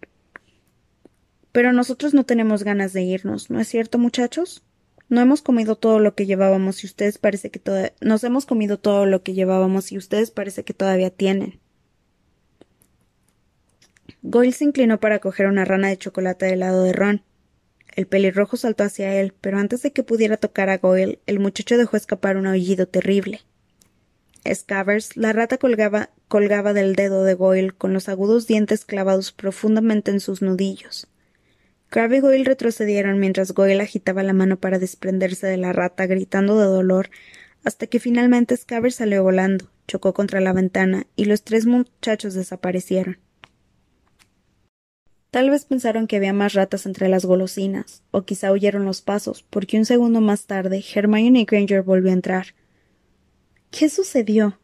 Pero 1.53 1.72
nosotros 1.72 2.14
no 2.14 2.24
tenemos 2.24 2.64
ganas 2.64 2.92
de 2.92 3.03
irnos, 3.03 3.51
¿no 3.51 3.61
es 3.61 3.68
cierto, 3.68 3.99
muchachos? 3.99 4.62
No 5.09 5.20
hemos 5.20 5.40
comido 5.40 5.76
todo 5.76 6.01
lo 6.01 6.14
que 6.14 6.26
llevábamos 6.26 6.84
y 6.84 6.86
ustedes 6.86 7.16
parece 7.18 7.51
que 7.51 7.59
todavía 7.59 7.94
nos 8.01 8.22
hemos 8.24 8.44
comido 8.44 8.78
todo 8.78 9.07
lo 9.07 9.22
que 9.22 9.32
llevábamos 9.32 9.90
y 9.90 9.96
ustedes 9.96 10.30
parece 10.30 10.64
que 10.64 10.74
todavía 10.74 11.11
tienen. 11.11 11.59
Goyle 14.22 14.53
se 14.53 14.64
inclinó 14.64 15.01
para 15.01 15.20
coger 15.20 15.46
una 15.46 15.64
rana 15.64 15.88
de 15.88 15.96
chocolate 15.96 16.46
del 16.46 16.61
lado 16.61 16.82
de 16.82 16.92
Ron. 16.92 17.22
El 17.96 18.07
pelirrojo 18.07 18.57
saltó 18.57 18.84
hacia 18.84 19.14
él, 19.18 19.32
pero 19.40 19.59
antes 19.59 19.82
de 19.82 19.92
que 19.92 20.03
pudiera 20.03 20.36
tocar 20.36 20.68
a 20.68 20.78
Goyle, 20.78 21.20
el 21.26 21.40
muchacho 21.40 21.78
dejó 21.78 21.96
escapar 21.96 22.36
un 22.36 22.46
aullido 22.46 22.86
terrible. 22.86 23.40
Scavers, 24.47 25.16
la 25.16 25.32
rata 25.32 25.59
colgaba, 25.59 26.11
colgaba 26.28 26.72
del 26.72 26.95
dedo 26.95 27.24
de 27.24 27.34
Goyle 27.34 27.72
con 27.72 27.93
los 27.93 28.09
agudos 28.09 28.47
dientes 28.47 28.84
clavados 28.84 29.32
profundamente 29.32 30.11
en 30.11 30.20
sus 30.20 30.43
nudillos. 30.43 31.09
Crabbe 31.89 32.18
y 32.18 32.20
Goyle 32.20 32.45
retrocedieron 32.45 33.18
mientras 33.18 33.53
Goyle 33.53 33.80
agitaba 33.80 34.22
la 34.22 34.34
mano 34.34 34.59
para 34.59 34.78
desprenderse 34.78 35.47
de 35.47 35.57
la 35.57 35.72
rata, 35.72 36.07
gritando 36.07 36.59
de 36.59 36.66
dolor, 36.66 37.11
hasta 37.64 37.86
que 37.86 38.01
finalmente 38.01 38.57
Scavers 38.57 38.97
salió 38.97 39.22
volando, 39.22 39.70
chocó 39.86 40.12
contra 40.14 40.41
la 40.41 40.53
ventana 40.53 41.07
y 41.16 41.24
los 41.24 41.43
tres 41.43 41.66
muchachos 41.66 42.34
desaparecieron. 42.34 43.18
Tal 45.30 45.51
vez 45.51 45.66
pensaron 45.66 46.07
que 46.07 46.16
había 46.16 46.32
más 46.32 46.55
ratas 46.55 46.86
entre 46.86 47.09
las 47.09 47.26
golosinas, 47.26 48.03
o 48.11 48.22
quizá 48.22 48.51
oyeron 48.51 48.86
los 48.86 49.03
pasos, 49.03 49.43
porque 49.43 49.76
un 49.76 49.84
segundo 49.84 50.20
más 50.22 50.47
tarde 50.47 50.82
Hermione 50.95 51.45
Granger 51.45 51.82
volvió 51.82 52.11
a 52.11 52.14
entrar. 52.14 52.55
¿Qué 53.71 53.89
sucedió? 53.89 54.59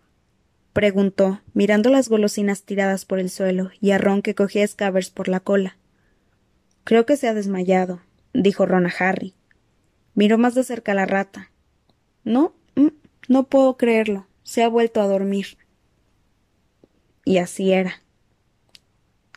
preguntó, 0.72 1.40
mirando 1.52 1.90
las 1.90 2.08
golosinas 2.08 2.62
tiradas 2.62 3.04
por 3.04 3.18
el 3.18 3.30
suelo 3.30 3.70
y 3.80 3.92
a 3.92 3.98
Ron 3.98 4.22
que 4.22 4.34
cogía 4.34 4.64
a 4.64 4.66
Scavers 4.66 5.10
por 5.10 5.28
la 5.28 5.40
cola. 5.40 5.76
Creo 6.84 7.06
que 7.06 7.16
se 7.16 7.28
ha 7.28 7.34
desmayado, 7.34 8.00
dijo 8.32 8.66
Ron 8.66 8.86
a 8.86 8.94
Harry. 8.98 9.34
Miró 10.14 10.38
más 10.38 10.54
de 10.54 10.64
cerca 10.64 10.92
a 10.92 10.94
la 10.94 11.06
rata. 11.06 11.50
No, 12.24 12.54
mm, 12.74 12.88
no 13.28 13.44
puedo 13.44 13.76
creerlo. 13.76 14.26
Se 14.42 14.62
ha 14.62 14.68
vuelto 14.68 15.00
a 15.00 15.06
dormir. 15.06 15.58
Y 17.24 17.38
así 17.38 17.72
era. 17.72 18.02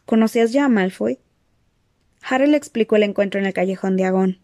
¿Conocías 0.05 0.51
ya 0.51 0.65
a 0.65 0.69
Malfoy? 0.69 1.19
Harry 2.21 2.47
le 2.47 2.57
explicó 2.57 2.95
el 2.95 3.03
encuentro 3.03 3.39
en 3.39 3.45
el 3.45 3.53
callejón 3.53 3.95
de 3.95 4.05
Agón. 4.05 4.39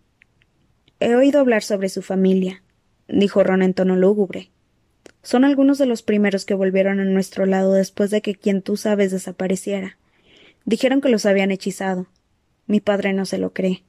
He 0.99 1.15
oído 1.15 1.39
hablar 1.39 1.63
sobre 1.63 1.89
su 1.89 2.01
familia, 2.01 2.63
dijo 3.07 3.43
Ron 3.43 3.63
en 3.63 3.73
tono 3.73 3.95
lúgubre. 3.95 4.51
Son 5.23 5.45
algunos 5.45 5.77
de 5.77 5.85
los 5.85 6.03
primeros 6.03 6.45
que 6.45 6.53
volvieron 6.53 6.99
a 6.99 7.05
nuestro 7.05 7.45
lado 7.45 7.73
después 7.73 8.11
de 8.11 8.21
que 8.21 8.35
quien 8.35 8.61
tú 8.61 8.75
sabes 8.75 9.11
desapareciera. 9.11 9.97
Dijeron 10.65 10.99
que 10.99 11.09
los 11.09 11.25
habían 11.25 11.49
hechizado. 11.49 12.07
Mi 12.67 12.81
padre 12.81 13.13
no 13.13 13.25
se 13.25 13.37
lo 13.37 13.53
cree. 13.53 13.83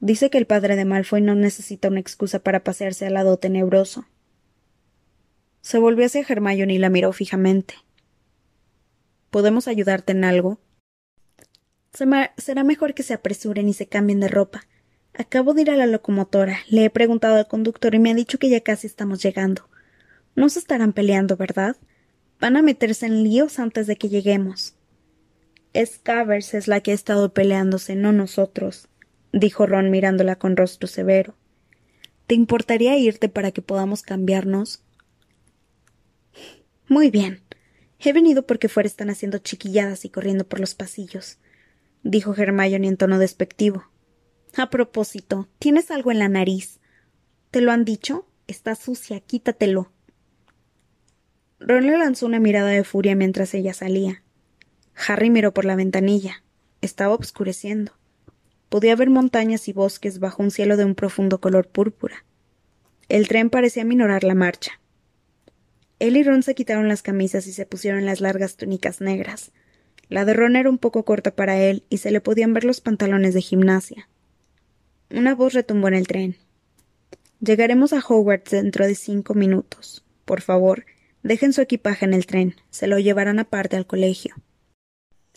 Dice 0.00 0.28
que 0.28 0.38
el 0.38 0.46
padre 0.46 0.74
de 0.74 0.84
Malfoy 0.84 1.20
no 1.20 1.36
necesita 1.36 1.86
una 1.86 2.00
excusa 2.00 2.40
para 2.40 2.64
pasearse 2.64 3.06
al 3.06 3.14
lado 3.14 3.36
tenebroso. 3.36 4.06
Se 5.60 5.78
volvió 5.78 6.06
hacia 6.06 6.26
Hermione 6.28 6.74
y 6.74 6.78
la 6.78 6.90
miró 6.90 7.12
fijamente. 7.12 7.74
¿Podemos 9.30 9.68
ayudarte 9.68 10.10
en 10.10 10.24
algo? 10.24 10.58
Será 11.92 12.64
mejor 12.64 12.94
que 12.94 13.04
se 13.04 13.14
apresuren 13.14 13.68
y 13.68 13.72
se 13.72 13.86
cambien 13.86 14.18
de 14.18 14.26
ropa. 14.26 14.66
Acabo 15.14 15.54
de 15.54 15.62
ir 15.62 15.70
a 15.70 15.76
la 15.76 15.86
locomotora, 15.86 16.58
le 16.68 16.86
he 16.86 16.90
preguntado 16.90 17.36
al 17.36 17.46
conductor 17.46 17.94
y 17.94 18.00
me 18.00 18.10
ha 18.10 18.14
dicho 18.14 18.38
que 18.38 18.48
ya 18.48 18.60
casi 18.60 18.88
estamos 18.88 19.22
llegando. 19.22 19.68
No 20.34 20.48
se 20.48 20.58
estarán 20.58 20.92
peleando, 20.92 21.36
¿verdad? 21.36 21.76
Van 22.40 22.56
a 22.56 22.62
meterse 22.62 23.06
en 23.06 23.22
líos 23.22 23.58
antes 23.58 23.86
de 23.86 23.96
que 23.96 24.08
lleguemos. 24.08 24.74
Scavers 25.76 26.54
es 26.54 26.68
la 26.68 26.80
que 26.80 26.90
ha 26.90 26.94
estado 26.94 27.32
peleándose, 27.32 27.94
no 27.94 28.12
nosotros, 28.12 28.88
dijo 29.32 29.66
Ron 29.66 29.90
mirándola 29.90 30.36
con 30.36 30.56
rostro 30.56 30.88
severo. 30.88 31.34
¿Te 32.26 32.34
importaría 32.34 32.96
irte 32.98 33.28
para 33.28 33.52
que 33.52 33.62
podamos 33.62 34.02
cambiarnos? 34.02 34.82
Muy 36.88 37.10
bien. 37.10 37.40
He 37.98 38.12
venido 38.12 38.46
porque 38.46 38.68
fuera 38.68 38.86
están 38.86 39.10
haciendo 39.10 39.38
chiquilladas 39.38 40.04
y 40.04 40.10
corriendo 40.10 40.44
por 40.44 40.60
los 40.60 40.74
pasillos 40.74 41.38
dijo 42.02 42.34
Hermione 42.34 42.88
en 42.88 42.96
tono 42.96 43.18
despectivo. 43.18 43.84
A 44.56 44.70
propósito, 44.70 45.48
tienes 45.58 45.90
algo 45.90 46.10
en 46.10 46.18
la 46.18 46.28
nariz. 46.28 46.80
¿Te 47.50 47.60
lo 47.60 47.72
han 47.72 47.84
dicho? 47.84 48.26
Está 48.46 48.74
sucia, 48.74 49.20
quítatelo. 49.20 49.92
Ron 51.64 51.86
le 51.86 51.96
lanzó 51.96 52.26
una 52.26 52.40
mirada 52.40 52.70
de 52.70 52.82
furia 52.82 53.14
mientras 53.14 53.54
ella 53.54 53.72
salía. 53.72 54.22
Harry 55.06 55.30
miró 55.30 55.54
por 55.54 55.64
la 55.64 55.76
ventanilla. 55.76 56.42
Estaba 56.80 57.14
obscureciendo. 57.14 57.92
Podía 58.68 58.96
ver 58.96 59.10
montañas 59.10 59.68
y 59.68 59.72
bosques 59.72 60.18
bajo 60.18 60.42
un 60.42 60.50
cielo 60.50 60.76
de 60.76 60.84
un 60.84 60.96
profundo 60.96 61.40
color 61.40 61.68
púrpura. 61.68 62.24
El 63.08 63.28
tren 63.28 63.48
parecía 63.48 63.84
minorar 63.84 64.24
la 64.24 64.34
marcha. 64.34 64.80
Él 66.00 66.16
y 66.16 66.24
Ron 66.24 66.42
se 66.42 66.56
quitaron 66.56 66.88
las 66.88 67.02
camisas 67.02 67.46
y 67.46 67.52
se 67.52 67.64
pusieron 67.64 68.06
las 68.06 68.20
largas 68.20 68.56
túnicas 68.56 69.00
negras. 69.00 69.52
La 70.08 70.24
de 70.24 70.34
Ron 70.34 70.56
era 70.56 70.68
un 70.68 70.78
poco 70.78 71.04
corta 71.04 71.30
para 71.30 71.60
él 71.60 71.84
y 71.88 71.98
se 71.98 72.10
le 72.10 72.20
podían 72.20 72.54
ver 72.54 72.64
los 72.64 72.80
pantalones 72.80 73.34
de 73.34 73.40
gimnasia. 73.40 74.08
Una 75.10 75.36
voz 75.36 75.52
retumbó 75.52 75.88
en 75.88 75.94
el 75.94 76.08
tren. 76.08 76.36
Llegaremos 77.38 77.92
a 77.92 78.00
Hogwarts 78.00 78.50
dentro 78.50 78.86
de 78.86 78.96
cinco 78.96 79.34
minutos. 79.34 80.04
Por 80.24 80.40
favor, 80.40 80.86
dejen 81.22 81.52
su 81.52 81.60
equipaje 81.60 82.04
en 82.04 82.14
el 82.14 82.26
tren. 82.26 82.56
Se 82.70 82.86
lo 82.86 82.98
llevarán 82.98 83.38
aparte 83.38 83.76
al 83.76 83.86
colegio. 83.86 84.34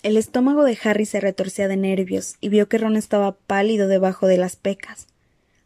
El 0.03 0.17
estómago 0.17 0.63
de 0.63 0.77
Harry 0.83 1.05
se 1.05 1.19
retorcía 1.19 1.67
de 1.67 1.77
nervios 1.77 2.35
y 2.39 2.49
vio 2.49 2.67
que 2.67 2.77
Ron 2.77 2.95
estaba 2.95 3.35
pálido 3.35 3.87
debajo 3.87 4.27
de 4.27 4.37
las 4.37 4.55
pecas. 4.55 5.07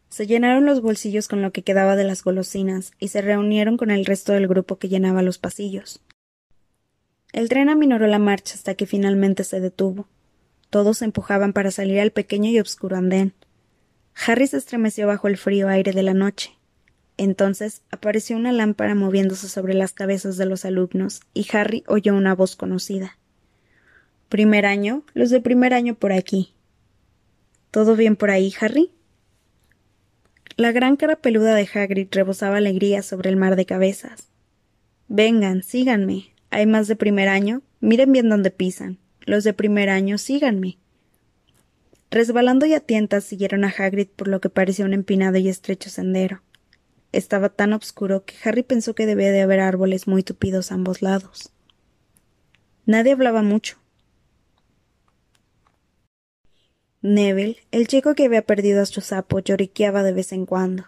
Se 0.08 0.26
llenaron 0.26 0.66
los 0.66 0.80
bolsillos 0.80 1.28
con 1.28 1.42
lo 1.42 1.52
que 1.52 1.62
quedaba 1.62 1.94
de 1.94 2.04
las 2.04 2.24
golosinas 2.24 2.92
y 2.98 3.08
se 3.08 3.22
reunieron 3.22 3.76
con 3.76 3.90
el 3.90 4.06
resto 4.06 4.32
del 4.32 4.48
grupo 4.48 4.76
que 4.76 4.88
llenaba 4.88 5.22
los 5.22 5.38
pasillos. 5.38 6.00
El 7.32 7.48
tren 7.48 7.68
aminoró 7.68 8.06
la 8.06 8.18
marcha 8.18 8.54
hasta 8.54 8.74
que 8.74 8.86
finalmente 8.86 9.44
se 9.44 9.60
detuvo. 9.60 10.08
Todos 10.68 10.98
se 10.98 11.04
empujaban 11.04 11.52
para 11.52 11.70
salir 11.70 12.00
al 12.00 12.10
pequeño 12.10 12.50
y 12.50 12.58
oscuro 12.58 12.96
andén. 12.96 13.34
Harry 14.26 14.46
se 14.46 14.56
estremeció 14.56 15.06
bajo 15.06 15.28
el 15.28 15.36
frío 15.36 15.68
aire 15.68 15.92
de 15.92 16.02
la 16.02 16.14
noche. 16.14 16.56
Entonces 17.22 17.82
apareció 17.90 18.34
una 18.34 18.50
lámpara 18.50 18.94
moviéndose 18.94 19.46
sobre 19.46 19.74
las 19.74 19.92
cabezas 19.92 20.38
de 20.38 20.46
los 20.46 20.64
alumnos, 20.64 21.20
y 21.34 21.46
Harry 21.52 21.84
oyó 21.86 22.14
una 22.14 22.34
voz 22.34 22.56
conocida. 22.56 23.18
Primer 24.30 24.64
año, 24.64 25.04
los 25.12 25.28
de 25.28 25.42
primer 25.42 25.74
año 25.74 25.94
por 25.94 26.14
aquí. 26.14 26.54
¿Todo 27.70 27.94
bien 27.94 28.16
por 28.16 28.30
ahí, 28.30 28.54
Harry? 28.58 28.90
La 30.56 30.72
gran 30.72 30.96
cara 30.96 31.16
peluda 31.16 31.54
de 31.54 31.68
Hagrid 31.70 32.08
rebosaba 32.10 32.56
alegría 32.56 33.02
sobre 33.02 33.28
el 33.28 33.36
mar 33.36 33.54
de 33.54 33.66
cabezas. 33.66 34.30
Vengan, 35.08 35.62
síganme, 35.62 36.32
hay 36.48 36.64
más 36.64 36.88
de 36.88 36.96
primer 36.96 37.28
año. 37.28 37.60
Miren 37.80 38.12
bien 38.12 38.30
dónde 38.30 38.50
pisan. 38.50 38.96
Los 39.26 39.44
de 39.44 39.52
primer 39.52 39.90
año, 39.90 40.16
síganme. 40.16 40.78
Resbalando 42.10 42.64
y 42.64 42.72
a 42.72 42.80
tientas 42.80 43.24
siguieron 43.24 43.66
a 43.66 43.74
Hagrid 43.76 44.08
por 44.08 44.26
lo 44.26 44.40
que 44.40 44.48
parecía 44.48 44.86
un 44.86 44.94
empinado 44.94 45.36
y 45.36 45.50
estrecho 45.50 45.90
sendero. 45.90 46.40
Estaba 47.12 47.48
tan 47.48 47.72
oscuro 47.72 48.24
que 48.24 48.34
Harry 48.44 48.62
pensó 48.62 48.94
que 48.94 49.06
debía 49.06 49.32
de 49.32 49.42
haber 49.42 49.60
árboles 49.60 50.06
muy 50.06 50.22
tupidos 50.22 50.70
a 50.70 50.74
ambos 50.74 51.02
lados. 51.02 51.50
Nadie 52.86 53.12
hablaba 53.12 53.42
mucho. 53.42 53.78
Neville, 57.02 57.56
el 57.70 57.88
chico 57.88 58.14
que 58.14 58.26
había 58.26 58.42
perdido 58.42 58.82
a 58.82 58.86
su 58.86 59.00
sapo, 59.00 59.38
lloriqueaba 59.38 60.02
de 60.02 60.12
vez 60.12 60.32
en 60.32 60.44
cuando. 60.44 60.84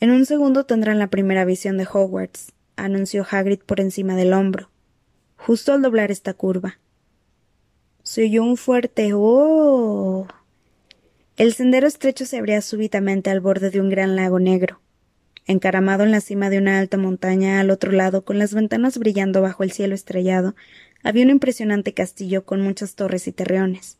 En 0.00 0.10
un 0.10 0.24
segundo 0.24 0.64
tendrán 0.64 0.98
la 0.98 1.08
primera 1.08 1.44
visión 1.44 1.76
de 1.76 1.86
Hogwarts, 1.90 2.52
anunció 2.76 3.26
Hagrid 3.30 3.60
por 3.60 3.80
encima 3.80 4.16
del 4.16 4.32
hombro, 4.32 4.70
justo 5.36 5.72
al 5.74 5.82
doblar 5.82 6.10
esta 6.10 6.32
curva. 6.32 6.78
Se 8.02 8.24
oyó 8.24 8.42
un 8.42 8.56
fuerte 8.56 9.10
¡Oh! 9.14 10.26
El 11.40 11.54
sendero 11.54 11.86
estrecho 11.86 12.26
se 12.26 12.36
abría 12.36 12.60
súbitamente 12.60 13.30
al 13.30 13.40
borde 13.40 13.70
de 13.70 13.80
un 13.80 13.88
gran 13.88 14.14
lago 14.14 14.38
negro. 14.38 14.82
Encaramado 15.46 16.04
en 16.04 16.10
la 16.10 16.20
cima 16.20 16.50
de 16.50 16.58
una 16.58 16.78
alta 16.78 16.98
montaña 16.98 17.60
al 17.60 17.70
otro 17.70 17.92
lado, 17.92 18.26
con 18.26 18.38
las 18.38 18.52
ventanas 18.52 18.98
brillando 18.98 19.40
bajo 19.40 19.62
el 19.62 19.72
cielo 19.72 19.94
estrellado, 19.94 20.54
había 21.02 21.24
un 21.24 21.30
impresionante 21.30 21.94
castillo 21.94 22.44
con 22.44 22.60
muchas 22.60 22.94
torres 22.94 23.26
y 23.26 23.32
terreones. 23.32 23.96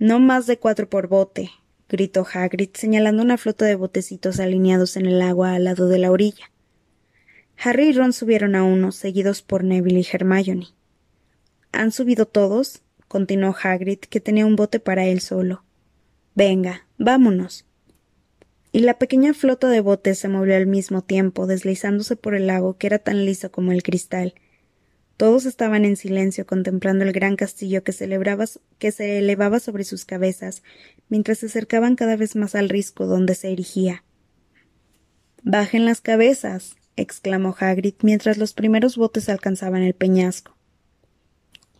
No 0.00 0.18
más 0.18 0.48
de 0.48 0.58
cuatro 0.58 0.90
por 0.90 1.06
bote, 1.06 1.52
gritó 1.88 2.26
Hagrid, 2.26 2.70
señalando 2.74 3.22
una 3.22 3.38
flota 3.38 3.64
de 3.64 3.76
botecitos 3.76 4.40
alineados 4.40 4.96
en 4.96 5.06
el 5.06 5.22
agua 5.22 5.54
al 5.54 5.62
lado 5.62 5.86
de 5.86 5.98
la 5.98 6.10
orilla. 6.10 6.50
Harry 7.56 7.90
y 7.90 7.92
Ron 7.92 8.12
subieron 8.12 8.56
a 8.56 8.64
uno, 8.64 8.90
seguidos 8.90 9.42
por 9.42 9.62
Neville 9.62 10.00
y 10.00 10.06
Hermione. 10.12 10.66
¿Han 11.70 11.92
subido 11.92 12.26
todos? 12.26 12.82
continuó 13.06 13.54
Hagrid, 13.62 14.00
que 14.00 14.18
tenía 14.18 14.44
un 14.44 14.56
bote 14.56 14.80
para 14.80 15.04
él 15.04 15.20
solo. 15.20 15.63
Venga, 16.34 16.86
vámonos. 16.98 17.64
Y 18.72 18.80
la 18.80 18.98
pequeña 18.98 19.34
flota 19.34 19.68
de 19.68 19.80
botes 19.80 20.18
se 20.18 20.28
movió 20.28 20.56
al 20.56 20.66
mismo 20.66 21.02
tiempo, 21.02 21.46
deslizándose 21.46 22.16
por 22.16 22.34
el 22.34 22.48
lago 22.48 22.76
que 22.76 22.88
era 22.88 22.98
tan 22.98 23.24
liso 23.24 23.52
como 23.52 23.70
el 23.70 23.84
cristal. 23.84 24.34
Todos 25.16 25.46
estaban 25.46 25.84
en 25.84 25.96
silencio 25.96 26.44
contemplando 26.44 27.04
el 27.04 27.12
gran 27.12 27.36
castillo 27.36 27.84
que, 27.84 27.92
que 27.92 28.90
se 28.92 29.18
elevaba 29.18 29.60
sobre 29.60 29.84
sus 29.84 30.04
cabezas, 30.04 30.64
mientras 31.08 31.38
se 31.38 31.46
acercaban 31.46 31.94
cada 31.94 32.16
vez 32.16 32.34
más 32.34 32.56
al 32.56 32.68
risco 32.68 33.06
donde 33.06 33.36
se 33.36 33.52
erigía. 33.52 34.02
Bajen 35.44 35.84
las 35.84 36.00
cabezas, 36.00 36.74
exclamó 36.96 37.54
Hagrid 37.56 37.94
mientras 38.02 38.38
los 38.38 38.54
primeros 38.54 38.96
botes 38.96 39.28
alcanzaban 39.28 39.82
el 39.82 39.94
peñasco. 39.94 40.53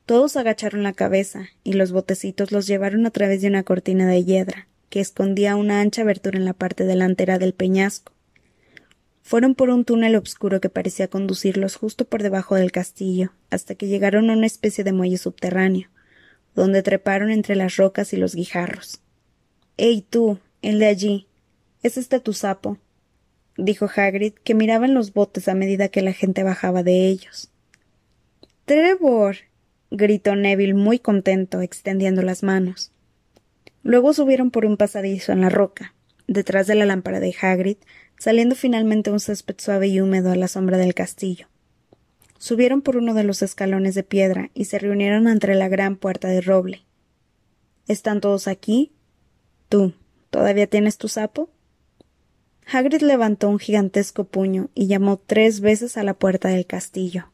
Todos 0.07 0.37
agacharon 0.37 0.83
la 0.83 0.93
cabeza, 0.93 1.49
y 1.63 1.73
los 1.75 1.93
botecitos 1.93 2.53
los 2.53 2.67
llevaron 2.67 3.07
a 3.07 3.11
través 3.11 3.41
de 3.41 3.49
una 3.49 3.63
cortina 3.63 4.07
de 4.07 4.25
hiedra, 4.25 4.69
que 4.91 5.01
escondía 5.01 5.57
una 5.57 5.81
ancha 5.81 6.03
abertura 6.03 6.39
en 6.39 6.45
la 6.45 6.53
parte 6.53 6.85
delantera 6.85 7.39
del 7.39 7.55
peñasco. 7.55 8.13
Fueron 9.23 9.55
por 9.55 9.71
un 9.71 9.87
túnel 9.87 10.17
oscuro 10.17 10.61
que 10.61 10.69
parecía 10.69 11.09
conducirlos 11.09 11.77
justo 11.77 12.05
por 12.05 12.23
debajo 12.23 12.55
del 12.57 12.73
castillo, 12.73 13.33
hasta 13.49 13.75
que 13.75 13.87
llegaron 13.87 14.29
a 14.29 14.35
una 14.35 14.47
especie 14.47 14.85
de 14.85 14.93
muelle 14.93 15.17
subterráneo, 15.17 15.89
donde 16.55 16.83
treparon 16.83 17.31
entre 17.31 17.57
las 17.57 17.77
rocas 17.77 18.13
y 18.13 18.19
los 18.19 18.35
guijarros. 18.35 19.01
¡Ey 19.79 20.03
tú! 20.03 20.39
el 20.61 20.79
de 20.79 20.87
allí. 20.87 21.27
¿Es 21.83 21.97
este 21.97 22.21
tu 22.21 22.33
sapo? 22.33 22.79
dijo 23.57 23.89
Hagrid, 23.95 24.33
que 24.33 24.55
miraba 24.55 24.87
en 24.87 24.95
los 24.95 25.13
botes 25.13 25.49
a 25.49 25.55
medida 25.55 25.89
que 25.89 26.03
la 26.03 26.13
gente 26.13 26.43
bajaba 26.43 26.83
de 26.83 27.09
ellos. 27.09 27.51
Trevor. 28.65 29.37
Gritó 29.91 30.37
Neville 30.37 30.75
muy 30.75 30.99
contento, 30.99 31.61
extendiendo 31.61 32.23
las 32.23 32.43
manos. 32.43 32.93
Luego 33.83 34.13
subieron 34.13 34.51
por 34.51 34.65
un 34.65 34.77
pasadizo 34.77 35.33
en 35.33 35.41
la 35.41 35.51
roca. 35.51 35.95
Detrás 36.27 36.67
de 36.67 36.75
la 36.75 36.87
lámpara 36.87 37.21
de 37.21 37.35
Hagrid, 37.41 37.77
saliendo 38.19 38.55
finalmente 38.55 39.11
un 39.11 39.21
césped 39.21 39.57
suave 39.59 39.89
y 39.89 40.01
húmedo 40.01 40.31
a 40.31 40.37
la 40.37 40.49
sombra 40.49 40.79
del 40.79 40.95
castillo. 40.95 41.49
Subieron 42.39 42.83
por 42.83 42.97
uno 42.97 43.15
de 43.15 43.25
los 43.25 43.43
escalones 43.43 43.95
de 43.95 44.03
piedra 44.03 44.51
y 44.55 44.67
se 44.67 44.79
reunieron 44.79 45.29
ante 45.29 45.55
la 45.55 45.69
gran 45.69 45.97
puerta 45.97 46.29
de 46.29 46.41
roble. 46.41 46.83
¿Están 47.87 48.21
todos 48.21 48.49
aquí? 48.49 48.93
¿Tú 49.69 49.93
todavía 50.31 50.67
tienes 50.67 50.97
tu 50.97 51.09
sapo? 51.09 51.51
Hagrid 52.67 53.03
levantó 53.03 53.49
un 53.49 53.59
gigantesco 53.59 54.25
puño 54.25 54.71
y 54.75 54.87
llamó 54.87 55.19
tres 55.19 55.61
veces 55.61 55.97
a 55.97 56.03
la 56.03 56.15
puerta 56.15 56.49
del 56.49 56.67
castillo. 56.67 57.27